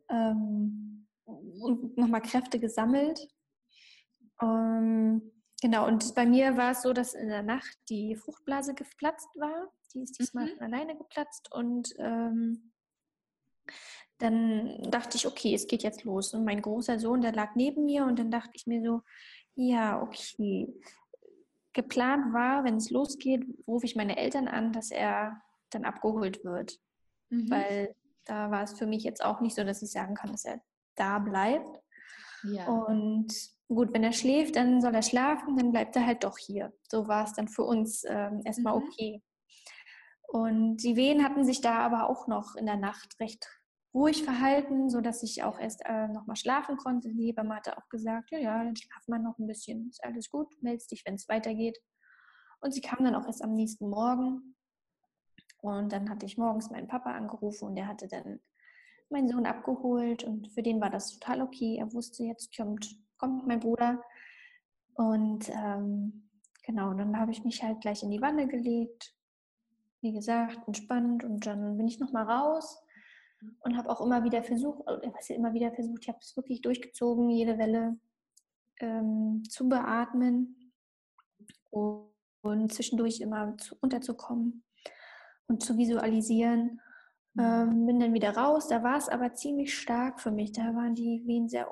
ähm, 0.09 1.07
und 1.25 1.97
nochmal 1.97 2.21
Kräfte 2.21 2.59
gesammelt. 2.59 3.19
Ähm, 4.41 5.33
genau, 5.61 5.87
und 5.87 6.15
bei 6.15 6.25
mir 6.25 6.55
war 6.55 6.71
es 6.71 6.81
so, 6.81 6.93
dass 6.93 7.13
in 7.13 7.27
der 7.27 7.43
Nacht 7.43 7.77
die 7.89 8.15
Fruchtblase 8.15 8.73
geplatzt 8.73 9.29
war. 9.35 9.69
Die 9.93 10.01
ist 10.01 10.17
diesmal 10.17 10.45
mhm. 10.45 10.61
alleine 10.61 10.97
geplatzt 10.97 11.51
und 11.51 11.93
ähm, 11.99 12.71
dann 14.19 14.81
dachte 14.91 15.17
ich, 15.17 15.27
okay, 15.27 15.53
es 15.53 15.67
geht 15.67 15.83
jetzt 15.83 16.05
los. 16.05 16.33
Und 16.33 16.45
mein 16.45 16.61
großer 16.61 16.99
Sohn, 16.99 17.21
der 17.21 17.33
lag 17.33 17.55
neben 17.55 17.83
mir 17.85 18.05
und 18.05 18.17
dann 18.17 18.31
dachte 18.31 18.51
ich 18.53 18.65
mir 18.65 18.81
so, 18.81 19.01
ja, 19.55 20.01
okay. 20.01 20.73
Geplant 21.75 22.33
war, 22.33 22.63
wenn 22.63 22.77
es 22.77 22.89
losgeht, 22.89 23.45
rufe 23.67 23.85
ich 23.85 23.95
meine 23.95 24.17
Eltern 24.17 24.47
an, 24.47 24.71
dass 24.71 24.91
er 24.91 25.41
dann 25.69 25.85
abgeholt 25.85 26.43
wird. 26.43 26.79
Mhm. 27.29 27.51
Weil 27.51 27.95
da 28.23 28.49
war 28.49 28.63
es 28.63 28.77
für 28.77 28.87
mich 28.87 29.03
jetzt 29.03 29.23
auch 29.23 29.41
nicht 29.41 29.55
so, 29.55 29.63
dass 29.63 29.83
ich 29.83 29.91
sagen 29.91 30.15
kann, 30.15 30.31
dass 30.31 30.45
er 30.45 30.61
da 30.95 31.19
bleibt. 31.19 31.69
Ja. 32.43 32.67
Und 32.67 33.27
gut, 33.67 33.93
wenn 33.93 34.03
er 34.03 34.13
schläft, 34.13 34.55
dann 34.55 34.81
soll 34.81 34.95
er 34.95 35.01
schlafen, 35.01 35.57
dann 35.57 35.71
bleibt 35.71 35.95
er 35.97 36.05
halt 36.05 36.23
doch 36.23 36.37
hier. 36.37 36.73
So 36.89 37.07
war 37.07 37.25
es 37.25 37.33
dann 37.33 37.49
für 37.49 37.63
uns 37.63 38.03
ähm, 38.07 38.41
erstmal 38.45 38.79
mhm. 38.79 38.83
okay. 38.83 39.21
Und 40.27 40.77
die 40.77 40.95
Wehen 40.95 41.23
hatten 41.23 41.43
sich 41.43 41.61
da 41.61 41.79
aber 41.79 42.09
auch 42.09 42.27
noch 42.27 42.55
in 42.55 42.65
der 42.65 42.77
Nacht 42.77 43.19
recht 43.19 43.47
ruhig 43.95 44.23
verhalten, 44.25 44.89
sodass 44.89 45.23
ich 45.23 45.41
auch 45.43 45.57
erst 45.57 45.81
äh, 45.85 46.09
nochmal 46.09 46.35
schlafen 46.35 46.75
konnte. 46.75 47.09
Die 47.13 47.27
Hebamme 47.27 47.55
hatte 47.55 47.77
auch 47.77 47.87
gesagt, 47.89 48.29
ja, 48.31 48.39
ja, 48.39 48.63
dann 48.63 48.75
schlafen 48.75 49.13
wir 49.13 49.19
noch 49.19 49.39
ein 49.39 49.47
bisschen, 49.47 49.87
ist 49.87 50.03
alles 50.03 50.29
gut, 50.29 50.53
meldest 50.61 50.91
dich, 50.91 51.03
wenn 51.05 51.15
es 51.15 51.29
weitergeht. 51.29 51.79
Und 52.59 52.73
sie 52.73 52.81
kam 52.81 53.05
dann 53.05 53.15
auch 53.15 53.25
erst 53.25 53.41
am 53.41 53.53
nächsten 53.53 53.89
Morgen. 53.89 54.55
Und 55.61 55.93
dann 55.93 56.09
hatte 56.09 56.25
ich 56.25 56.37
morgens 56.37 56.69
meinen 56.69 56.89
Papa 56.89 57.11
angerufen 57.11 57.69
und 57.69 57.75
der 57.75 57.87
hatte 57.87 58.07
dann 58.07 58.41
meinen 59.09 59.29
Sohn 59.29 59.45
abgeholt 59.45 60.23
und 60.23 60.51
für 60.51 60.61
den 60.61 60.81
war 60.81 60.89
das 60.89 61.11
total 61.11 61.41
okay. 61.41 61.77
Er 61.79 61.91
wusste, 61.93 62.23
jetzt 62.23 62.55
kommt, 62.55 62.99
kommt 63.17 63.47
mein 63.47 63.61
Bruder. 63.61 64.03
Und 64.95 65.49
ähm, 65.49 66.29
genau, 66.63 66.93
dann 66.93 67.17
habe 67.17 67.31
ich 67.31 67.43
mich 67.45 67.63
halt 67.63 67.81
gleich 67.81 68.03
in 68.03 68.11
die 68.11 68.21
Wanne 68.21 68.47
gelegt. 68.47 69.15
Wie 70.01 70.11
gesagt, 70.11 70.67
entspannt 70.67 71.23
und 71.23 71.45
dann 71.45 71.77
bin 71.77 71.87
ich 71.87 71.99
nochmal 71.99 72.25
raus 72.25 72.84
und 73.61 73.77
habe 73.77 73.89
auch 73.89 74.01
immer 74.01 74.23
wieder 74.23 74.43
versucht, 74.43 74.87
äh, 74.87 75.11
was 75.13 75.29
immer 75.29 75.53
wieder 75.53 75.71
versucht, 75.71 76.03
ich 76.03 76.09
habe 76.09 76.19
es 76.21 76.35
wirklich 76.35 76.61
durchgezogen, 76.61 77.29
jede 77.29 77.57
Welle 77.57 77.97
ähm, 78.79 79.43
zu 79.49 79.67
beatmen 79.67 80.71
und, 81.71 82.09
und 82.41 82.73
zwischendurch 82.73 83.21
immer 83.21 83.57
zu, 83.57 83.75
unterzukommen 83.79 84.63
und 85.47 85.63
zu 85.63 85.77
visualisieren. 85.77 86.81
Mhm. 87.33 87.43
Ähm, 87.43 87.85
bin 87.85 87.99
dann 87.99 88.13
wieder 88.13 88.35
raus, 88.35 88.67
da 88.67 88.83
war 88.83 88.97
es 88.97 89.09
aber 89.09 89.33
ziemlich 89.33 89.77
stark 89.77 90.21
für 90.21 90.31
mich. 90.31 90.51
Da 90.51 90.75
waren 90.75 90.95
die 90.95 91.23
Wehen 91.25 91.49
sehr, 91.49 91.67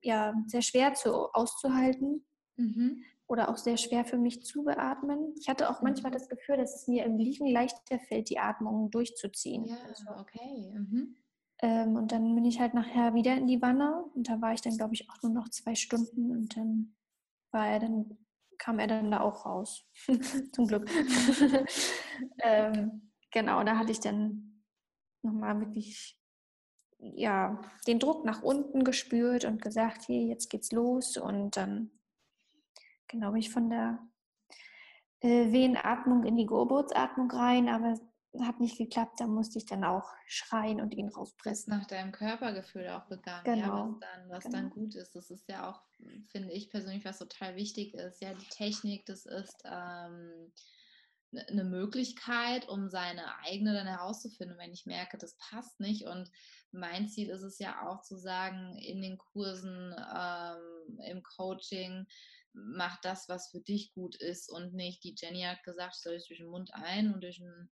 ja, 0.00 0.34
sehr 0.46 0.62
schwer 0.62 0.94
zu, 0.94 1.32
auszuhalten. 1.32 2.24
Mhm 2.56 3.04
oder 3.32 3.48
auch 3.48 3.56
sehr 3.56 3.78
schwer 3.78 4.04
für 4.04 4.18
mich 4.18 4.44
zu 4.44 4.62
beatmen. 4.62 5.34
Ich 5.40 5.48
hatte 5.48 5.70
auch 5.70 5.80
manchmal 5.80 6.10
mhm. 6.10 6.16
das 6.16 6.28
Gefühl, 6.28 6.58
dass 6.58 6.76
es 6.76 6.86
mir 6.86 7.06
im 7.06 7.16
Liegen 7.16 7.46
leichter 7.46 7.98
fällt, 7.98 8.28
die 8.28 8.38
Atmung 8.38 8.90
durchzuziehen. 8.90 9.64
Ja, 9.64 9.78
also, 9.88 10.04
okay. 10.20 10.70
Mhm. 10.74 11.16
Ähm, 11.62 11.96
und 11.96 12.12
dann 12.12 12.34
bin 12.34 12.44
ich 12.44 12.60
halt 12.60 12.74
nachher 12.74 13.14
wieder 13.14 13.34
in 13.34 13.46
die 13.46 13.62
Wanne 13.62 14.04
und 14.14 14.28
da 14.28 14.38
war 14.42 14.52
ich 14.52 14.60
dann, 14.60 14.76
glaube 14.76 14.92
ich, 14.92 15.08
auch 15.08 15.22
nur 15.22 15.32
noch 15.32 15.48
zwei 15.48 15.74
Stunden 15.74 16.30
und 16.30 16.54
dann 16.58 16.94
war 17.52 17.68
er 17.68 17.80
dann, 17.80 18.18
kam 18.58 18.78
er 18.78 18.86
dann 18.86 19.10
da 19.10 19.20
auch 19.22 19.46
raus. 19.46 19.86
Zum 20.52 20.66
Glück. 20.66 20.86
ähm, 22.42 23.12
genau, 23.30 23.64
da 23.64 23.78
hatte 23.78 23.92
ich 23.92 24.00
dann 24.00 24.62
nochmal 25.22 25.58
wirklich 25.58 26.18
ja, 26.98 27.62
den 27.86 27.98
Druck 27.98 28.26
nach 28.26 28.42
unten 28.42 28.84
gespürt 28.84 29.46
und 29.46 29.62
gesagt, 29.62 30.02
hier, 30.02 30.22
jetzt 30.22 30.50
geht's 30.50 30.70
los 30.70 31.16
und 31.16 31.56
dann 31.56 31.90
genau, 33.12 33.30
bin 33.30 33.40
ich 33.40 33.50
von 33.50 33.70
der 33.70 33.98
äh, 35.20 35.52
Wehenatmung 35.52 36.24
in 36.24 36.36
die 36.36 36.46
Geburtsatmung 36.46 37.30
rein, 37.30 37.68
aber 37.68 37.94
hat 38.40 38.60
nicht 38.60 38.78
geklappt, 38.78 39.20
da 39.20 39.26
musste 39.26 39.58
ich 39.58 39.66
dann 39.66 39.84
auch 39.84 40.10
schreien 40.26 40.80
und 40.80 40.94
ihn 40.94 41.10
rauspressen. 41.10 41.76
Nach 41.76 41.86
deinem 41.86 42.12
Körpergefühl 42.12 42.88
auch 42.88 43.06
gegangen, 43.06 43.44
genau. 43.44 43.66
ja, 43.66 43.88
was, 43.88 44.00
dann, 44.00 44.30
was 44.30 44.44
genau. 44.44 44.56
dann 44.56 44.70
gut 44.70 44.94
ist. 44.94 45.14
Das 45.14 45.30
ist 45.30 45.48
ja 45.48 45.70
auch, 45.70 45.82
finde 46.30 46.50
ich 46.52 46.70
persönlich, 46.70 47.04
was 47.04 47.18
total 47.18 47.56
wichtig 47.56 47.94
ist. 47.94 48.22
Ja, 48.22 48.32
die 48.32 48.48
Technik, 48.48 49.04
das 49.04 49.26
ist 49.26 49.62
ähm, 49.66 50.50
eine 51.48 51.64
Möglichkeit, 51.64 52.68
um 52.68 52.88
seine 52.88 53.38
eigene 53.40 53.74
dann 53.74 53.86
herauszufinden, 53.86 54.56
wenn 54.58 54.72
ich 54.72 54.86
merke, 54.86 55.18
das 55.18 55.36
passt 55.36 55.78
nicht. 55.78 56.06
Und 56.06 56.30
mein 56.70 57.08
Ziel 57.08 57.28
ist 57.28 57.42
es 57.42 57.58
ja 57.58 57.86
auch 57.86 58.00
zu 58.00 58.16
sagen, 58.16 58.76
in 58.78 59.02
den 59.02 59.18
Kursen, 59.18 59.94
ähm, 60.14 61.00
im 61.06 61.22
Coaching, 61.22 62.06
mach 62.54 63.00
das, 63.00 63.28
was 63.28 63.50
für 63.50 63.60
dich 63.60 63.92
gut 63.94 64.16
ist 64.16 64.50
und 64.50 64.74
nicht, 64.74 65.02
die 65.04 65.14
Jenny 65.16 65.42
hat 65.42 65.62
gesagt, 65.64 65.94
soll 65.96 66.14
ich 66.14 66.26
durch 66.26 66.40
den 66.40 66.48
Mund 66.48 66.70
ein 66.74 67.12
und 67.12 67.22
durch, 67.22 67.38
den, 67.38 67.70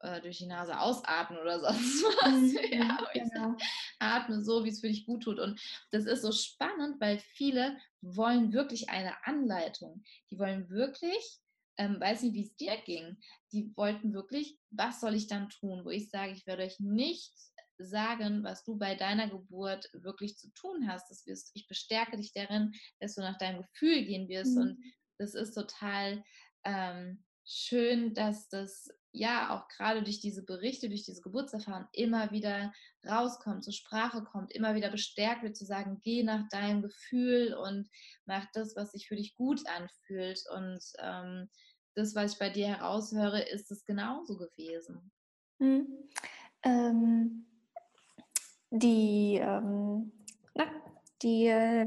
äh, 0.00 0.20
durch 0.20 0.38
die 0.38 0.46
Nase 0.46 0.78
ausatmen 0.78 1.38
oder 1.38 1.60
sonst 1.60 2.04
was. 2.04 2.32
Mhm, 2.32 2.58
ja, 2.72 2.98
genau. 3.12 3.56
atme 3.98 4.42
so, 4.42 4.64
wie 4.64 4.70
es 4.70 4.80
für 4.80 4.88
dich 4.88 5.06
gut 5.06 5.24
tut. 5.24 5.38
Und 5.38 5.60
das 5.90 6.06
ist 6.06 6.22
so 6.22 6.32
spannend, 6.32 7.00
weil 7.00 7.18
viele 7.18 7.78
wollen 8.00 8.52
wirklich 8.52 8.88
eine 8.88 9.24
Anleitung. 9.26 10.02
Die 10.30 10.38
wollen 10.38 10.68
wirklich, 10.70 11.40
ähm, 11.76 12.00
weiß 12.00 12.22
nicht, 12.22 12.34
wie 12.34 12.44
es 12.44 12.56
dir 12.56 12.76
ging, 12.84 13.18
die 13.52 13.76
wollten 13.76 14.14
wirklich, 14.14 14.58
was 14.70 15.00
soll 15.00 15.14
ich 15.14 15.26
dann 15.26 15.50
tun, 15.50 15.84
wo 15.84 15.90
ich 15.90 16.10
sage, 16.10 16.32
ich 16.32 16.46
werde 16.46 16.62
euch 16.62 16.80
nicht 16.80 17.34
sagen, 17.78 18.42
was 18.44 18.64
du 18.64 18.76
bei 18.76 18.94
deiner 18.94 19.28
Geburt 19.28 19.88
wirklich 19.92 20.36
zu 20.36 20.50
tun 20.52 20.88
hast. 20.88 21.10
Das 21.10 21.26
wirst, 21.26 21.50
ich 21.54 21.66
bestärke 21.66 22.16
dich 22.16 22.32
darin, 22.32 22.72
dass 23.00 23.14
du 23.14 23.20
nach 23.20 23.38
deinem 23.38 23.62
Gefühl 23.62 24.04
gehen 24.04 24.28
wirst. 24.28 24.56
Mhm. 24.56 24.62
Und 24.62 24.78
das 25.18 25.34
ist 25.34 25.54
total 25.54 26.22
ähm, 26.64 27.24
schön, 27.44 28.14
dass 28.14 28.48
das 28.48 28.88
ja 29.12 29.56
auch 29.56 29.68
gerade 29.68 30.02
durch 30.02 30.20
diese 30.20 30.44
Berichte, 30.44 30.88
durch 30.88 31.04
diese 31.04 31.22
Geburtserfahrung 31.22 31.86
immer 31.92 32.30
wieder 32.32 32.72
rauskommt, 33.06 33.64
zur 33.64 33.72
Sprache 33.72 34.22
kommt, 34.24 34.52
immer 34.52 34.74
wieder 34.74 34.90
bestärkt 34.90 35.42
wird 35.42 35.56
zu 35.56 35.64
sagen, 35.64 36.00
geh 36.02 36.22
nach 36.22 36.48
deinem 36.48 36.82
Gefühl 36.82 37.54
und 37.54 37.88
mach 38.26 38.46
das, 38.52 38.76
was 38.76 38.92
sich 38.92 39.08
für 39.08 39.16
dich 39.16 39.34
gut 39.34 39.60
anfühlt. 39.66 40.42
Und 40.54 40.80
ähm, 40.98 41.48
das, 41.94 42.14
was 42.14 42.34
ich 42.34 42.38
bei 42.38 42.50
dir 42.50 42.68
heraushöre, 42.68 43.40
ist 43.40 43.70
es 43.70 43.84
genauso 43.84 44.36
gewesen. 44.36 45.10
Ähm, 46.62 47.46
die, 48.78 49.40
ähm, 49.42 50.12
na, 50.54 50.66
die, 51.22 51.46
äh, 51.46 51.86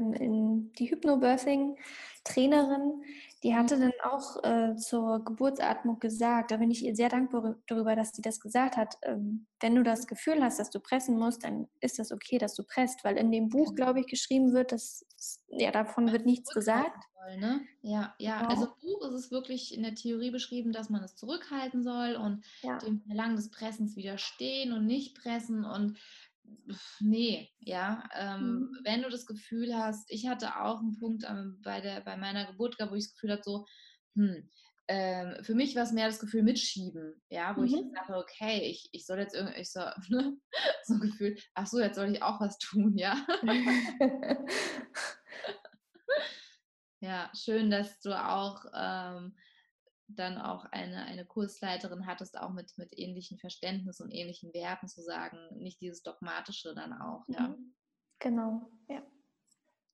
die 0.78 0.90
Hypnobirthing-Trainerin, 0.90 3.02
die 3.42 3.54
hatte 3.54 3.76
mhm. 3.76 3.80
dann 3.80 3.92
auch 4.04 4.44
äh, 4.44 4.76
zur 4.76 5.24
Geburtsatmung 5.24 5.98
gesagt, 5.98 6.50
da 6.50 6.58
bin 6.58 6.70
ich 6.70 6.84
ihr 6.84 6.94
sehr 6.94 7.08
dankbar 7.08 7.56
darüber, 7.66 7.96
dass 7.96 8.12
sie 8.12 8.20
das 8.20 8.40
gesagt 8.40 8.76
hat. 8.76 8.96
Ähm, 9.02 9.46
wenn 9.60 9.74
du 9.74 9.82
das 9.82 10.06
Gefühl 10.06 10.42
hast, 10.42 10.58
dass 10.58 10.70
du 10.70 10.78
pressen 10.78 11.18
musst, 11.18 11.44
dann 11.44 11.66
ist 11.80 11.98
das 11.98 12.12
okay, 12.12 12.36
dass 12.36 12.54
du 12.54 12.64
presst, 12.64 13.02
weil 13.02 13.16
in 13.16 13.32
dem 13.32 13.48
Buch, 13.48 13.74
glaube 13.74 14.00
ich, 14.00 14.06
geschrieben 14.06 14.52
wird, 14.52 14.72
dass 14.72 15.06
ja 15.48 15.70
davon 15.70 16.12
wird 16.12 16.26
nichts 16.26 16.52
gesagt. 16.52 17.02
Soll, 17.14 17.38
ne? 17.38 17.62
Ja, 17.82 18.14
ja. 18.18 18.40
Genau. 18.40 18.50
Also 18.50 18.64
im 18.66 18.80
Buch 18.80 19.06
ist 19.06 19.14
es 19.14 19.30
wirklich 19.30 19.74
in 19.74 19.82
der 19.82 19.94
Theorie 19.94 20.30
beschrieben, 20.30 20.72
dass 20.72 20.90
man 20.90 21.02
es 21.02 21.16
zurückhalten 21.16 21.82
soll 21.82 22.16
und 22.16 22.44
ja. 22.62 22.78
dem 22.78 23.00
Verlangen 23.00 23.36
des 23.36 23.50
Pressens 23.50 23.96
widerstehen 23.96 24.72
und 24.72 24.86
nicht 24.86 25.16
pressen 25.16 25.64
und 25.64 25.98
nee, 27.00 27.50
ja. 27.58 28.08
Ähm, 28.14 28.40
mhm. 28.40 28.78
Wenn 28.84 29.02
du 29.02 29.10
das 29.10 29.26
Gefühl 29.26 29.74
hast, 29.74 30.10
ich 30.10 30.28
hatte 30.28 30.60
auch 30.60 30.80
einen 30.80 30.98
Punkt 30.98 31.24
ähm, 31.28 31.60
bei, 31.62 31.80
der, 31.80 32.00
bei 32.00 32.16
meiner 32.16 32.46
Geburt, 32.46 32.76
wo 32.78 32.94
ich 32.94 33.04
das 33.04 33.14
Gefühl 33.14 33.32
hatte, 33.32 33.42
so, 33.44 33.66
hm, 34.16 34.48
ähm, 34.88 35.44
für 35.44 35.54
mich 35.54 35.76
war 35.76 35.84
es 35.84 35.92
mehr 35.92 36.08
das 36.08 36.18
Gefühl 36.18 36.42
mitschieben, 36.42 37.22
ja, 37.28 37.56
wo 37.56 37.60
mhm. 37.60 37.66
ich 37.66 37.76
dachte, 37.94 38.16
okay, 38.16 38.62
ich, 38.62 38.88
ich 38.90 39.06
soll 39.06 39.20
jetzt 39.20 39.36
irgendwie, 39.36 39.60
ich 39.60 39.70
so, 39.70 39.80
ne, 40.08 40.36
so 40.84 40.94
ein 40.94 41.00
Gefühl, 41.00 41.36
ach 41.54 41.66
so, 41.66 41.78
jetzt 41.78 41.94
soll 41.94 42.12
ich 42.12 42.22
auch 42.22 42.40
was 42.40 42.58
tun, 42.58 42.98
ja. 42.98 43.24
ja, 47.00 47.30
schön, 47.34 47.70
dass 47.70 48.00
du 48.00 48.20
auch 48.20 48.64
ähm, 48.74 49.36
dann 50.16 50.38
auch 50.38 50.64
eine, 50.66 51.04
eine 51.04 51.24
Kursleiterin 51.24 52.06
hattest, 52.06 52.38
auch 52.38 52.50
mit, 52.50 52.76
mit 52.76 52.98
ähnlichen 52.98 53.38
Verständnis 53.38 54.00
und 54.00 54.10
ähnlichen 54.10 54.52
Werten 54.52 54.88
zu 54.88 55.02
sagen, 55.02 55.38
nicht 55.56 55.80
dieses 55.80 56.02
Dogmatische 56.02 56.74
dann 56.74 56.92
auch, 56.92 57.24
ja. 57.28 57.48
Mhm. 57.48 57.74
Genau, 58.18 58.70
ja. 58.88 59.02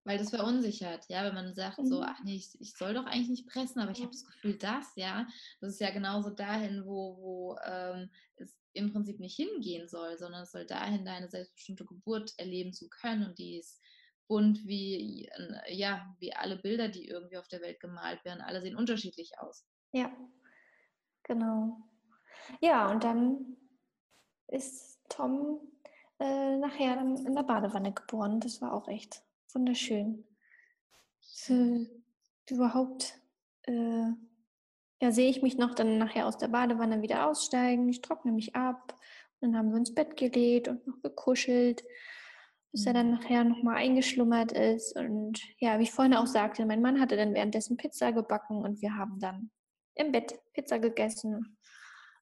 Weil 0.04 0.18
das 0.18 0.30
verunsichert, 0.30 1.04
ja, 1.08 1.24
wenn 1.24 1.34
man 1.34 1.54
sagt 1.54 1.78
mhm. 1.78 1.86
so, 1.86 2.02
ach 2.02 2.22
nee, 2.22 2.36
ich, 2.36 2.60
ich 2.60 2.74
soll 2.76 2.94
doch 2.94 3.06
eigentlich 3.06 3.28
nicht 3.28 3.48
pressen, 3.48 3.80
aber 3.80 3.90
ich 3.90 4.00
habe 4.00 4.10
das 4.10 4.24
Gefühl, 4.24 4.56
das, 4.56 4.92
ja, 4.94 5.26
das 5.60 5.72
ist 5.72 5.80
ja 5.80 5.90
genauso 5.90 6.30
dahin, 6.30 6.84
wo, 6.86 7.16
wo 7.18 7.56
ähm, 7.66 8.10
es 8.36 8.56
im 8.72 8.92
Prinzip 8.92 9.18
nicht 9.18 9.36
hingehen 9.36 9.88
soll, 9.88 10.16
sondern 10.16 10.42
es 10.42 10.52
soll 10.52 10.66
dahin, 10.66 11.04
deine 11.04 11.28
selbstbestimmte 11.28 11.84
Geburt 11.84 12.34
erleben 12.36 12.72
zu 12.72 12.88
können 12.88 13.26
und 13.26 13.38
die 13.38 13.58
ist 13.58 13.80
bunt 14.28 14.66
wie, 14.66 15.28
ja, 15.68 16.14
wie 16.18 16.34
alle 16.34 16.56
Bilder, 16.56 16.88
die 16.88 17.06
irgendwie 17.06 17.38
auf 17.38 17.48
der 17.48 17.60
Welt 17.60 17.80
gemalt 17.80 18.24
werden. 18.24 18.40
Alle 18.40 18.60
sehen 18.60 18.76
unterschiedlich 18.76 19.38
aus. 19.38 19.66
Ja, 19.96 20.10
genau. 21.22 21.78
Ja, 22.60 22.90
und 22.90 23.02
dann 23.02 23.56
ist 24.48 25.00
Tom 25.08 25.58
äh, 26.18 26.58
nachher 26.58 27.00
in 27.00 27.34
der 27.34 27.42
Badewanne 27.44 27.94
geboren. 27.94 28.38
Das 28.38 28.60
war 28.60 28.74
auch 28.74 28.88
echt 28.88 29.22
wunderschön. 29.54 30.22
Äh, 31.48 31.86
überhaupt 32.50 33.18
äh, 33.62 34.10
ja, 35.00 35.12
sehe 35.12 35.30
ich 35.30 35.40
mich 35.40 35.56
noch 35.56 35.74
dann 35.74 35.96
nachher 35.96 36.26
aus 36.26 36.36
der 36.36 36.48
Badewanne 36.48 37.00
wieder 37.00 37.26
aussteigen. 37.26 37.88
Ich 37.88 38.02
trockne 38.02 38.32
mich 38.32 38.54
ab. 38.54 38.98
Dann 39.40 39.56
haben 39.56 39.70
wir 39.70 39.78
ins 39.78 39.94
Bett 39.94 40.18
gelegt 40.18 40.68
und 40.68 40.86
noch 40.86 41.00
gekuschelt, 41.00 41.84
bis 42.70 42.84
er 42.84 42.92
dann 42.92 43.06
mhm. 43.06 43.14
nachher 43.14 43.44
nochmal 43.44 43.76
eingeschlummert 43.76 44.52
ist. 44.52 44.94
Und 44.94 45.40
ja, 45.58 45.78
wie 45.78 45.84
ich 45.84 45.92
vorhin 45.92 46.12
auch 46.14 46.26
sagte, 46.26 46.66
mein 46.66 46.82
Mann 46.82 47.00
hatte 47.00 47.16
dann 47.16 47.32
währenddessen 47.32 47.78
Pizza 47.78 48.12
gebacken 48.12 48.58
und 48.58 48.82
wir 48.82 48.94
haben 48.94 49.18
dann 49.20 49.50
im 49.96 50.12
Bett 50.12 50.38
Pizza 50.52 50.78
gegessen, 50.78 51.58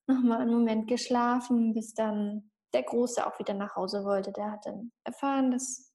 nochmal 0.06 0.40
einen 0.40 0.52
Moment 0.52 0.88
geschlafen, 0.88 1.74
bis 1.74 1.94
dann 1.94 2.50
der 2.72 2.82
Große 2.82 3.24
auch 3.26 3.38
wieder 3.38 3.54
nach 3.54 3.76
Hause 3.76 4.04
wollte. 4.04 4.32
Der 4.32 4.50
hat 4.50 4.66
dann 4.66 4.92
erfahren, 5.04 5.50
dass 5.50 5.92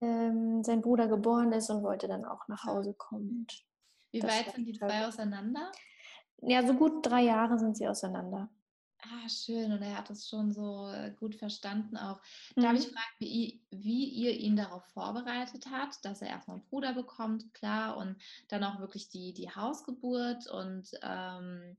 ähm, 0.00 0.62
sein 0.64 0.80
Bruder 0.80 1.08
geboren 1.08 1.52
ist 1.52 1.70
und 1.70 1.82
wollte 1.82 2.08
dann 2.08 2.24
auch 2.24 2.48
nach 2.48 2.64
Hause 2.64 2.94
kommen. 2.94 3.46
Wie 4.12 4.22
weit 4.22 4.52
sind 4.54 4.64
die 4.66 4.72
zwei 4.72 5.06
auseinander? 5.06 5.70
Ja, 6.42 6.66
so 6.66 6.74
gut 6.74 7.06
drei 7.06 7.22
Jahre 7.22 7.58
sind 7.58 7.76
sie 7.76 7.86
auseinander. 7.86 8.50
Ah, 9.02 9.28
schön. 9.28 9.72
Und 9.72 9.82
er 9.82 9.96
hat 9.96 10.10
es 10.10 10.28
schon 10.28 10.52
so 10.52 10.88
äh, 10.88 11.12
gut 11.18 11.34
verstanden 11.34 11.96
auch. 11.96 12.20
Mhm. 12.56 12.62
Darf 12.62 12.74
ich 12.74 12.86
mhm. 12.86 12.92
fragen, 12.92 13.14
wie, 13.18 13.62
wie, 13.70 14.04
ihr 14.04 14.32
ihn 14.32 14.56
darauf 14.56 14.84
vorbereitet 14.86 15.66
habt, 15.70 16.04
dass 16.04 16.22
er 16.22 16.28
erstmal 16.28 16.58
einen 16.58 16.66
Bruder 16.66 16.92
bekommt, 16.92 17.52
klar, 17.54 17.96
und 17.96 18.16
dann 18.48 18.64
auch 18.64 18.78
wirklich 18.80 19.08
die, 19.08 19.32
die 19.32 19.50
Hausgeburt 19.50 20.46
und 20.48 20.90
ähm, 21.02 21.76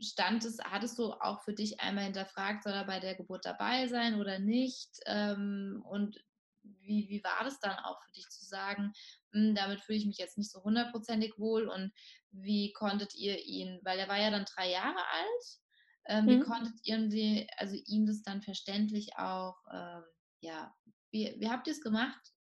stand 0.00 0.44
es, 0.44 0.58
hattest 0.62 0.98
du 0.98 1.12
auch 1.12 1.42
für 1.42 1.54
dich 1.54 1.80
einmal 1.80 2.04
hinterfragt, 2.04 2.64
soll 2.64 2.72
er 2.72 2.84
bei 2.84 3.00
der 3.00 3.14
Geburt 3.14 3.44
dabei 3.46 3.86
sein 3.86 4.20
oder 4.20 4.38
nicht? 4.38 5.00
Ähm, 5.06 5.82
und 5.88 6.22
wie, 6.62 7.08
wie 7.08 7.24
war 7.24 7.44
das 7.44 7.58
dann 7.60 7.78
auch 7.78 8.02
für 8.04 8.12
dich 8.12 8.28
zu 8.28 8.44
sagen, 8.44 8.92
hm, 9.32 9.54
damit 9.54 9.80
fühle 9.80 9.98
ich 9.98 10.06
mich 10.06 10.18
jetzt 10.18 10.38
nicht 10.38 10.50
so 10.50 10.62
hundertprozentig 10.62 11.38
wohl 11.38 11.68
und 11.68 11.92
wie 12.30 12.72
konntet 12.72 13.14
ihr 13.14 13.44
ihn, 13.44 13.80
weil 13.82 13.98
er 13.98 14.08
war 14.08 14.18
ja 14.18 14.30
dann 14.30 14.44
drei 14.44 14.70
Jahre 14.70 14.98
alt, 14.98 15.61
ähm, 16.06 16.26
wie 16.26 16.36
mhm. 16.36 16.42
konntet 16.42 16.74
ihr 16.84 16.98
die, 17.08 17.46
also 17.56 17.76
ihm 17.86 18.06
das 18.06 18.22
dann 18.22 18.42
verständlich 18.42 19.16
auch, 19.16 19.56
ähm, 19.72 20.02
ja, 20.40 20.74
wie, 21.10 21.34
wie 21.38 21.48
habt 21.48 21.66
ihr 21.66 21.72
es 21.72 21.80
gemacht? 21.80 22.32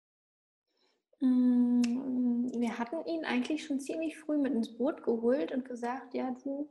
Hm, 1.18 1.82
wir 2.54 2.78
hatten 2.78 3.04
ihn 3.06 3.24
eigentlich 3.24 3.64
schon 3.64 3.80
ziemlich 3.80 4.18
früh 4.18 4.38
mit 4.38 4.54
ins 4.54 4.76
Boot 4.76 5.02
geholt 5.02 5.52
und 5.52 5.66
gesagt, 5.66 6.14
ja, 6.14 6.34
du, 6.42 6.70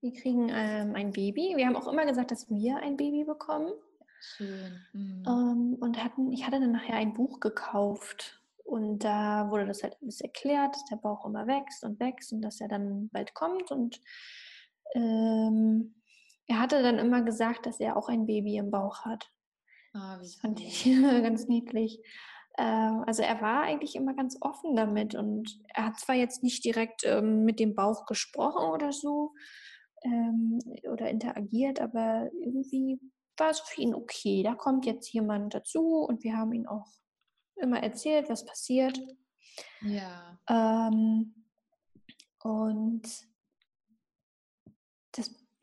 wir 0.00 0.12
kriegen 0.12 0.48
ähm, 0.50 0.94
ein 0.94 1.12
Baby. 1.12 1.54
Wir 1.56 1.66
haben 1.66 1.76
auch 1.76 1.88
immer 1.88 2.06
gesagt, 2.06 2.30
dass 2.30 2.48
wir 2.48 2.78
ein 2.78 2.96
Baby 2.96 3.24
bekommen. 3.24 3.72
Schön. 4.20 4.80
Mhm. 4.92 5.24
Ähm, 5.26 5.76
und 5.80 6.02
hatten, 6.02 6.32
ich 6.32 6.46
hatte 6.46 6.60
dann 6.60 6.72
nachher 6.72 6.96
ein 6.96 7.12
Buch 7.12 7.40
gekauft 7.40 8.42
und 8.64 9.04
da 9.04 9.50
wurde 9.50 9.66
das 9.66 9.82
halt 9.82 9.96
alles 10.02 10.20
erklärt, 10.20 10.74
dass 10.74 10.84
der 10.86 10.96
Bauch 10.96 11.24
immer 11.24 11.46
wächst 11.46 11.84
und 11.84 12.00
wächst 12.00 12.32
und 12.32 12.42
dass 12.42 12.60
er 12.60 12.68
dann 12.68 13.08
bald 13.10 13.34
kommt. 13.34 13.70
Und 13.70 14.00
ähm, 14.94 15.94
er 16.46 16.60
hatte 16.60 16.82
dann 16.82 16.98
immer 16.98 17.22
gesagt, 17.22 17.66
dass 17.66 17.80
er 17.80 17.96
auch 17.96 18.08
ein 18.08 18.26
Baby 18.26 18.56
im 18.56 18.70
Bauch 18.70 19.04
hat. 19.04 19.30
Ah, 19.92 20.18
das 20.18 20.34
fand 20.36 20.60
ich 20.60 20.84
ganz 21.22 21.46
niedlich. 21.46 22.00
Ähm, 22.58 23.04
also 23.06 23.22
er 23.22 23.40
war 23.40 23.62
eigentlich 23.62 23.96
immer 23.96 24.14
ganz 24.14 24.36
offen 24.40 24.76
damit 24.76 25.14
und 25.14 25.58
er 25.74 25.86
hat 25.86 25.98
zwar 25.98 26.14
jetzt 26.14 26.42
nicht 26.42 26.64
direkt 26.64 27.04
ähm, 27.04 27.44
mit 27.44 27.60
dem 27.60 27.74
Bauch 27.74 28.06
gesprochen 28.06 28.70
oder 28.70 28.92
so 28.92 29.34
ähm, 30.04 30.58
oder 30.90 31.10
interagiert, 31.10 31.80
aber 31.80 32.30
irgendwie 32.40 33.00
war 33.36 33.50
es 33.50 33.60
für 33.60 33.82
ihn 33.82 33.94
okay. 33.94 34.42
Da 34.42 34.54
kommt 34.54 34.86
jetzt 34.86 35.12
jemand 35.12 35.54
dazu 35.54 36.06
und 36.08 36.22
wir 36.24 36.36
haben 36.36 36.52
ihn 36.52 36.66
auch 36.66 36.86
immer 37.56 37.82
erzählt, 37.82 38.28
was 38.30 38.44
passiert. 38.44 38.98
Ja. 39.82 40.38
Und 42.42 43.02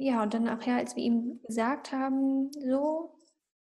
ja, 0.04 0.22
und 0.22 0.34
dann 0.34 0.44
nachher, 0.44 0.76
als 0.76 0.96
wir 0.96 1.04
ihm 1.04 1.40
gesagt 1.44 1.94
haben, 1.94 2.52
so, 2.52 3.16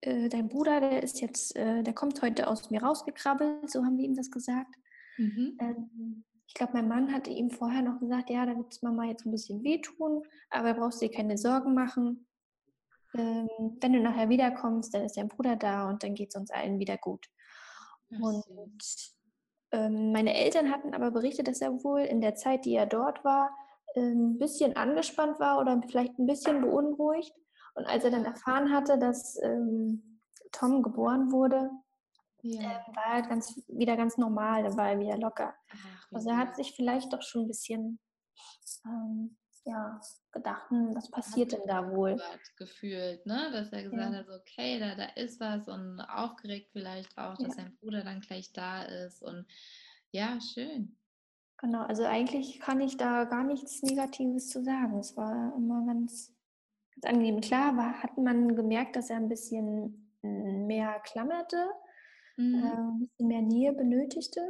äh, 0.00 0.30
dein 0.30 0.48
Bruder, 0.48 0.80
der 0.80 1.02
ist 1.02 1.20
jetzt, 1.20 1.54
äh, 1.56 1.82
der 1.82 1.92
kommt 1.92 2.22
heute 2.22 2.48
aus 2.48 2.70
mir 2.70 2.82
rausgekrabbelt, 2.82 3.70
so 3.70 3.84
haben 3.84 3.98
wir 3.98 4.04
ihm 4.04 4.14
das 4.14 4.30
gesagt. 4.30 4.74
Mhm. 5.18 5.58
Ähm, 5.60 6.24
ich 6.46 6.54
glaube, 6.54 6.72
mein 6.74 6.88
Mann 6.88 7.12
hatte 7.12 7.30
ihm 7.30 7.50
vorher 7.50 7.82
noch 7.82 8.00
gesagt, 8.00 8.30
ja, 8.30 8.46
da 8.46 8.56
wird 8.56 8.72
es 8.72 8.82
Mama 8.82 9.04
jetzt 9.04 9.26
ein 9.26 9.30
bisschen 9.30 9.62
wehtun, 9.62 10.22
aber 10.50 10.74
brauchst 10.74 11.02
dir 11.02 11.10
keine 11.10 11.36
Sorgen 11.36 11.74
machen. 11.74 12.26
Ähm, 13.14 13.48
wenn 13.80 13.92
du 13.92 14.00
nachher 14.00 14.30
wiederkommst, 14.30 14.94
dann 14.94 15.04
ist 15.04 15.18
dein 15.18 15.28
Bruder 15.28 15.56
da 15.56 15.88
und 15.88 16.02
dann 16.02 16.14
geht 16.14 16.30
es 16.30 16.40
uns 16.40 16.50
allen 16.50 16.78
wieder 16.78 16.96
gut. 16.96 17.26
Und 18.10 18.44
ähm, 19.70 20.12
meine 20.12 20.34
Eltern 20.34 20.70
hatten 20.70 20.94
aber 20.94 21.10
berichtet, 21.10 21.48
dass 21.48 21.60
er 21.60 21.84
wohl 21.84 22.00
in 22.00 22.20
der 22.20 22.34
Zeit, 22.34 22.64
die 22.64 22.74
er 22.74 22.86
dort 22.86 23.24
war, 23.24 23.50
ein 23.96 24.38
bisschen 24.38 24.76
angespannt 24.76 25.38
war 25.40 25.58
oder 25.58 25.80
vielleicht 25.86 26.18
ein 26.18 26.26
bisschen 26.26 26.60
beunruhigt. 26.60 27.32
Und 27.74 27.86
als 27.86 28.04
er 28.04 28.10
dann 28.10 28.24
erfahren 28.24 28.72
hatte, 28.72 28.98
dass 28.98 29.38
ähm, 29.42 30.20
Tom 30.52 30.82
geboren 30.82 31.32
wurde, 31.32 31.70
ja. 32.42 32.60
äh, 32.60 32.96
war 32.96 33.14
er 33.14 33.22
ganz, 33.22 33.60
wieder 33.68 33.96
ganz 33.96 34.18
normal, 34.18 34.64
dann 34.64 34.76
war 34.76 34.90
er 34.90 34.98
wieder 34.98 35.16
locker. 35.16 35.54
Ach, 35.70 36.12
also 36.12 36.30
er 36.30 36.38
hat 36.38 36.56
sich 36.56 36.74
vielleicht 36.74 37.12
doch 37.12 37.22
schon 37.22 37.42
ein 37.42 37.48
bisschen 37.48 37.98
ähm, 38.84 39.36
ja, 39.64 40.00
gedacht, 40.32 40.70
hm, 40.70 40.94
was 40.94 41.10
passiert 41.10 41.52
denn 41.52 41.66
da 41.66 41.88
wohl? 41.90 42.20
Gefühlt, 42.56 43.24
ne? 43.26 43.50
dass 43.52 43.72
er 43.72 43.84
gesagt 43.84 44.12
ja. 44.12 44.18
hat, 44.18 44.28
okay, 44.28 44.78
da, 44.80 44.94
da 44.94 45.04
ist 45.14 45.40
was 45.40 45.68
und 45.68 46.00
aufgeregt 46.00 46.70
vielleicht 46.72 47.16
auch, 47.16 47.36
dass 47.36 47.48
ja. 47.56 47.62
sein 47.62 47.76
Bruder 47.76 48.02
dann 48.02 48.20
gleich 48.20 48.52
da 48.52 48.82
ist 48.82 49.22
und 49.22 49.46
ja, 50.10 50.38
schön. 50.40 50.96
Genau, 51.62 51.82
also 51.82 52.04
eigentlich 52.04 52.58
kann 52.58 52.80
ich 52.80 52.96
da 52.96 53.22
gar 53.24 53.44
nichts 53.44 53.82
Negatives 53.82 54.48
zu 54.48 54.64
sagen. 54.64 54.98
Es 54.98 55.16
war 55.16 55.54
immer 55.56 55.86
ganz, 55.86 56.34
ganz 56.94 57.04
angenehm. 57.04 57.40
Klar 57.40 57.76
war, 57.76 58.02
hat 58.02 58.18
man 58.18 58.56
gemerkt, 58.56 58.96
dass 58.96 59.10
er 59.10 59.16
ein 59.16 59.28
bisschen 59.28 60.10
hm, 60.22 60.66
mehr 60.66 60.98
klammerte, 61.04 61.64
mhm. 62.36 62.54
äh, 62.56 62.66
ein 62.66 62.98
bisschen 62.98 63.28
mehr 63.28 63.42
Nähe 63.42 63.72
benötigte, 63.74 64.40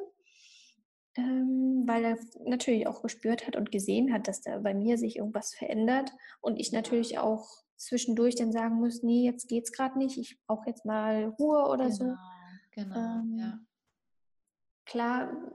ähm, 1.16 1.82
weil 1.86 2.02
er 2.02 2.18
natürlich 2.46 2.86
auch 2.86 3.02
gespürt 3.02 3.46
hat 3.46 3.56
und 3.56 3.70
gesehen 3.70 4.10
hat, 4.10 4.26
dass 4.26 4.40
da 4.40 4.58
bei 4.60 4.72
mir 4.72 4.96
sich 4.96 5.16
irgendwas 5.16 5.52
verändert 5.52 6.10
und 6.40 6.58
ich 6.58 6.72
natürlich 6.72 7.18
auch 7.18 7.46
zwischendurch 7.76 8.36
dann 8.36 8.52
sagen 8.52 8.76
muss, 8.76 9.02
nee, 9.02 9.26
jetzt 9.26 9.48
geht's 9.48 9.72
gerade 9.72 9.98
nicht, 9.98 10.16
ich 10.16 10.40
brauche 10.46 10.66
jetzt 10.66 10.86
mal 10.86 11.26
Ruhe 11.38 11.68
oder 11.68 11.90
genau, 11.90 11.94
so. 11.94 12.14
Genau, 12.70 12.96
ähm, 12.96 13.36
ja. 13.38 13.58
Klar 14.86 15.52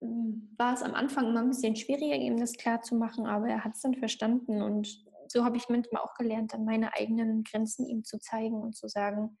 war 0.00 0.74
es 0.74 0.82
am 0.82 0.94
Anfang 0.94 1.26
immer 1.26 1.40
ein 1.40 1.48
bisschen 1.48 1.76
schwieriger, 1.76 2.16
ihm 2.16 2.38
das 2.38 2.54
klar 2.54 2.80
zu 2.82 2.94
machen, 2.94 3.26
aber 3.26 3.48
er 3.48 3.64
hat 3.64 3.74
es 3.74 3.82
dann 3.82 3.94
verstanden 3.94 4.62
und 4.62 5.04
so 5.28 5.44
habe 5.44 5.56
ich 5.56 5.68
manchmal 5.68 6.02
auch 6.02 6.14
gelernt, 6.14 6.52
dann 6.52 6.64
meine 6.64 6.92
eigenen 6.94 7.44
Grenzen 7.44 7.86
ihm 7.86 8.04
zu 8.04 8.18
zeigen 8.18 8.60
und 8.60 8.74
zu 8.74 8.88
sagen, 8.88 9.38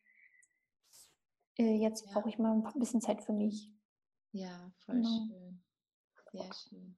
äh, 1.58 1.76
jetzt 1.76 2.06
ja. 2.06 2.12
brauche 2.12 2.28
ich 2.28 2.38
mal 2.38 2.52
ein 2.52 2.78
bisschen 2.78 3.00
Zeit 3.00 3.22
für 3.22 3.32
mich. 3.32 3.72
Ja, 4.32 4.72
voll 4.84 4.96
genau. 4.96 5.26
schön. 5.26 5.64
Sehr 6.32 6.52
schön. 6.54 6.96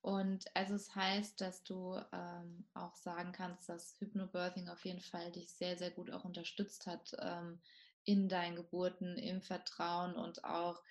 Und 0.00 0.44
also 0.56 0.74
es 0.74 0.94
heißt, 0.94 1.40
dass 1.40 1.62
du 1.62 1.96
ähm, 2.12 2.66
auch 2.74 2.96
sagen 2.96 3.32
kannst, 3.32 3.68
dass 3.68 3.94
Hypnobirthing 4.00 4.68
auf 4.68 4.84
jeden 4.84 5.00
Fall 5.00 5.30
dich 5.30 5.52
sehr, 5.52 5.76
sehr 5.76 5.90
gut 5.90 6.10
auch 6.10 6.24
unterstützt 6.24 6.86
hat 6.86 7.14
ähm, 7.20 7.60
in 8.04 8.28
deinen 8.28 8.56
Geburten, 8.56 9.16
im 9.16 9.42
Vertrauen 9.42 10.16
und 10.16 10.44
auch 10.44 10.82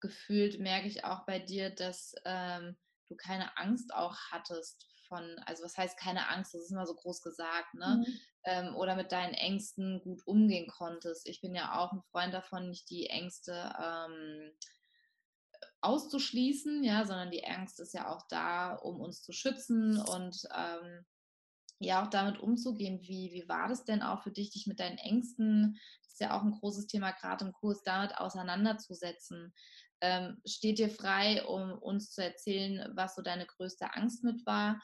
gefühlt 0.00 0.60
merke 0.60 0.88
ich 0.88 1.04
auch 1.04 1.26
bei 1.26 1.38
dir, 1.38 1.70
dass 1.70 2.14
ähm, 2.24 2.76
du 3.06 3.16
keine 3.16 3.56
Angst 3.56 3.92
auch 3.94 4.16
hattest 4.30 4.86
von, 5.08 5.38
also 5.46 5.64
was 5.64 5.76
heißt 5.76 5.98
keine 5.98 6.28
Angst, 6.28 6.54
das 6.54 6.62
ist 6.62 6.70
immer 6.70 6.86
so 6.86 6.94
groß 6.94 7.20
gesagt, 7.20 7.74
ne? 7.74 8.04
Mhm. 8.06 8.20
Ähm, 8.44 8.76
oder 8.76 8.96
mit 8.96 9.12
deinen 9.12 9.34
Ängsten 9.34 10.00
gut 10.02 10.26
umgehen 10.26 10.68
konntest. 10.68 11.28
Ich 11.28 11.42
bin 11.42 11.54
ja 11.54 11.78
auch 11.78 11.92
ein 11.92 12.02
Freund 12.10 12.32
davon, 12.32 12.70
nicht 12.70 12.88
die 12.88 13.08
Ängste 13.08 13.74
ähm, 13.78 14.52
auszuschließen, 15.82 16.82
ja, 16.84 17.04
sondern 17.04 17.30
die 17.30 17.44
Angst 17.44 17.80
ist 17.80 17.92
ja 17.92 18.08
auch 18.08 18.26
da, 18.28 18.74
um 18.76 19.00
uns 19.00 19.22
zu 19.22 19.32
schützen 19.32 19.98
und 20.00 20.42
ähm, 20.56 21.04
ja 21.80 22.02
auch 22.02 22.08
damit 22.08 22.38
umzugehen. 22.38 23.00
Wie, 23.02 23.32
wie 23.32 23.48
war 23.48 23.68
das 23.68 23.84
denn 23.84 24.02
auch 24.02 24.22
für 24.22 24.30
dich, 24.30 24.50
dich 24.50 24.66
mit 24.66 24.80
deinen 24.80 24.98
Ängsten, 24.98 25.78
das 26.02 26.12
ist 26.12 26.20
ja 26.20 26.36
auch 26.36 26.42
ein 26.42 26.52
großes 26.52 26.86
Thema 26.86 27.12
gerade 27.12 27.44
im 27.44 27.52
Kurs, 27.52 27.82
damit 27.82 28.16
auseinanderzusetzen? 28.16 29.54
Ähm, 30.00 30.40
steht 30.46 30.78
dir 30.78 30.90
frei, 30.90 31.44
um 31.44 31.72
uns 31.72 32.12
zu 32.12 32.22
erzählen, 32.22 32.90
was 32.94 33.14
so 33.14 33.22
deine 33.22 33.46
größte 33.46 33.94
Angst 33.94 34.24
mit 34.24 34.44
war? 34.46 34.80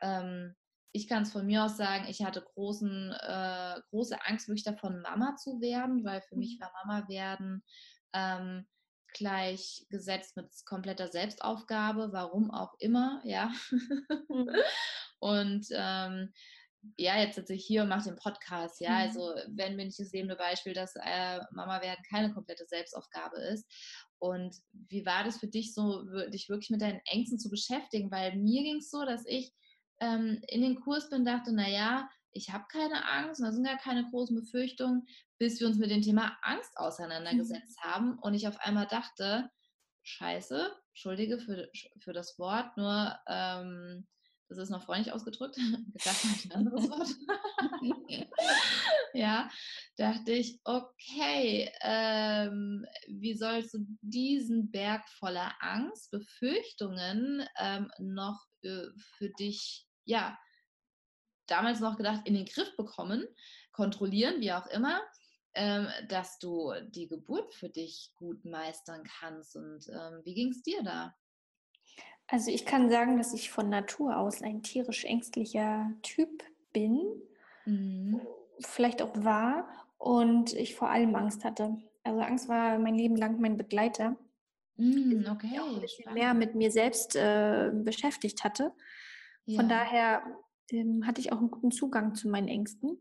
Ähm, 0.00 0.54
ich 0.92 1.08
kann 1.08 1.22
es 1.22 1.32
von 1.32 1.46
mir 1.46 1.64
aus 1.64 1.76
sagen, 1.76 2.06
ich 2.08 2.24
hatte 2.24 2.42
großen, 2.42 3.12
äh, 3.12 3.80
große 3.90 4.16
Angst, 4.24 4.48
wirklich 4.48 4.64
davon 4.64 5.00
Mama 5.02 5.36
zu 5.36 5.60
werden, 5.60 6.04
weil 6.04 6.20
für 6.22 6.36
mich 6.36 6.58
mhm. 6.58 6.64
war 6.64 6.72
Mama 6.84 7.08
werden 7.08 7.64
ähm, 8.12 8.66
gleichgesetzt 9.12 10.36
mit 10.36 10.48
kompletter 10.66 11.08
Selbstaufgabe, 11.08 12.12
warum 12.12 12.50
auch 12.50 12.74
immer, 12.78 13.20
ja. 13.24 13.52
Mhm. 14.28 14.50
und 15.20 15.66
ähm, 15.72 16.32
ja, 16.96 17.18
jetzt 17.18 17.34
sitze 17.36 17.54
ich 17.54 17.64
hier 17.64 17.82
und 17.82 17.88
mache 17.88 18.08
den 18.08 18.16
Podcast, 18.16 18.80
ja. 18.80 18.90
Mhm. 18.90 18.96
Also 18.96 19.34
wenn 19.48 19.76
mir 19.76 19.84
nicht 19.84 19.98
das 19.98 20.12
lebende 20.12 20.36
Beispiel, 20.36 20.72
dass 20.72 20.94
äh, 20.96 21.40
Mama 21.52 21.80
werden 21.82 22.04
keine 22.08 22.32
komplette 22.32 22.66
Selbstaufgabe 22.66 23.38
ist. 23.38 23.66
Und 24.18 24.54
wie 24.72 25.04
war 25.06 25.24
das 25.24 25.38
für 25.38 25.48
dich 25.48 25.74
so, 25.74 26.04
dich 26.28 26.48
wirklich 26.48 26.70
mit 26.70 26.82
deinen 26.82 27.00
Ängsten 27.06 27.38
zu 27.38 27.50
beschäftigen? 27.50 28.10
Weil 28.10 28.36
mir 28.36 28.62
ging 28.62 28.78
es 28.78 28.90
so, 28.90 29.04
dass 29.04 29.24
ich 29.26 29.52
ähm, 30.00 30.42
in 30.48 30.62
den 30.62 30.80
Kurs 30.80 31.08
bin, 31.10 31.24
dachte, 31.24 31.52
naja, 31.52 32.08
ich 32.32 32.50
habe 32.50 32.64
keine 32.70 33.04
Angst, 33.08 33.42
da 33.42 33.50
sind 33.50 33.64
gar 33.64 33.78
keine 33.78 34.08
großen 34.08 34.36
Befürchtungen, 34.36 35.06
bis 35.38 35.60
wir 35.60 35.66
uns 35.66 35.78
mit 35.78 35.90
dem 35.90 36.02
Thema 36.02 36.36
Angst 36.42 36.76
auseinandergesetzt 36.76 37.78
mhm. 37.82 37.90
haben 37.90 38.18
und 38.18 38.34
ich 38.34 38.46
auf 38.46 38.58
einmal 38.60 38.86
dachte, 38.86 39.50
scheiße, 40.02 40.70
entschuldige 40.90 41.38
für, 41.38 41.68
für 41.98 42.12
das 42.12 42.38
Wort, 42.38 42.76
nur 42.76 43.18
ähm, 43.26 44.06
das 44.50 44.58
ist 44.58 44.70
noch 44.70 44.82
freundlich 44.82 45.12
ausgedrückt, 45.14 45.54
gedacht 45.92 46.24
ein 46.44 46.52
anderes 46.52 46.90
Wort. 46.90 47.08
ja, 49.14 49.48
dachte 49.96 50.32
ich, 50.32 50.60
okay, 50.64 51.70
ähm, 51.82 52.84
wie 53.06 53.34
sollst 53.34 53.74
du 53.74 53.86
diesen 54.02 54.72
Berg 54.72 55.08
voller 55.08 55.54
Angst, 55.60 56.10
Befürchtungen 56.10 57.46
ähm, 57.58 57.90
noch 57.98 58.44
äh, 58.62 58.88
für 59.16 59.30
dich, 59.38 59.86
ja, 60.04 60.36
damals 61.46 61.78
noch 61.78 61.96
gedacht, 61.96 62.22
in 62.24 62.34
den 62.34 62.46
Griff 62.46 62.76
bekommen, 62.76 63.24
kontrollieren, 63.70 64.40
wie 64.40 64.52
auch 64.52 64.66
immer, 64.66 65.00
ähm, 65.54 65.86
dass 66.08 66.40
du 66.40 66.72
die 66.88 67.06
Geburt 67.06 67.54
für 67.54 67.68
dich 67.68 68.10
gut 68.16 68.44
meistern 68.44 69.04
kannst. 69.20 69.54
Und 69.54 69.86
ähm, 69.88 70.22
wie 70.24 70.34
ging 70.34 70.50
es 70.50 70.62
dir 70.62 70.82
da? 70.82 71.14
Also 72.30 72.50
ich 72.50 72.64
kann 72.64 72.90
sagen, 72.90 73.18
dass 73.18 73.34
ich 73.34 73.50
von 73.50 73.68
Natur 73.68 74.16
aus 74.16 74.40
ein 74.40 74.62
tierisch 74.62 75.04
ängstlicher 75.04 75.90
Typ 76.02 76.44
bin, 76.72 77.00
mhm. 77.64 78.20
vielleicht 78.60 79.02
auch 79.02 79.12
war 79.24 79.68
und 79.98 80.52
ich 80.54 80.76
vor 80.76 80.90
allem 80.90 81.14
Angst 81.16 81.44
hatte. 81.44 81.76
Also 82.04 82.20
Angst 82.20 82.48
war 82.48 82.78
mein 82.78 82.94
Leben 82.94 83.16
lang 83.16 83.40
mein 83.40 83.56
Begleiter. 83.56 84.16
Mm, 84.76 85.24
okay. 85.28 85.50
Ich 85.52 85.60
auch 85.60 85.74
ein 85.74 85.80
bisschen 85.80 86.14
mehr 86.14 86.32
mit 86.32 86.54
mir 86.54 86.70
selbst 86.70 87.16
äh, 87.16 87.70
beschäftigt 87.74 88.44
hatte. 88.44 88.72
Von 89.44 89.68
ja. 89.68 89.76
daher 89.82 90.22
ähm, 90.70 91.06
hatte 91.06 91.20
ich 91.20 91.32
auch 91.32 91.38
einen 91.38 91.50
guten 91.50 91.72
Zugang 91.72 92.14
zu 92.14 92.28
meinen 92.28 92.48
Ängsten. 92.48 92.96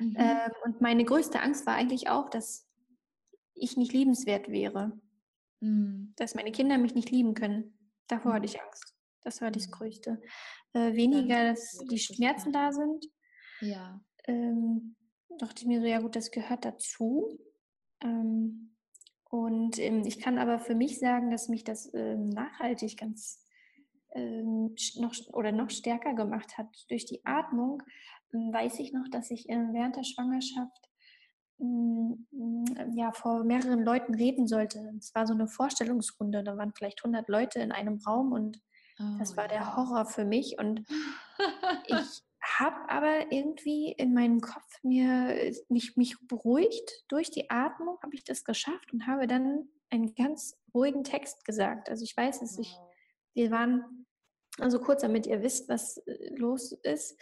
Mhm. 0.00 0.16
Ähm, 0.18 0.50
und 0.64 0.80
meine 0.80 1.04
größte 1.04 1.40
Angst 1.40 1.64
war 1.64 1.74
eigentlich 1.74 2.08
auch, 2.08 2.28
dass 2.28 2.66
ich 3.54 3.76
nicht 3.76 3.92
liebenswert 3.92 4.50
wäre. 4.50 4.98
Mhm. 5.60 6.12
Dass 6.16 6.34
meine 6.34 6.50
Kinder 6.52 6.76
mich 6.76 6.94
nicht 6.94 7.10
lieben 7.10 7.34
können. 7.34 7.77
Davor 8.08 8.32
mhm. 8.32 8.36
hatte 8.36 8.46
ich 8.46 8.60
Angst. 8.60 8.94
Das 9.22 9.40
war 9.40 9.50
das 9.50 9.68
mhm. 9.68 9.72
Größte. 9.72 10.22
Äh, 10.72 10.94
weniger, 10.94 11.44
dass 11.44 11.78
die 11.90 11.98
Schmerzen 11.98 12.52
da 12.52 12.72
sind. 12.72 13.06
Ja. 13.60 14.00
Ähm, 14.26 14.96
dachte 15.38 15.62
ich 15.62 15.66
mir 15.66 15.80
so, 15.80 15.86
ja 15.86 16.00
gut, 16.00 16.16
das 16.16 16.30
gehört 16.30 16.64
dazu. 16.64 17.38
Ähm, 18.02 18.74
und 19.30 19.78
ähm, 19.78 20.04
ich 20.06 20.20
kann 20.20 20.38
aber 20.38 20.58
für 20.58 20.74
mich 20.74 20.98
sagen, 20.98 21.30
dass 21.30 21.48
mich 21.48 21.64
das 21.64 21.92
ähm, 21.94 22.28
nachhaltig 22.30 22.96
ganz 22.96 23.44
ähm, 24.12 24.74
noch 24.96 25.14
oder 25.32 25.52
noch 25.52 25.70
stärker 25.70 26.14
gemacht 26.14 26.56
hat. 26.56 26.68
Durch 26.88 27.04
die 27.04 27.24
Atmung 27.24 27.82
ähm, 28.32 28.52
weiß 28.52 28.78
ich 28.78 28.92
noch, 28.92 29.08
dass 29.10 29.30
ich 29.30 29.48
äh, 29.48 29.72
während 29.72 29.96
der 29.96 30.04
Schwangerschaft 30.04 30.87
ja, 31.58 33.12
vor 33.12 33.44
mehreren 33.44 33.82
Leuten 33.82 34.14
reden 34.14 34.46
sollte. 34.46 34.92
Es 34.98 35.14
war 35.14 35.26
so 35.26 35.34
eine 35.34 35.48
Vorstellungsrunde, 35.48 36.44
da 36.44 36.56
waren 36.56 36.72
vielleicht 36.72 37.04
100 37.04 37.28
Leute 37.28 37.58
in 37.60 37.72
einem 37.72 37.98
Raum 38.06 38.32
und 38.32 38.60
oh, 39.00 39.18
das 39.18 39.36
war 39.36 39.44
ja. 39.44 39.50
der 39.50 39.76
Horror 39.76 40.06
für 40.06 40.24
mich. 40.24 40.58
Und 40.58 40.84
ich 41.86 42.22
habe 42.40 42.76
aber 42.88 43.32
irgendwie 43.32 43.92
in 43.92 44.14
meinem 44.14 44.40
Kopf 44.40 44.82
mir 44.82 45.52
mich, 45.68 45.96
mich 45.96 46.16
beruhigt. 46.28 47.04
Durch 47.08 47.30
die 47.30 47.50
Atmung 47.50 47.98
habe 48.02 48.14
ich 48.14 48.24
das 48.24 48.44
geschafft 48.44 48.92
und 48.92 49.06
habe 49.06 49.26
dann 49.26 49.68
einen 49.90 50.14
ganz 50.14 50.56
ruhigen 50.74 51.02
Text 51.02 51.44
gesagt. 51.44 51.88
Also 51.88 52.04
ich 52.04 52.16
weiß, 52.16 52.40
dass 52.40 52.58
ich, 52.58 52.76
wir 53.34 53.50
waren, 53.50 54.06
also 54.58 54.78
kurz 54.78 55.02
damit 55.02 55.26
ihr 55.26 55.42
wisst, 55.42 55.68
was 55.68 55.98
äh, 55.98 56.34
los 56.36 56.72
ist, 56.72 57.18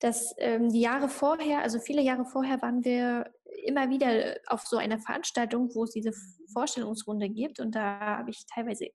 dass 0.00 0.34
ähm, 0.38 0.70
die 0.70 0.80
Jahre 0.80 1.08
vorher, 1.08 1.62
also 1.62 1.78
viele 1.78 2.02
Jahre 2.02 2.24
vorher 2.24 2.60
waren 2.60 2.84
wir 2.84 3.32
immer 3.64 3.90
wieder 3.90 4.36
auf 4.46 4.66
so 4.66 4.76
einer 4.76 4.98
Veranstaltung, 4.98 5.74
wo 5.74 5.84
es 5.84 5.90
diese 5.90 6.12
Vorstellungsrunde 6.52 7.28
gibt 7.28 7.60
und 7.60 7.74
da 7.74 8.00
habe 8.18 8.30
ich 8.30 8.44
teilweise 8.46 8.88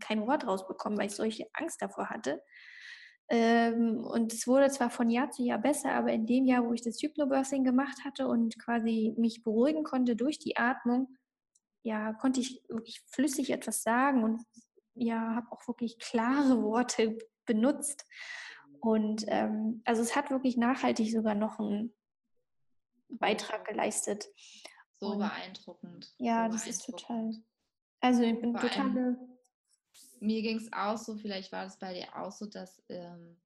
kein 0.00 0.26
Wort 0.26 0.46
rausbekommen, 0.46 0.98
weil 0.98 1.06
ich 1.06 1.14
solche 1.14 1.46
Angst 1.54 1.80
davor 1.80 2.10
hatte. 2.10 2.42
Ähm, 3.28 4.04
und 4.04 4.32
es 4.32 4.46
wurde 4.46 4.70
zwar 4.70 4.90
von 4.90 5.10
Jahr 5.10 5.30
zu 5.30 5.42
Jahr 5.42 5.58
besser, 5.58 5.92
aber 5.92 6.12
in 6.12 6.26
dem 6.26 6.44
Jahr, 6.44 6.64
wo 6.64 6.72
ich 6.72 6.82
das 6.82 7.00
Hypnobirthing 7.02 7.64
gemacht 7.64 8.04
hatte 8.04 8.28
und 8.28 8.58
quasi 8.58 9.14
mich 9.16 9.42
beruhigen 9.42 9.82
konnte 9.82 10.14
durch 10.14 10.38
die 10.38 10.56
Atmung, 10.56 11.08
ja, 11.82 12.12
konnte 12.14 12.40
ich 12.40 12.62
wirklich 12.68 13.02
flüssig 13.08 13.50
etwas 13.50 13.82
sagen 13.82 14.22
und 14.22 14.42
ja, 14.94 15.34
habe 15.34 15.50
auch 15.50 15.66
wirklich 15.66 15.98
klare 15.98 16.62
Worte 16.62 17.18
benutzt. 17.46 18.04
Und 18.80 19.24
ähm, 19.28 19.82
also 19.84 20.02
es 20.02 20.14
hat 20.14 20.30
wirklich 20.30 20.56
nachhaltig 20.56 21.10
sogar 21.10 21.34
noch 21.34 21.58
einen 21.58 21.94
Beitrag 23.08 23.66
geleistet. 23.66 24.26
So 24.98 25.12
und, 25.12 25.18
beeindruckend. 25.18 26.14
Ja, 26.18 26.46
so 26.46 26.52
das 26.52 26.64
beeindruckend. 26.64 26.68
ist 26.68 26.86
total. 26.86 27.34
Also 28.00 28.22
ich 28.22 28.40
bin 28.40 28.54
total 28.54 29.16
mir 30.20 30.42
ging 30.42 30.56
es 30.56 30.72
auch 30.72 30.96
so, 30.96 31.16
vielleicht 31.16 31.52
war 31.52 31.66
es 31.66 31.78
bei 31.78 31.94
dir 31.94 32.16
auch 32.16 32.32
so, 32.32 32.46
dass 32.46 32.82
ähm, 32.88 33.36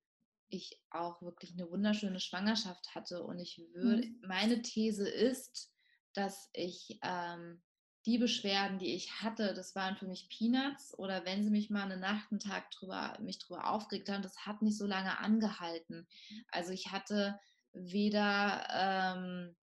ich 0.49 0.81
auch 0.91 1.23
wirklich 1.23 1.53
eine 1.53 1.71
wunderschöne 1.71 2.21
Schwangerschaft 2.21 2.95
hatte. 2.95 3.23
Und 3.23 3.39
ich 3.39 3.63
würde, 3.73 4.07
mhm. 4.07 4.23
meine 4.27 4.63
These 4.63 5.09
ist, 5.09 5.73
dass 6.13 6.51
ich 6.53 6.99
ähm, 7.03 7.63
die 8.07 8.19
Beschwerden, 8.19 8.79
die 8.79 8.95
ich 8.95 9.21
hatte, 9.23 9.55
das 9.55 9.75
waren 9.75 9.97
für 9.97 10.07
mich 10.07 10.29
Peanuts 10.29 10.99
oder 10.99 11.25
wenn 11.25 11.45
sie 11.45 11.51
mich 11.51 11.71
mal 11.71 11.85
eine 11.85 11.99
Nacht, 11.99 12.31
einen 12.31 12.41
Tag 12.41 12.71
drüber, 12.71 13.17
mich 13.21 13.39
drüber 13.39 13.71
aufgeregt 13.71 14.09
haben, 14.09 14.23
das 14.23 14.47
hat 14.47 14.63
nicht 14.63 14.79
so 14.79 14.87
lange 14.87 15.19
angehalten. 15.19 16.09
Also 16.51 16.73
ich 16.73 16.91
hatte 16.91 17.39
weder 17.73 18.67
ähm, 18.73 19.57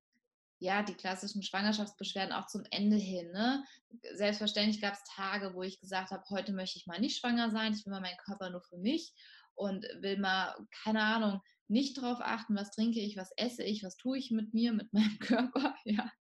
ja, 0.59 0.81
die 0.81 0.95
klassischen 0.95 1.43
Schwangerschaftsbeschwerden 1.43 2.33
auch 2.33 2.47
zum 2.47 2.63
Ende 2.71 2.97
hin. 2.97 3.31
Ne? 3.31 3.63
Selbstverständlich 4.13 4.81
gab 4.81 4.93
es 4.93 5.03
Tage, 5.03 5.53
wo 5.53 5.61
ich 5.61 5.79
gesagt 5.79 6.11
habe, 6.11 6.23
heute 6.29 6.51
möchte 6.51 6.79
ich 6.79 6.87
mal 6.87 6.99
nicht 6.99 7.19
schwanger 7.19 7.51
sein, 7.51 7.73
ich 7.73 7.85
will 7.85 7.91
mal 7.91 8.01
meinen 8.01 8.17
Körper 8.17 8.49
nur 8.49 8.61
für 8.61 8.77
mich 8.77 9.13
und 9.55 9.85
will 10.01 10.17
mal, 10.17 10.55
keine 10.83 11.01
Ahnung, 11.01 11.41
nicht 11.67 11.97
darauf 11.97 12.19
achten, 12.21 12.55
was 12.55 12.71
trinke 12.71 12.99
ich, 12.99 13.17
was 13.17 13.31
esse 13.37 13.63
ich, 13.63 13.83
was 13.83 13.97
tue 13.97 14.17
ich 14.17 14.31
mit 14.31 14.53
mir, 14.53 14.73
mit 14.73 14.91
meinem 14.93 15.19
Körper, 15.19 15.75
ja. 15.83 16.11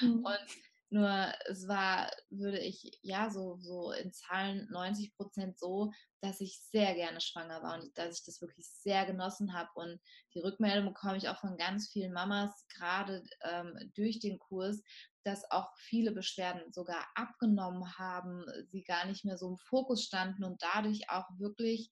Mhm. 0.00 0.24
Und 0.24 0.46
nur 0.90 1.32
es 1.46 1.66
war, 1.66 2.10
würde 2.30 2.58
ich, 2.58 2.98
ja, 3.02 3.30
so, 3.30 3.56
so 3.58 3.92
in 3.92 4.12
Zahlen 4.12 4.68
90 4.70 5.14
Prozent 5.16 5.58
so, 5.58 5.92
dass 6.20 6.40
ich 6.40 6.60
sehr 6.60 6.94
gerne 6.94 7.20
schwanger 7.20 7.62
war 7.62 7.80
und 7.80 7.96
dass 7.98 8.18
ich 8.18 8.24
das 8.24 8.40
wirklich 8.40 8.68
sehr 8.68 9.04
genossen 9.04 9.52
habe. 9.52 9.70
Und 9.74 10.00
die 10.34 10.40
Rückmeldung 10.40 10.86
bekomme 10.92 11.16
ich 11.16 11.28
auch 11.28 11.38
von 11.38 11.56
ganz 11.56 11.88
vielen 11.90 12.12
Mamas, 12.12 12.66
gerade 12.68 13.24
ähm, 13.42 13.90
durch 13.94 14.20
den 14.20 14.38
Kurs, 14.38 14.82
dass 15.24 15.50
auch 15.50 15.68
viele 15.76 16.12
Beschwerden 16.12 16.72
sogar 16.72 17.04
abgenommen 17.14 17.98
haben, 17.98 18.44
sie 18.70 18.84
gar 18.84 19.06
nicht 19.06 19.24
mehr 19.24 19.38
so 19.38 19.48
im 19.48 19.58
Fokus 19.58 20.04
standen 20.04 20.44
und 20.44 20.62
dadurch 20.62 21.10
auch 21.10 21.26
wirklich 21.38 21.90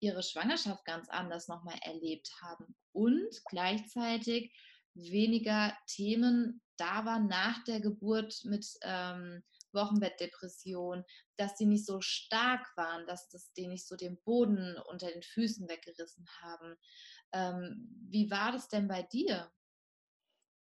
ihre 0.00 0.24
Schwangerschaft 0.24 0.84
ganz 0.84 1.08
anders 1.08 1.46
nochmal 1.46 1.78
erlebt 1.82 2.28
haben. 2.42 2.74
Und 2.90 3.30
gleichzeitig 3.48 4.52
weniger 4.94 5.76
Themen 5.86 6.61
da 6.82 7.04
waren 7.04 7.28
nach 7.28 7.62
der 7.62 7.80
Geburt 7.80 8.42
mit 8.44 8.66
ähm, 8.82 9.44
Wochenbettdepression, 9.72 11.04
dass 11.36 11.54
die 11.54 11.64
nicht 11.64 11.86
so 11.86 12.00
stark 12.00 12.76
waren, 12.76 13.06
dass 13.06 13.28
das 13.28 13.52
die 13.52 13.68
nicht 13.68 13.86
so 13.86 13.94
den 13.94 14.20
Boden 14.24 14.76
unter 14.90 15.08
den 15.08 15.22
Füßen 15.22 15.68
weggerissen 15.68 16.26
haben. 16.40 16.74
Ähm, 17.32 17.88
wie 18.10 18.30
war 18.32 18.50
das 18.50 18.68
denn 18.68 18.88
bei 18.88 19.04
dir? 19.04 19.48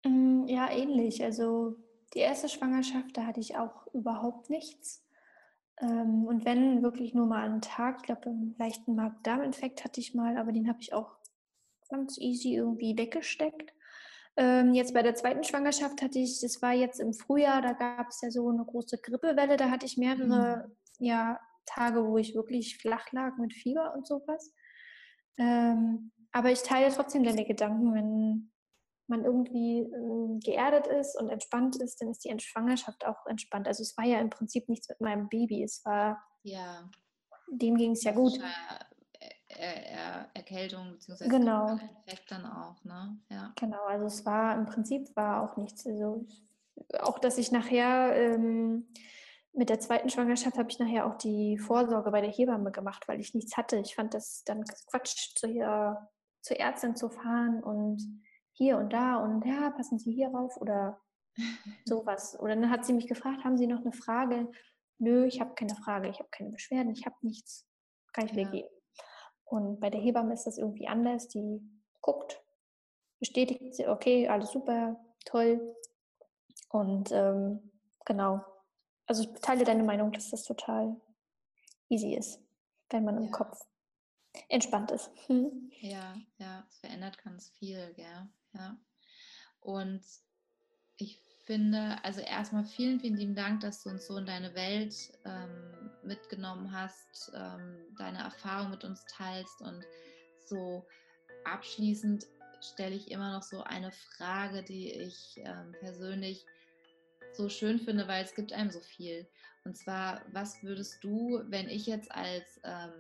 Mm, 0.06 0.46
ja, 0.46 0.70
ähnlich. 0.70 1.24
Also 1.24 1.78
die 2.14 2.20
erste 2.20 2.48
Schwangerschaft, 2.48 3.18
da 3.18 3.26
hatte 3.26 3.40
ich 3.40 3.58
auch 3.58 3.88
überhaupt 3.88 4.52
nichts. 4.52 5.04
Ähm, 5.82 6.26
und 6.26 6.46
wenn 6.46 6.84
wirklich 6.84 7.16
nur 7.16 7.26
mal 7.26 7.44
einen 7.44 7.62
Tag, 7.62 7.98
ich 7.98 8.04
glaube, 8.04 8.30
einen 8.30 8.56
leichten 8.60 8.94
Magen-Darm-Infekt 8.94 9.84
hatte 9.84 10.00
ich 10.00 10.14
mal, 10.14 10.38
aber 10.38 10.52
den 10.52 10.70
habe 10.70 10.80
ich 10.80 10.94
auch 10.94 11.18
ganz 11.90 12.20
easy 12.20 12.54
irgendwie 12.54 12.96
weggesteckt. 12.96 13.74
Ähm, 14.36 14.74
jetzt 14.74 14.94
bei 14.94 15.04
der 15.04 15.16
zweiten 15.16 15.44
Schwangerschaft 15.44 16.02
hatte 16.02 16.20
ich, 16.20 16.40
das 16.42 16.62
war 16.62 16.74
jetzt 16.74 17.00
im 17.00 17.14
Frühjahr, 17.14 17.62
da 17.62 17.74
gab 17.74 18.08
es 18.10 18.22
ja 18.22 18.32
so 18.32 18.50
eine 18.50 18.66
große 18.66 18.98
Grippewelle, 18.98 19.58
da 19.58 19.70
hatte 19.70 19.86
ich 19.86 19.98
mehrere 19.98 20.68
mhm. 20.68 21.06
ja, 21.06 21.40
Tage, 21.66 22.06
wo 22.06 22.18
ich 22.18 22.34
wirklich 22.34 22.78
flach 22.78 23.12
lag 23.12 23.38
mit 23.38 23.54
Fieber 23.54 23.94
und 23.96 24.08
sowas. 24.08 24.54
Ähm, 25.38 26.12
aber 26.32 26.52
ich 26.52 26.64
teile 26.64 26.92
trotzdem 26.92 27.24
deine 27.24 27.46
Gedanken, 27.46 27.94
wenn 27.94 28.52
man 29.08 29.24
irgendwie 29.24 29.82
ähm, 29.82 30.40
geerdet 30.40 30.88
ist 30.88 31.20
und 31.20 31.30
entspannt 31.30 31.76
ist, 31.76 32.02
dann 32.02 32.10
ist 32.10 32.24
die 32.24 32.36
Schwangerschaft 32.40 33.06
auch 33.06 33.26
entspannt. 33.28 33.68
Also 33.68 33.84
es 33.84 33.96
war 33.98 34.06
ja 34.06 34.20
im 34.20 34.30
Prinzip 34.30 34.68
nichts 34.70 34.90
mit 34.90 35.02
meinem 35.02 35.30
Baby. 35.30 35.64
Es 35.64 35.84
war, 35.86 36.24
ja. 36.42 36.90
dem 37.52 37.76
ging 37.76 37.92
es 37.92 38.04
ja 38.04 38.14
gut. 38.14 38.40
Er 39.60 40.30
Erkältung 40.34 40.94
bzw. 40.94 41.28
Genau. 41.28 41.72
Infekt 41.72 42.32
dann 42.32 42.46
auch, 42.46 42.84
ne? 42.84 43.18
Ja. 43.30 43.54
Genau, 43.60 43.84
also 43.86 44.06
es 44.06 44.26
war 44.26 44.56
im 44.56 44.66
Prinzip 44.66 45.16
war 45.16 45.44
auch 45.44 45.58
nichts. 45.58 45.86
Also 45.86 46.26
auch, 47.00 47.20
dass 47.20 47.38
ich 47.38 47.52
nachher 47.52 48.16
ähm, 48.16 48.88
mit 49.54 49.70
der 49.70 49.80
zweiten 49.80 50.10
Schwangerschaft 50.10 50.58
habe 50.58 50.70
ich 50.70 50.80
nachher 50.80 51.06
auch 51.06 51.16
die 51.16 51.58
Vorsorge 51.58 52.12
bei 52.12 52.22
der 52.22 52.32
Hebamme 52.32 52.72
gemacht, 52.72 53.08
weil 53.08 53.20
ich 53.20 53.34
nichts 53.34 53.56
hatte. 53.56 53.78
Ich 53.78 53.96
fand 53.96 54.14
das 54.14 54.44
dann 54.44 54.64
Quatsch, 54.90 55.36
zu 55.36 55.48
hier, 55.48 56.10
zur 56.42 56.60
Ärztin 56.60 56.96
zu 56.96 57.10
fahren 57.10 57.64
und 57.64 58.02
hier 58.52 58.78
und 58.78 58.92
da 58.92 59.18
und 59.18 59.46
ja, 59.46 59.70
passen 59.72 60.00
Sie 60.00 60.12
hier 60.12 60.30
rauf 60.30 60.58
oder 60.58 61.00
sowas. 61.86 62.40
Oder 62.40 62.56
dann 62.56 62.70
hat 62.70 62.86
sie 62.86 62.94
mich 62.94 63.08
gefragt, 63.08 63.44
haben 63.44 63.58
Sie 63.58 63.68
noch 63.68 63.82
eine 63.82 63.94
Frage? 63.94 64.52
Nö, 65.00 65.26
ich 65.26 65.40
habe 65.40 65.54
keine 65.56 65.76
Frage, 65.76 66.10
ich 66.10 66.20
habe 66.20 66.30
keine 66.30 66.50
Beschwerden, 66.50 66.92
ich 66.92 67.06
habe 67.06 67.16
nichts. 67.22 67.68
Kann 68.14 68.26
ich 68.26 68.34
ja. 68.34 68.50
gehen. 68.50 68.70
Und 69.46 69.80
bei 69.80 69.90
der 69.90 70.02
Hebamme 70.02 70.34
ist 70.34 70.46
das 70.46 70.58
irgendwie 70.58 70.88
anders. 70.88 71.28
Die 71.28 71.62
guckt, 72.02 72.42
bestätigt, 73.20 73.76
sie, 73.76 73.88
okay, 73.88 74.28
alles 74.28 74.52
super, 74.52 75.00
toll. 75.26 75.76
Und 76.70 77.12
ähm, 77.12 77.72
genau. 78.06 78.42
Also 79.06 79.24
ich 79.24 79.42
teile 79.42 79.64
deine 79.64 79.84
Meinung, 79.84 80.12
dass 80.12 80.30
das 80.30 80.44
total 80.44 80.96
easy 81.90 82.16
ist, 82.16 82.40
wenn 82.90 83.04
man 83.04 83.16
ja. 83.18 83.26
im 83.26 83.32
Kopf 83.32 83.60
entspannt 84.50 84.92
ist. 84.92 85.12
Hm. 85.28 85.72
Ja, 85.80 86.16
ja, 86.38 86.66
es 86.68 86.78
verändert 86.80 87.24
ganz 87.24 87.50
viel, 87.50 87.94
gell? 87.94 88.28
Ja. 88.54 88.78
Und 89.60 90.04
ich 90.98 91.20
finde, 91.46 91.98
also 92.04 92.22
erstmal 92.22 92.66
vielen, 92.66 93.00
vielen 93.00 93.18
lieben 93.18 93.36
Dank, 93.36 93.62
dass 93.62 93.84
du 93.84 93.90
uns 93.90 94.08
so 94.08 94.18
in 94.18 94.26
deine 94.26 94.54
Welt 94.56 94.96
ähm, 95.26 95.92
mitgenommen 96.04 96.72
hast, 96.72 97.32
ähm, 97.36 97.78
deine 97.98 98.20
Erfahrung 98.20 98.72
mit 98.72 98.84
uns 98.84 99.06
teilst 99.06 99.62
und 99.62 99.84
so 100.40 100.86
abschließend 101.46 102.26
stelle 102.62 102.96
ich 102.96 103.12
immer 103.12 103.34
noch 103.34 103.44
so 103.44 103.64
eine 103.64 103.92
Frage, 103.92 104.64
die 104.64 104.92
ich 104.92 105.36
ähm, 105.38 105.76
persönlich 105.80 106.46
so 107.34 107.50
schön 107.50 107.80
finde, 107.80 108.08
weil 108.08 108.24
es 108.24 108.36
gibt 108.36 108.54
einem 108.54 108.72
so 108.72 108.80
viel. 108.80 109.28
Und 109.66 109.78
zwar, 109.78 110.22
was 110.32 110.62
würdest 110.64 111.04
du, 111.04 111.42
wenn 111.48 111.70
ich 111.70 111.88
jetzt 111.88 112.12
als 112.12 112.60
ähm, 112.64 112.92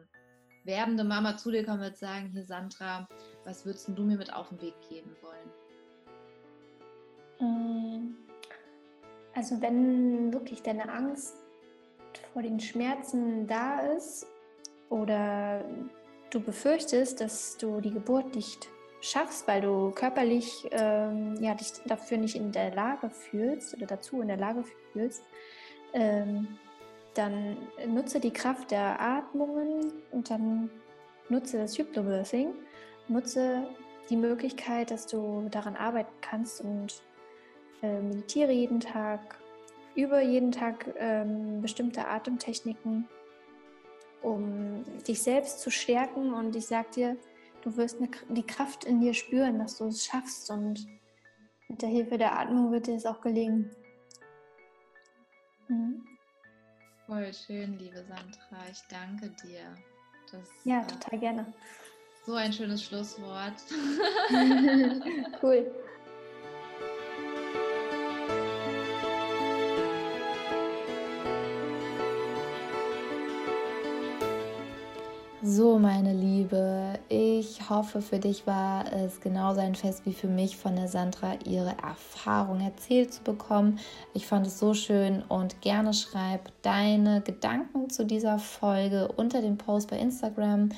werdende 0.64 1.04
Mama 1.04 1.38
zu 1.38 1.52
dir 1.52 1.66
komme 1.66 1.88
und 1.88 1.98
sagen, 1.98 2.30
hier 2.30 2.46
Sandra, 2.46 3.08
was 3.44 3.66
würdest 3.66 3.88
du 3.88 4.04
mir 4.04 4.18
mit 4.18 4.34
auf 4.34 4.50
den 4.50 4.62
Weg 4.62 4.76
geben 4.90 5.16
wollen? 5.22 5.52
Mm, 7.40 8.16
also 9.34 9.62
wenn 9.62 10.34
wirklich 10.34 10.62
deine 10.62 10.92
Angst 10.92 11.36
vor 12.32 12.42
den 12.42 12.60
Schmerzen 12.60 13.48
da 13.48 13.80
ist 13.80 14.26
oder 14.90 15.64
du 16.30 16.40
befürchtest, 16.40 17.22
dass 17.22 17.58
du 17.58 17.82
die 17.82 17.92
Geburt 17.92 18.36
nicht 18.36 18.70
schaffst, 19.02 19.48
weil 19.48 19.62
du 19.62 19.92
körperlich 19.92 20.68
ähm, 20.72 21.36
ja, 21.42 21.54
dich 21.56 21.74
dafür 21.86 22.18
nicht 22.18 22.36
in 22.36 22.52
der 22.52 22.74
Lage 22.74 23.10
fühlst 23.10 23.76
oder 23.76 23.86
dazu 23.86 24.22
in 24.22 24.28
der 24.28 24.38
Lage 24.38 24.64
fühlst, 24.92 25.24
ähm, 25.94 26.48
dann 27.14 27.58
nutze 27.88 28.20
die 28.20 28.32
Kraft 28.32 28.72
der 28.72 29.00
Atmungen 29.00 29.92
und 30.12 30.30
dann 30.30 30.70
nutze 31.30 31.58
das 31.58 31.78
Hypnobirthing, 31.78 32.54
nutze 33.08 33.68
die 34.10 34.18
Möglichkeit, 34.18 34.90
dass 34.90 35.06
du 35.06 35.48
daran 35.52 35.76
arbeiten 35.76 36.14
kannst 36.22 36.62
und 36.62 37.04
äh, 37.84 38.00
meditiere 38.00 38.52
jeden 38.52 38.80
Tag, 38.80 39.38
über 39.94 40.22
jeden 40.22 40.52
Tag 40.52 40.92
ähm, 40.98 41.62
bestimmte 41.62 42.08
Atemtechniken, 42.08 43.08
um 44.22 44.84
dich 45.08 45.22
selbst 45.22 45.60
zu 45.60 45.70
stärken. 45.70 46.34
Und 46.34 46.56
ich 46.56 46.66
sage 46.66 46.88
dir, 46.96 47.18
du 47.62 47.76
wirst 47.78 47.98
eine, 47.98 48.10
die 48.30 48.46
Kraft 48.46 48.86
in 48.86 49.02
dir 49.02 49.14
spüren, 49.14 49.60
dass 49.60 49.78
du 49.78 49.88
es 49.88 50.06
schaffst. 50.06 50.50
Und 50.50 50.88
mit 51.68 51.82
der 51.82 51.90
Hilfe 51.90 52.18
der 52.18 52.40
Atmung 52.40 52.72
wird 52.72 52.88
dir 52.88 52.96
es 52.96 53.06
auch 53.06 53.22
gelingen. 53.22 53.70
Mhm. 55.68 56.08
Voll 57.06 57.34
schön, 57.34 57.78
liebe 57.78 58.02
Sandra. 58.04 58.66
Ich 58.72 58.82
danke 58.90 59.30
dir. 59.46 59.76
Das, 60.32 60.50
ja, 60.64 60.82
total 60.84 61.20
gerne. 61.20 61.54
So 62.26 62.34
ein 62.36 62.54
schönes 62.54 62.82
Schlusswort. 62.82 63.56
cool. 65.44 65.70
So, 75.46 75.78
meine 75.78 76.14
Liebe, 76.14 76.98
ich 77.10 77.70
hoffe, 77.70 78.02
für 78.02 78.18
dich 78.18 78.48
war 78.48 78.86
es 78.94 79.20
genauso 79.20 79.60
ein 79.60 79.76
Fest 79.76 80.06
wie 80.06 80.14
für 80.14 80.30
mich, 80.30 80.56
von 80.56 80.78
der 80.78 80.88
Sandra 80.88 81.34
ihre 81.44 81.76
Erfahrung 81.84 82.62
erzählt 82.62 83.14
zu 83.14 83.24
bekommen. 83.24 83.78
Ich 84.14 84.26
fand 84.26 84.48
es 84.48 84.58
so 84.58 84.74
schön 84.74 85.22
und 85.24 85.60
gerne 85.60 85.94
schreib 85.94 86.50
deine 86.62 87.20
Gedanken 87.20 87.90
zu 87.90 88.06
dieser 88.06 88.40
Folge 88.40 89.10
unter 89.18 89.42
dem 89.42 89.58
Post 89.58 89.90
bei 89.90 90.00
Instagram. 90.00 90.70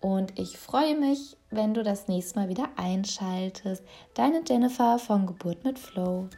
Und 0.00 0.38
ich 0.38 0.58
freue 0.58 0.98
mich, 0.98 1.38
wenn 1.50 1.72
du 1.72 1.82
das 1.82 2.06
nächste 2.06 2.40
Mal 2.40 2.50
wieder 2.50 2.68
einschaltest. 2.76 3.82
Deine 4.12 4.42
Jennifer 4.46 4.98
von 4.98 5.24
Geburt 5.24 5.64
mit 5.64 5.78
Flow. 5.78 6.28